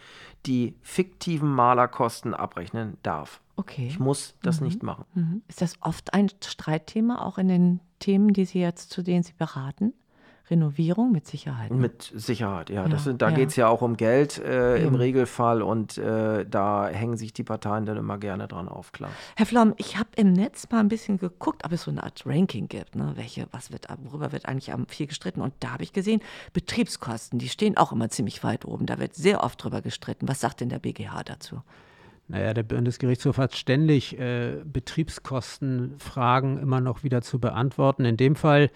die 0.46 0.76
fiktiven 0.82 1.50
Malerkosten 1.50 2.34
abrechnen 2.34 2.98
darf. 3.04 3.42
Okay. 3.58 3.88
Ich 3.88 4.00
muss 4.00 4.36
das 4.44 4.62
nicht 4.62 4.84
machen. 4.84 5.06
Mhm. 5.14 5.42
Ist 5.48 5.62
das 5.62 5.78
oft 5.82 6.14
ein 6.14 6.30
Streitthema, 6.44 7.22
auch 7.22 7.38
in 7.38 7.48
den 7.48 7.80
Themen, 8.00 8.34
die 8.34 8.46
Sie 8.46 8.60
jetzt, 8.60 8.92
zu 8.92 9.02
denen 9.02 9.24
Sie 9.24 9.34
beraten? 9.34 9.94
Renovierung 10.50 11.12
mit 11.12 11.26
Sicherheit. 11.28 11.72
ne? 11.72 11.78
Mit 11.78 12.12
Sicherheit, 12.16 12.70
ja. 12.70 12.84
das 12.84 13.02
Ja, 13.02 13.04
sind, 13.12 13.22
da 13.22 13.30
ja. 13.30 13.36
geht 13.36 13.50
es 13.50 13.56
ja 13.56 13.68
auch 13.68 13.82
um 13.82 13.98
Geld 13.98 14.38
äh, 14.38 14.78
im. 14.84 14.96
Regelfall 14.96 15.62
und 15.62 15.98
äh, 15.98 16.46
da 16.46 16.88
hängen 16.88 17.18
sich 17.18 17.34
die 17.34 17.44
Parteien 17.44 17.86
dann 17.86 17.98
immer 17.98 18.18
gerne 18.18 18.48
dran 18.48 18.68
auf, 18.70 18.92
klar. 18.92 19.10
Herr 19.36 19.46
Flom, 19.46 19.74
ich 19.78 19.98
habe 19.98 20.10
im 20.16 20.34
Netz 20.34 20.68
mal 20.72 20.80
ein 20.80 20.88
bisschen 20.88 21.18
geguckt, 21.18 21.66
ob 21.66 21.72
es 21.72 21.84
so 21.84 21.92
eine 21.92 22.04
Art 22.04 22.24
Ranking 22.26 22.68
gibt, 22.68 22.96
ne? 22.96 23.14
Welche, 23.16 23.48
was 23.52 23.72
wird, 23.72 23.88
worüber 24.04 24.32
wird 24.32 24.46
eigentlich 24.46 24.72
am 24.72 24.88
viel 24.88 25.08
gestritten? 25.08 25.42
Und 25.42 25.54
da 25.60 25.72
habe 25.72 25.84
ich 25.84 25.94
gesehen, 25.94 26.22
Betriebskosten, 26.54 27.40
die 27.40 27.50
stehen 27.50 27.78
auch 27.78 27.92
immer 27.92 28.10
ziemlich 28.10 28.44
weit 28.44 28.66
oben. 28.66 28.86
Da 28.86 29.00
wird 29.00 29.16
sehr 29.16 29.44
oft 29.44 29.64
drüber 29.64 29.82
gestritten. 29.82 30.28
Was 30.28 30.40
sagt 30.42 30.62
denn 30.62 30.70
der 30.70 30.80
BGH 30.80 31.24
dazu? 31.24 31.62
Naja, 32.28 32.54
der 32.56 32.64
Bundesgerichtshof 32.64 33.38
hat 33.38 33.56
ständig 33.56 34.18
äh, 34.20 34.58
Betriebskostenfragen 34.66 36.58
immer 36.58 36.82
noch 36.82 37.04
wieder 37.04 37.22
zu 37.22 37.40
beantworten. 37.40 38.06
In 38.06 38.18
dem 38.18 38.36
Fall, 38.36 38.72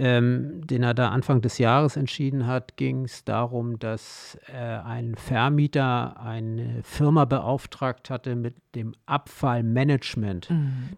ähm, 0.00 0.64
den 0.64 0.84
er 0.84 0.94
da 0.94 1.08
Anfang 1.08 1.40
des 1.40 1.58
Jahres 1.58 1.96
entschieden 1.96 2.46
hat, 2.46 2.76
ging 2.76 3.04
es 3.04 3.24
darum, 3.24 3.80
dass 3.80 4.38
äh, 4.46 4.56
ein 4.56 5.16
Vermieter 5.16 6.20
eine 6.20 6.84
Firma 6.84 7.24
beauftragt 7.24 8.08
hatte 8.08 8.36
mit 8.36 8.54
dem 8.76 8.94
Abfallmanagement. 9.06 10.50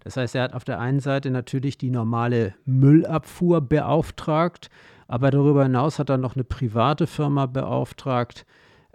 Das 0.05 0.19
heißt, 0.19 0.35
er 0.35 0.43
hat 0.43 0.53
auf 0.53 0.65
der 0.65 0.81
einen 0.81 1.01
Seite 1.01 1.31
natürlich 1.31 1.79
die 1.79 1.89
normale 1.89 2.55
Müllabfuhr 2.67 3.63
beauftragt, 3.63 4.69
aber 5.09 5.31
darüber 5.31 5.63
hinaus 5.63 5.99
hat 5.99 6.11
er 6.11 6.19
noch 6.19 6.37
eine 6.37 6.45
private 6.45 7.07
Firma 7.07 7.47
beauftragt, 7.47 8.45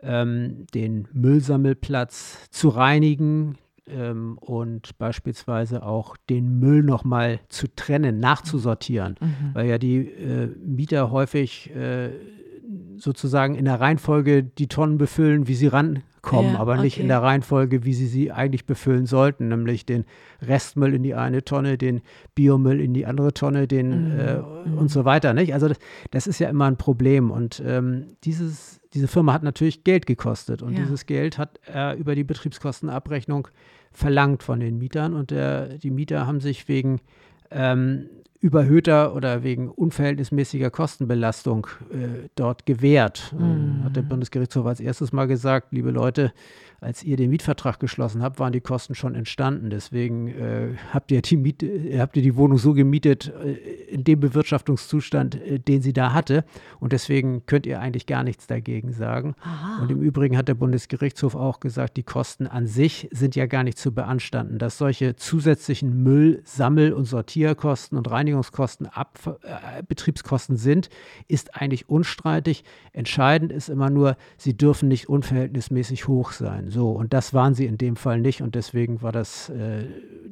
ähm, 0.04 0.68
den 0.76 1.08
Müllsammelplatz 1.14 2.48
zu 2.52 2.70
reinigen 2.70 3.58
ähm, 3.88 4.38
und 4.40 4.98
beispielsweise 4.98 5.84
auch 5.84 6.18
den 6.30 6.60
Müll 6.60 6.84
nochmal 6.84 7.40
zu 7.50 7.68
trennen, 7.76 8.20
nachzusortieren, 8.20 9.16
weil 9.54 9.68
ja 9.68 9.78
die 9.78 9.98
äh, 9.98 10.48
Mieter 10.58 11.12
häufig 11.12 11.74
äh, 11.76 12.10
sozusagen 12.98 13.56
in 13.56 13.66
der 13.66 13.80
Reihenfolge 13.80 14.44
die 14.44 14.68
Tonnen 14.68 14.98
befüllen, 14.98 15.48
wie 15.48 15.56
sie 15.56 15.68
rankommen, 15.68 16.54
Ja, 16.54 16.60
aber 16.60 16.78
nicht 16.78 16.96
okay. 16.96 17.02
in 17.04 17.08
der 17.10 17.22
Reihenfolge, 17.22 17.84
wie 17.84 17.94
sie 17.94 18.08
sie 18.08 18.32
eigentlich 18.32 18.66
befüllen 18.66 19.06
sollten, 19.06 19.50
nämlich 19.50 19.86
den 19.86 20.06
Restmüll 20.42 20.94
in 20.94 21.04
die 21.04 21.14
eine 21.14 21.44
Tonne, 21.44 21.78
den 21.78 22.02
Biomüll 22.34 22.80
in 22.82 22.94
die 22.94 23.06
andere 23.06 23.34
Tonne, 23.34 23.68
den 23.68 24.14
Mhm. 24.14 24.20
äh, 24.20 24.40
und 24.80 24.90
so 24.90 25.06
weiter. 25.06 25.34
Nicht? 25.34 25.54
Also 25.54 25.68
das, 25.68 25.78
das 26.12 26.26
ist 26.28 26.40
ja 26.40 26.50
immer 26.50 26.66
ein 26.66 26.78
Problem 26.78 27.32
und 27.32 27.62
ähm, 27.66 28.06
dieses, 28.24 28.80
diese 28.94 29.08
Firma 29.08 29.34
hat 29.34 29.44
natürlich 29.44 29.84
Geld 29.84 30.06
gekostet 30.06 30.62
und 30.62 30.74
Ja. 30.74 30.80
dieses 30.84 31.06
Geld 31.06 31.38
hat 31.38 31.60
er 31.66 31.96
über 31.96 32.16
die 32.16 32.24
Betriebskostenabrechnung 32.24 33.48
verlangt 33.92 34.44
von 34.44 34.60
den 34.60 34.78
Mietern 34.78 35.14
und 35.14 35.32
der, 35.32 35.78
die 35.78 35.92
Mieter 35.92 36.26
haben 36.28 36.40
sich 36.40 36.68
wegen 36.68 37.00
ähm, 37.52 38.10
überhöhter 38.40 39.16
oder 39.16 39.44
wegen 39.44 39.70
unverhältnismäßiger 39.70 40.70
Kostenbelastung 40.70 41.68
äh, 41.92 42.30
dort 42.36 42.66
gewährt. 42.66 43.34
Ähm, 43.40 43.84
Hat 43.84 43.96
der 43.96 44.02
Bundesgerichtshof 44.02 44.66
als 44.66 44.80
erstes 44.80 45.12
mal 45.12 45.26
gesagt, 45.26 45.72
liebe 45.72 45.92
Leute, 45.92 46.32
als 46.82 47.04
ihr 47.04 47.18
den 47.18 47.32
Mietvertrag 47.32 47.80
geschlossen 47.80 48.22
habt, 48.22 48.40
waren 48.40 48.54
die 48.54 48.62
Kosten 48.62 48.96
schon 48.96 49.16
entstanden. 49.16 49.70
Deswegen 49.70 50.28
äh, 50.28 50.68
habt, 50.94 51.12
ihr 51.12 51.22
die 51.22 51.38
Miete, 51.38 51.66
äh, 51.66 52.00
habt 52.00 52.16
ihr 52.18 52.24
die 52.24 52.36
Wohnung 52.36 52.58
so 52.58 52.74
gemietet 52.74 53.34
äh, 53.44 53.54
in 53.90 54.04
dem 54.04 54.20
Bewirtschaftungszustand, 54.20 55.36
äh, 55.36 55.60
den 55.60 55.82
sie 55.82 55.94
da 55.94 56.14
hatte. 56.14 56.44
Und 56.80 56.94
deswegen 56.94 57.46
könnt 57.46 57.66
ihr 57.66 57.80
eigentlich 57.80 58.06
gar 58.06 58.24
nichts 58.24 58.46
dagegen 58.46 58.92
sagen. 58.92 59.36
Aha. 59.42 59.82
Und 59.82 59.92
im 59.92 60.02
Übrigen 60.02 60.38
hat 60.38 60.48
der 60.48 60.54
Bundesgerichtshof 60.54 61.36
auch 61.36 61.60
gesagt, 61.60 61.98
die 61.98 62.04
Kosten 62.04 62.46
an 62.46 62.68
sich 62.68 63.10
sind 63.12 63.36
ja 63.36 63.46
gar 63.48 63.64
nicht 63.64 63.78
zu 63.78 63.94
beanstanden. 63.94 64.60
Dass 64.60 64.78
solche 64.78 65.16
zusätzlichen 65.16 66.04
Müll-, 66.04 66.42
Sammel- 66.44 66.94
und 66.94 67.06
Sortierkosten 67.06 67.98
und 67.98 68.12
Reinigungskosten 68.26 68.88
Ab 68.88 69.20
äh, 69.44 69.84
Betriebskosten 69.88 70.58
sind, 70.58 70.90
ist 71.28 71.56
eigentlich 71.56 71.90
unstreitig. 71.90 72.64
Entscheidend 72.92 73.52
ist 73.52 73.70
immer 73.70 73.90
nur, 73.90 74.18
sie 74.38 74.58
dürfen 74.58 74.88
nicht 74.90 75.08
unverhältnismäßig 75.10 76.08
hoch 76.08 76.32
sein. 76.32 76.70
So, 76.70 76.92
und 76.92 77.14
das 77.14 77.34
waren 77.34 77.54
sie 77.54 77.66
in 77.66 77.78
dem 77.78 77.96
Fall 77.96 78.20
nicht. 78.20 78.42
Und 78.42 78.56
deswegen 78.56 79.02
war 79.02 79.12
das 79.12 79.50
äh, 79.50 79.86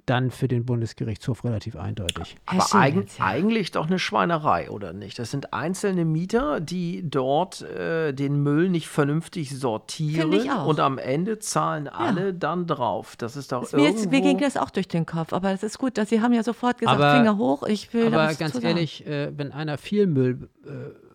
dann 0.06 0.32
für 0.32 0.48
den 0.48 0.66
Bundesgerichtshof 0.66 1.44
relativ 1.44 1.76
eindeutig. 1.76 2.36
Aber 2.46 2.66
eig 2.74 2.96
ja. 2.96 3.26
eigentlich 3.26 3.72
doch 3.72 3.88
eine 3.88 4.00
Schweinerei, 4.00 4.70
oder 4.70 4.92
nicht? 4.94 5.20
Das 5.20 5.30
sind 5.32 5.54
einzelne 5.54 6.04
Mieter, 6.04 6.60
die 6.60 7.08
dort 7.08 7.62
äh, 7.62 8.12
den 8.14 8.42
Müll 8.42 8.70
nicht 8.70 8.88
vernünftig 8.88 9.58
sortieren 9.58 10.32
Finde 10.32 10.46
ich 10.46 10.52
auch. 10.52 10.66
und 10.66 10.80
am 10.80 10.98
Ende 10.98 11.40
zahlen 11.40 11.88
alle 11.88 12.34
dann 12.34 12.66
drauf. 12.66 13.16
Das 13.18 13.36
ist 13.36 13.52
doch 13.52 13.64
Ist 13.64 13.74
mir, 13.74 13.84
jetzt, 13.84 14.10
mir 14.10 14.22
ging 14.22 14.40
das 14.40 14.58
auch 14.58 14.72
durch 14.72 14.88
den 14.88 15.06
Kopf, 15.06 15.32
aber 15.32 15.52
es 15.52 15.64
ist 15.64 15.78
gut, 15.78 15.98
dass 15.98 16.10
Sie 16.10 16.22
haben 16.22 16.34
ja 16.34 16.44
sofort 16.44 16.80
gesagt, 16.80 17.00
Aber- 17.00 17.16
Finger 17.16 17.38
hoch, 17.38 17.64
ich 17.64 17.83
will 17.92 18.12
da 18.12 18.26
Aber 18.26 18.36
ganz 18.36 18.64
ehrlich, 18.64 19.06
äh, 19.08 19.32
wenn 19.36 19.52
einer 19.52 19.78
viel 19.78 20.06
Müll 20.08 20.50
äh, 20.66 20.70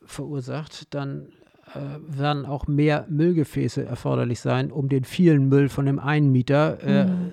verursacht, 0.04 0.92
dann 0.94 1.28
äh, 1.74 1.78
werden 2.09 2.46
auch 2.46 2.66
mehr 2.66 3.07
Müllgefäße 3.09 3.85
erforderlich 3.85 4.40
sein, 4.40 4.72
um 4.72 4.88
den 4.88 5.04
vielen 5.04 5.48
Müll 5.48 5.68
von 5.68 5.87
dem 5.87 5.98
einen 5.98 6.33
Mieter 6.33 6.78
äh, 6.83 7.04
Mhm. 7.04 7.33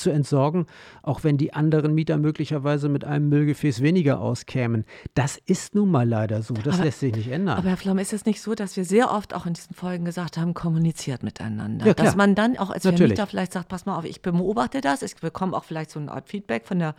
Zu 0.00 0.10
entsorgen, 0.10 0.66
auch 1.02 1.24
wenn 1.24 1.36
die 1.36 1.52
anderen 1.52 1.94
Mieter 1.94 2.16
möglicherweise 2.16 2.88
mit 2.88 3.04
einem 3.04 3.28
Müllgefäß 3.28 3.82
weniger 3.82 4.20
auskämen. 4.20 4.84
Das 5.14 5.36
ist 5.46 5.74
nun 5.74 5.90
mal 5.90 6.08
leider 6.08 6.42
so. 6.42 6.54
Das 6.54 6.76
Aber- 6.76 6.84
lässt 6.84 7.00
sich 7.00 7.14
nicht 7.14 7.30
ändern. 7.30 7.58
Aber 7.58 7.68
Herr 7.68 7.76
Flamm, 7.76 7.98
ist 7.98 8.12
es 8.12 8.24
nicht 8.24 8.40
so, 8.40 8.54
dass 8.54 8.76
wir 8.76 8.84
sehr 8.84 9.10
oft 9.12 9.34
auch 9.34 9.46
in 9.46 9.54
diesen 9.54 9.74
Folgen 9.74 10.04
gesagt 10.04 10.36
haben, 10.36 10.54
kommuniziert 10.54 11.22
miteinander? 11.22 11.86
Ja, 11.86 11.94
dass 11.94 12.16
man 12.16 12.34
dann 12.34 12.56
auch 12.56 12.70
als. 12.70 12.84
Vermieter 12.84 13.26
vielleicht 13.26 13.52
sagt, 13.52 13.68
pass 13.68 13.86
mal 13.86 13.96
auf, 13.96 14.04
ich 14.04 14.20
beobachte 14.22 14.80
das, 14.80 15.02
ich 15.02 15.16
bekomme 15.16 15.56
auch 15.56 15.64
vielleicht 15.64 15.90
so 15.90 15.98
eine 15.98 16.12
Art 16.12 16.28
Feedback 16.28 16.66
von 16.66 16.78
der 16.78 16.94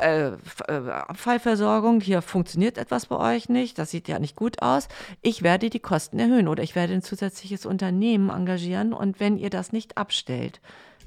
äh, 0.00 0.28
äh, 0.28 0.32
Abfallversorgung, 0.68 2.00
hier 2.00 2.22
funktioniert 2.22 2.78
etwas 2.78 3.06
bei 3.06 3.34
euch 3.34 3.48
nicht, 3.48 3.78
das 3.78 3.90
sieht 3.90 4.08
ja 4.08 4.18
nicht 4.18 4.36
gut 4.36 4.62
aus. 4.62 4.88
Ich 5.22 5.42
werde 5.42 5.70
die 5.70 5.80
Kosten 5.80 6.18
erhöhen 6.18 6.48
oder 6.48 6.62
ich 6.62 6.74
werde 6.74 6.94
ein 6.94 7.02
zusätzliches 7.02 7.66
Unternehmen 7.66 8.30
engagieren 8.30 8.92
und 8.92 9.20
wenn 9.20 9.36
ihr 9.36 9.50
das 9.50 9.72
nicht 9.72 9.98
abstellt, 9.98 10.60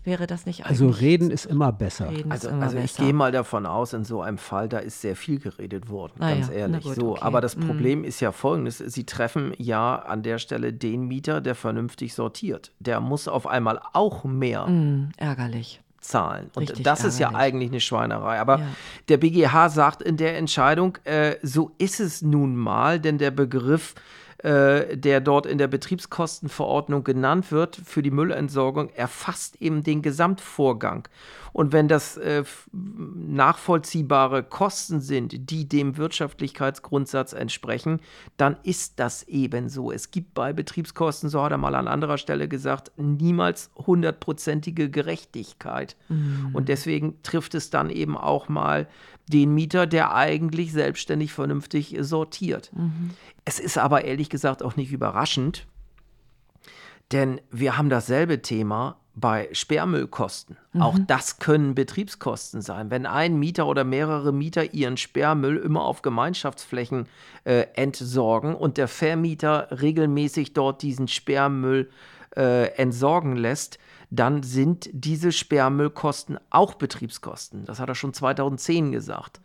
wäre 0.04 0.28
das 0.28 0.46
nicht 0.46 0.66
also 0.66 0.90
reden 0.90 1.32
ist 1.32 1.46
immer 1.46 1.72
besser. 1.72 2.10
Reden 2.10 2.32
Also, 2.32 2.48
ist 2.48 2.54
immer 2.54 2.64
also 2.64 2.78
ich 2.78 2.84
besser. 2.84 3.04
gehe 3.04 3.14
mal 3.14 3.32
davon 3.32 3.66
aus, 3.66 3.94
in 3.94 4.04
so 4.04 4.22
einem 4.22 4.38
Fall, 4.38 4.68
da 4.70 4.80
ist 4.80 5.02
sehr 5.02 5.16
viel 5.16 5.40
geredet 5.40 5.90
worden, 5.90 6.14
Ah 6.20 6.30
ganz 6.30 6.48
ja, 6.48 6.54
ehrlich. 6.54 6.84
gut, 6.84 6.96
so, 6.96 7.12
okay. 7.14 7.22
aber 7.24 7.42
das 7.42 7.56
Mm. 7.56 7.62
Problem 7.62 8.04
ist 8.04 8.20
ja 8.20 8.32
folgendes: 8.32 8.78
Sie 8.80 9.06
treffen 9.06 9.54
ja 9.58 9.96
an 9.96 10.24
der 10.24 10.38
Stelle 10.40 10.74
den 10.74 11.08
Mieter, 11.08 11.42
der 11.42 11.56
vernünftig 11.56 12.14
sortiert. 12.14 12.72
Der 12.80 13.00
muss 13.00 13.28
auf 13.28 13.48
einmal 13.48 13.80
auch 13.94 14.24
mehr 14.24 14.66
Hm, 14.66 15.10
ärgerlich. 15.18 15.80
zahlen. 16.02 16.50
Und 16.56 16.64
Richtig 16.64 16.84
das 16.84 17.06
ist 17.06 17.18
ja 17.20 17.30
eigentlich 17.34 17.70
eine 17.72 17.80
Schweinerei. 17.80 18.38
Aber 18.40 18.60
Ja. 18.60 18.66
der 19.08 19.18
BGH 19.18 19.70
sagt 19.70 20.02
in 20.02 20.18
der 20.18 20.38
Entscheidung, 20.38 20.98
äh, 21.06 21.36
so 21.42 21.72
ist 21.78 22.02
es 22.02 22.22
nun 22.22 22.58
mal, 22.58 23.00
denn 23.00 23.18
der 23.18 23.32
Begriff, 23.32 23.96
äh, 24.44 24.98
der 24.98 25.22
dort 25.22 25.46
in 25.46 25.58
der 25.58 25.68
Betriebskostenverordnung 25.68 27.04
genannt 27.04 27.52
wird 27.52 27.78
für 27.78 28.04
die 28.04 28.12
Müllentsorgung, 28.12 28.90
erfasst 28.90 29.62
eben 29.62 29.84
den 29.84 30.02
Gesamtvorgang. 30.02 31.08
Und 31.54 31.72
wenn 31.72 31.88
das 31.88 32.18
äh, 32.18 32.44
nachvollziehbare 32.72 34.44
Kosten 34.44 35.00
sind, 35.00 35.50
die 35.50 35.70
dem 35.70 35.98
Wirtschaftlichkeitsgrundsatz 35.98 37.32
entsprechen, 37.32 38.02
dann 38.36 38.58
ist 38.64 39.00
das 39.00 39.24
eben 39.24 39.70
so. 39.70 39.92
Es 39.92 40.12
gibt 40.12 40.34
bei 40.34 40.52
Betriebskosten, 40.52 41.30
so 41.30 41.42
hat 41.42 41.52
er 41.52 41.58
mal 41.58 41.76
an 41.76 41.88
anderer 41.88 42.18
Stelle 42.18 42.48
gesagt, 42.48 42.92
niemals 42.98 43.72
hundertprozentige 43.76 44.90
Gerechtigkeit. 44.90 45.96
Und 46.54 46.70
deswegen 46.70 47.22
trifft 47.24 47.56
es 47.56 47.70
dann 47.70 47.90
eben 47.90 48.18
auch 48.18 48.50
mal 48.50 48.88
den 49.28 49.54
Mieter, 49.54 49.88
der 49.88 50.14
eigentlich 50.14 50.72
selbstständig 50.72 51.34
vernünftig 51.34 51.96
sortiert. 52.00 52.72
Es 53.46 53.60
ist 53.60 53.78
aber 53.78 54.06
ehrlich 54.06 54.30
gesagt 54.30 54.64
auch 54.64 54.76
nicht 54.76 54.92
überraschend, 54.92 55.66
denn 57.12 57.40
wir 57.52 57.78
haben 57.78 57.90
dasselbe 57.90 58.42
Thema 58.42 58.98
bei 59.16 59.48
Sperrmüllkosten. 59.52 60.58
Auch 60.80 60.98
das 61.06 61.38
können 61.38 61.76
Betriebskosten 61.76 62.62
sein. 62.62 62.90
Wenn 62.90 63.06
ein 63.06 63.38
Mieter 63.38 63.68
oder 63.68 63.84
mehrere 63.84 64.34
Mieter 64.34 64.74
ihren 64.74 64.98
Sperrmüll 64.98 65.58
immer 65.58 65.84
auf 65.84 66.02
Gemeinschaftsflächen 66.02 67.08
äh, 67.44 67.68
entsorgen 67.76 68.56
und 68.56 68.78
der 68.78 68.88
Vermieter 68.88 69.68
regelmäßig 69.70 70.54
dort 70.54 70.82
diesen 70.82 71.08
Sperrmüll 71.08 71.92
äh, 72.36 72.70
entsorgen 72.76 73.36
lässt, 73.36 73.78
dann 74.16 74.44
sind 74.44 74.90
diese 74.94 75.32
Sperrmüllkosten 75.32 76.38
auch 76.52 76.76
Betriebskosten. 76.76 77.66
Das 77.66 77.80
hat 77.80 77.90
er 77.90 77.96
schon 77.96 78.14
2010 78.14 78.92
gesagt. 78.92 79.42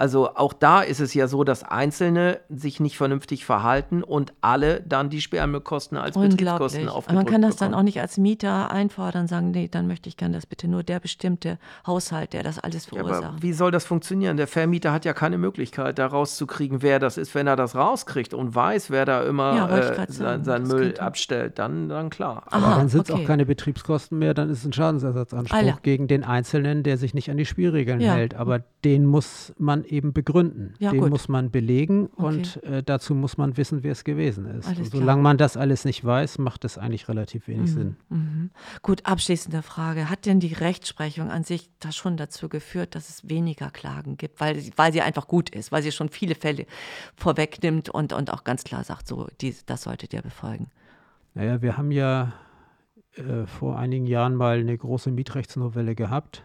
Also 0.00 0.34
auch 0.34 0.54
da 0.54 0.80
ist 0.80 0.98
es 1.00 1.12
ja 1.12 1.28
so, 1.28 1.44
dass 1.44 1.62
Einzelne 1.62 2.40
sich 2.48 2.80
nicht 2.80 2.96
vernünftig 2.96 3.44
verhalten 3.44 4.02
und 4.02 4.32
alle 4.40 4.80
dann 4.80 5.10
die 5.10 5.20
Sperrmüllkosten 5.20 5.98
als 5.98 6.16
Betriebskosten 6.16 6.88
aufgedrückt 6.88 7.14
man 7.24 7.30
kann 7.30 7.42
das 7.42 7.56
dann 7.56 7.68
bekommen. 7.72 7.80
auch 7.80 7.84
nicht 7.84 8.00
als 8.00 8.16
Mieter 8.16 8.70
einfordern, 8.70 9.28
sagen, 9.28 9.50
nee, 9.50 9.68
dann 9.70 9.86
möchte 9.86 10.08
ich 10.08 10.16
gerne, 10.16 10.36
dass 10.36 10.46
bitte 10.46 10.68
nur 10.68 10.82
der 10.84 11.00
bestimmte 11.00 11.58
Haushalt, 11.86 12.32
der 12.32 12.42
das 12.42 12.58
alles 12.58 12.86
Ja, 12.90 12.94
verursacht. 12.96 13.24
aber 13.24 13.42
wie 13.42 13.52
soll 13.52 13.70
das 13.72 13.84
funktionieren? 13.84 14.38
Der 14.38 14.46
Vermieter 14.46 14.90
hat 14.94 15.04
ja 15.04 15.12
keine 15.12 15.36
Möglichkeit, 15.36 15.98
da 15.98 16.06
rauszukriegen, 16.06 16.80
wer 16.80 16.98
das 16.98 17.18
ist. 17.18 17.34
Wenn 17.34 17.46
er 17.46 17.56
das 17.56 17.74
rauskriegt 17.76 18.32
und 18.32 18.54
weiß, 18.54 18.90
wer 18.90 19.04
da 19.04 19.22
immer 19.24 19.54
Ja, 19.54 19.66
äh, 19.66 19.80
grad 19.96 20.12
sein, 20.12 20.42
sagen, 20.42 20.44
sein 20.44 20.62
das 20.62 20.72
Müll 20.72 20.94
abstellt, 20.98 21.58
dann, 21.58 21.90
dann 21.90 22.08
klar. 22.08 22.44
Aha, 22.46 22.56
Aber 22.66 22.76
dann 22.76 22.88
sind 22.88 23.02
es 23.02 23.10
okay. 23.10 23.22
auch 23.22 23.26
keine 23.26 23.44
Betriebskosten 23.44 24.18
mehr, 24.18 24.32
dann 24.32 24.48
ist 24.48 24.60
es 24.60 24.64
ein 24.64 24.72
Schadensersatzanspruch 24.72 25.58
Alle. 25.58 25.76
gegen 25.82 26.08
den 26.08 26.24
Einzelnen, 26.24 26.84
der 26.84 26.96
sich 26.96 27.12
nicht 27.12 27.30
an 27.30 27.36
die 27.36 27.44
Spielregeln 27.44 28.00
Ja. 28.00 28.14
hält. 28.14 28.34
Aber 28.34 28.60
den 28.82 29.04
muss 29.04 29.52
man 29.58 29.84
eben 29.90 30.12
begründen. 30.12 30.74
Ja, 30.78 30.90
den 30.90 31.00
gut. 31.00 31.10
muss 31.10 31.28
man 31.28 31.50
belegen 31.50 32.08
Okay. 32.16 32.24
und 32.26 32.62
äh, 32.64 32.82
dazu 32.82 33.14
muss 33.14 33.36
man 33.38 33.56
wissen, 33.56 33.82
wer 33.82 33.92
es 33.92 34.04
gewesen 34.04 34.46
ist. 34.46 34.66
Alles 34.68 34.78
und 34.78 34.90
solange 34.92 35.22
man 35.22 35.36
das 35.38 35.56
alles 35.56 35.84
nicht 35.84 36.04
weiß, 36.04 36.38
macht 36.38 36.64
es 36.64 36.78
eigentlich 36.78 37.08
relativ 37.08 37.48
wenig 37.48 37.72
Sinn. 37.72 37.96
Mhm. 38.08 38.50
Gut, 38.82 39.04
abschließende 39.06 39.62
Frage. 39.62 40.08
Hat 40.10 40.26
denn 40.26 40.40
die 40.40 40.52
Rechtsprechung 40.54 41.30
an 41.30 41.44
sich 41.44 41.70
da 41.80 41.92
schon 41.92 42.16
dazu 42.16 42.48
geführt, 42.48 42.94
dass 42.94 43.08
es 43.08 43.28
weniger 43.28 43.70
Klagen 43.70 44.16
gibt, 44.16 44.40
weil, 44.40 44.58
sie- 44.58 44.72
weil 44.76 44.92
sie 44.92 45.02
einfach 45.02 45.26
gut 45.28 45.50
ist, 45.50 45.72
weil 45.72 45.82
sie 45.82 45.92
schon 45.92 46.08
viele 46.08 46.34
Fälle 46.34 46.66
vorwegnimmt 47.16 47.88
und, 47.88 48.12
und 48.12 48.32
auch 48.32 48.44
ganz 48.44 48.64
klar 48.64 48.84
sagt, 48.84 49.08
so, 49.08 49.28
die, 49.40 49.54
das 49.66 49.82
solltet 49.82 50.12
ihr 50.12 50.22
befolgen? 50.22 50.68
Naja, 51.34 51.62
wir 51.62 51.76
haben 51.76 51.90
ja 51.90 52.32
äh, 53.16 53.46
vor 53.46 53.78
einigen 53.78 54.06
Jahren 54.06 54.34
mal 54.34 54.58
eine 54.58 54.76
große 54.76 55.10
Mietrechtsnovelle 55.10 55.94
gehabt. 55.94 56.44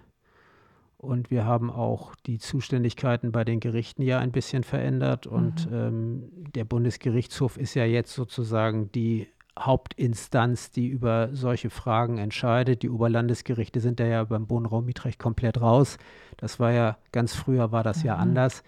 Und 1.05 1.31
wir 1.31 1.45
haben 1.45 1.71
auch 1.71 2.15
die 2.25 2.39
Zuständigkeiten 2.39 3.31
bei 3.31 3.43
den 3.43 3.59
Gerichten 3.59 4.01
ja 4.01 4.19
ein 4.19 4.31
bisschen 4.31 4.63
verändert. 4.63 5.27
Und 5.27 5.69
ähm, 5.71 6.29
der 6.55 6.65
Bundesgerichtshof 6.65 7.57
ist 7.57 7.75
ja 7.75 7.85
jetzt 7.85 8.13
sozusagen 8.13 8.91
die 8.91 9.27
Hauptinstanz, 9.57 10.71
die 10.71 10.87
über 10.87 11.29
solche 11.31 11.69
Fragen 11.69 12.17
entscheidet. 12.17 12.83
Die 12.83 12.89
Oberlandesgerichte 12.89 13.79
sind 13.79 13.99
da 13.99 14.05
ja 14.05 14.23
beim 14.25 14.49
Wohnraummietrecht 14.49 15.17
komplett 15.17 15.61
raus. 15.61 15.97
Das 16.37 16.59
war 16.59 16.71
ja, 16.71 16.97
ganz 17.11 17.33
früher 17.33 17.71
war 17.71 17.83
das 17.83 18.03
ja 18.03 18.15
anders. 18.17 18.63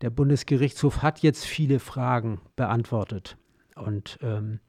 Der 0.00 0.10
Bundesgerichtshof 0.10 1.02
hat 1.02 1.20
jetzt 1.20 1.44
viele 1.44 1.78
Fragen 1.78 2.40
beantwortet. 2.56 3.36
Und 3.76 4.18
ähm, 4.22 4.60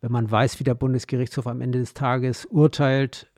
wenn 0.00 0.12
man 0.12 0.30
weiß, 0.30 0.58
wie 0.58 0.64
der 0.64 0.74
Bundesgerichtshof 0.74 1.46
am 1.46 1.60
Ende 1.60 1.78
des 1.78 1.94
Tages 1.94 2.44
urteilt, 2.46 3.30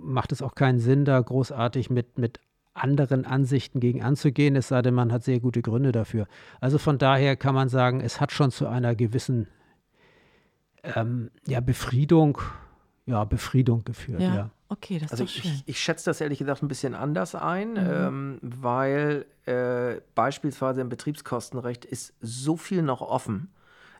macht 0.00 0.32
es 0.32 0.42
auch 0.42 0.54
keinen 0.54 0.78
Sinn, 0.78 1.04
da 1.04 1.20
großartig 1.20 1.90
mit, 1.90 2.18
mit 2.18 2.40
anderen 2.76 3.24
Ansichten 3.24 3.80
gegen 3.80 4.02
anzugehen, 4.02 4.56
es 4.56 4.68
sei 4.68 4.82
denn, 4.82 4.94
man 4.94 5.12
hat 5.12 5.24
sehr 5.24 5.40
gute 5.40 5.62
Gründe 5.62 5.92
dafür. 5.92 6.26
Also 6.60 6.78
von 6.78 6.98
daher 6.98 7.36
kann 7.36 7.54
man 7.54 7.68
sagen, 7.68 8.00
es 8.00 8.20
hat 8.20 8.32
schon 8.32 8.50
zu 8.50 8.66
einer 8.66 8.94
gewissen 8.94 9.48
ähm, 10.82 11.30
ja, 11.46 11.60
Befriedung, 11.60 12.38
ja, 13.06 13.24
Befriedung 13.24 13.84
geführt, 13.84 14.20
ja. 14.20 14.34
ja. 14.34 14.50
Okay, 14.68 14.98
das 14.98 15.12
also 15.12 15.24
ist 15.24 15.36
doch 15.36 15.42
schön. 15.42 15.52
Ich, 15.52 15.62
ich 15.66 15.80
schätze 15.80 16.06
das 16.06 16.20
ehrlich 16.20 16.38
gesagt 16.40 16.62
ein 16.62 16.68
bisschen 16.68 16.94
anders 16.94 17.34
ein, 17.34 17.74
Mhm. 17.74 17.78
ähm, 17.78 18.38
weil 18.42 19.26
äh, 19.46 20.00
beispielsweise 20.14 20.80
im 20.80 20.88
Betriebskostenrecht 20.88 21.84
ist 21.84 22.14
so 22.20 22.56
viel 22.56 22.82
noch 22.82 23.00
offen. 23.00 23.50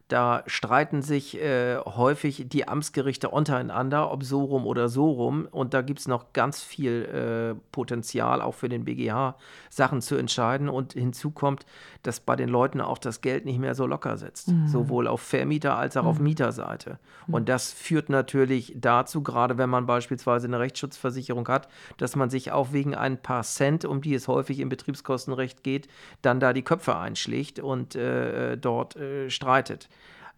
Da 0.08 0.44
streiten 0.46 1.02
sich 1.02 1.40
äh, 1.40 1.78
häufig 1.78 2.46
die 2.48 2.68
Amtsgerichte 2.68 3.28
untereinander, 3.28 4.12
ob 4.12 4.22
so 4.22 4.44
rum 4.44 4.64
oder 4.64 4.88
so 4.88 5.10
rum. 5.10 5.48
Und 5.50 5.74
da 5.74 5.82
gibt 5.82 5.98
es 5.98 6.06
noch 6.06 6.32
ganz 6.32 6.62
viel 6.62 7.04
äh, 7.04 7.60
Potenzial, 7.72 8.40
auch 8.40 8.54
für 8.54 8.68
den 8.68 8.84
BGH, 8.84 9.36
Sachen 9.68 10.00
zu 10.00 10.14
entscheiden. 10.14 10.68
Und 10.68 10.92
hinzu 10.92 11.32
kommt, 11.32 11.66
dass 12.04 12.20
bei 12.20 12.36
den 12.36 12.48
Leuten 12.48 12.80
auch 12.80 12.98
das 12.98 13.20
Geld 13.20 13.44
nicht 13.46 13.58
mehr 13.58 13.74
so 13.74 13.86
locker 13.86 14.16
sitzt. 14.16 14.50
Sowohl 14.66 15.08
auf 15.08 15.20
Vermieter- 15.22 15.76
als 15.76 15.96
auch 15.96 16.04
auf 16.04 16.20
Mieterseite. 16.20 16.98
Und 17.26 17.48
das 17.48 17.72
führt 17.72 18.08
natürlich 18.08 18.74
dazu, 18.76 19.22
gerade 19.24 19.58
wenn 19.58 19.68
man 19.68 19.86
beispielsweise 19.86 20.46
eine 20.46 20.60
Rechtsschutzversicherung 20.60 21.48
hat, 21.48 21.68
dass 21.96 22.14
man 22.14 22.30
sich 22.30 22.52
auch 22.52 22.72
wegen 22.72 22.94
ein 22.94 23.20
paar 23.20 23.42
Cent, 23.42 23.84
um 23.84 24.02
die 24.02 24.14
es 24.14 24.28
häufig 24.28 24.60
im 24.60 24.68
Betriebskostenrecht 24.68 25.64
geht, 25.64 25.88
dann 26.22 26.38
da 26.38 26.52
die 26.52 26.62
Köpfe 26.62 26.96
einschlägt 26.96 27.58
und 27.58 27.96
äh, 27.96 28.56
dort 28.56 28.94
äh, 28.94 29.30
streitet. 29.30 29.88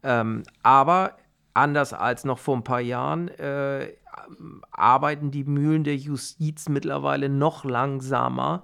Ähm, 0.02 0.42
aber 0.62 1.16
anders 1.54 1.92
als 1.92 2.24
noch 2.24 2.38
vor 2.38 2.56
ein 2.56 2.64
paar 2.64 2.80
Jahren 2.80 3.28
äh, 3.28 3.92
arbeiten 4.70 5.30
die 5.30 5.44
Mühlen 5.44 5.84
der 5.84 5.96
Justiz 5.96 6.68
mittlerweile 6.68 7.28
noch 7.28 7.64
langsamer. 7.64 8.62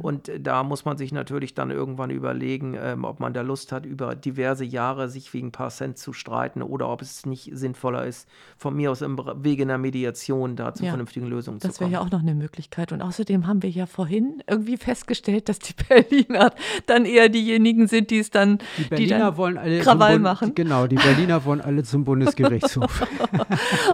Und 0.00 0.28
äh, 0.28 0.40
da 0.40 0.62
muss 0.62 0.84
man 0.84 0.96
sich 0.96 1.12
natürlich 1.12 1.54
dann 1.54 1.70
irgendwann 1.70 2.10
überlegen, 2.10 2.76
ähm, 2.80 3.04
ob 3.04 3.20
man 3.20 3.32
da 3.34 3.42
Lust 3.42 3.72
hat, 3.72 3.86
über 3.86 4.14
diverse 4.14 4.64
Jahre 4.64 5.08
sich 5.08 5.32
wegen 5.34 5.48
ein 5.48 5.52
paar 5.52 5.70
Cent 5.70 5.98
zu 5.98 6.12
streiten 6.12 6.62
oder 6.62 6.88
ob 6.88 7.02
es 7.02 7.26
nicht 7.26 7.50
sinnvoller 7.52 8.06
ist, 8.06 8.28
von 8.56 8.74
mir 8.74 8.90
aus 8.90 9.02
im 9.02 9.18
Wege 9.42 9.62
einer 9.64 9.78
Mediation 9.78 10.56
da 10.56 10.72
zu 10.74 10.84
Ja, 10.84 10.90
vernünftigen 10.90 11.26
Lösungen 11.26 11.58
Das 11.58 11.74
zu 11.74 11.80
wäre 11.80 11.86
kommen. 11.90 11.92
ja 11.92 12.00
auch 12.00 12.10
noch 12.10 12.20
eine 12.22 12.34
Möglichkeit. 12.34 12.92
Und 12.92 13.02
außerdem 13.02 13.46
haben 13.46 13.62
wir 13.62 13.70
ja 13.70 13.86
vorhin 13.86 14.42
irgendwie 14.48 14.76
festgestellt, 14.76 15.48
dass 15.48 15.58
die 15.58 15.74
Berliner 15.88 16.52
dann 16.86 17.04
eher 17.04 17.28
diejenigen 17.28 17.86
sind, 17.88 18.10
die 18.10 18.18
es 18.18 18.30
dann, 18.30 18.58
Die 18.78 18.82
die 18.84 18.88
Berliner 18.88 19.18
dann 19.18 19.36
wollen 19.36 19.58
alle 19.58 19.80
Krawall 19.80 20.18
machen. 20.18 20.54
Genau, 20.54 20.86
die 20.86 20.96
Berliner 20.96 21.44
wollen 21.44 21.60
alle 21.60 21.82
zum 21.82 22.04
Bundesgerichtshof. 22.10 23.06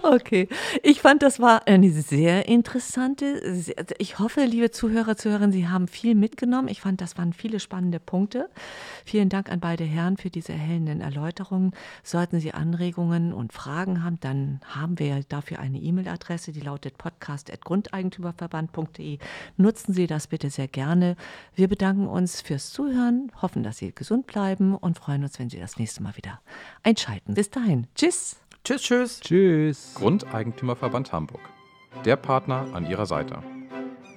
Okay, 0.02 0.48
ich 0.82 0.95
fand, 1.00 1.22
das 1.22 1.40
war 1.40 1.66
eine 1.66 1.90
sehr 1.90 2.48
interessante. 2.48 3.54
sehr- 3.54 3.74
Ich 3.98 4.18
hoffe, 4.18 4.44
liebe 4.44 4.70
Zuhörer, 4.70 5.16
Zuhörerinnen, 5.16 5.52
Sie 5.52 5.68
haben 5.68 5.88
viel 5.88 6.14
mitgenommen. 6.14 6.68
Ich 6.68 6.80
fand, 6.80 7.00
das 7.00 7.16
waren 7.18 7.32
viele 7.32 7.60
spannende 7.60 8.00
Punkte. 8.00 8.48
Vielen 9.04 9.28
Dank 9.28 9.50
an 9.50 9.60
beide 9.60 9.84
Herren 9.84 10.16
für 10.16 10.30
diese 10.30 10.52
erhellenden 10.52 11.00
Erläuterungen. 11.00 11.72
Sollten 12.02 12.40
Sie 12.40 12.52
Anregungen 12.52 13.32
und 13.32 13.52
Fragen 13.52 14.02
haben, 14.04 14.18
dann 14.20 14.60
haben 14.64 14.98
wir 14.98 15.20
dafür 15.28 15.58
eine 15.58 15.78
E-Mail-Adresse, 15.78 16.52
die 16.52 16.60
lautet 16.60 16.98
podcast.grundeigentümerverband.de. 16.98 19.18
Nutzen 19.56 19.92
Sie 19.94 20.06
das 20.06 20.26
bitte 20.26 20.50
sehr 20.50 20.68
gerne. 20.68 21.16
Wir 21.54 21.68
bedanken 21.68 22.06
uns 22.06 22.40
fürs 22.40 22.70
Zuhören, 22.70 23.30
hoffen, 23.42 23.62
dass 23.62 23.78
Sie 23.78 23.92
gesund 23.94 24.26
bleiben 24.26 24.74
und 24.76 24.98
freuen 24.98 25.22
uns, 25.24 25.38
wenn 25.38 25.50
Sie 25.50 25.58
das 25.58 25.78
nächste 25.78 26.02
Mal 26.02 26.16
wieder 26.16 26.40
einschalten. 26.82 27.34
Bis 27.34 27.50
dahin. 27.50 27.86
Tschüss. 27.94 28.36
Tschüss, 28.66 28.82
tschüss. 28.82 29.20
Tschüss. 29.20 29.94
Grundeigentümerverband 29.94 31.12
Hamburg. 31.12 31.40
Der 32.04 32.16
Partner 32.16 32.66
an 32.72 32.84
Ihrer 32.84 33.06
Seite. 33.06 33.38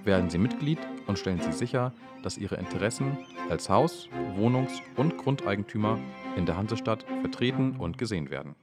Werden 0.04 0.32
Sie 0.32 0.40
Mitglied 0.40 0.80
und 1.06 1.20
stellen 1.20 1.40
Sie 1.40 1.52
sicher, 1.52 1.94
dass 2.24 2.36
Ihre 2.36 2.56
Interessen 2.56 3.20
als 3.52 3.70
Haus-, 3.70 4.10
Wohnungs- 4.36 4.82
und 4.96 5.20
Grundeigentümer 5.20 6.00
in 6.36 6.48
der 6.48 6.58
Hansestadt 6.58 7.06
vertreten 7.22 7.76
und 7.78 8.00
gesehen 8.00 8.32
werden. 8.32 8.56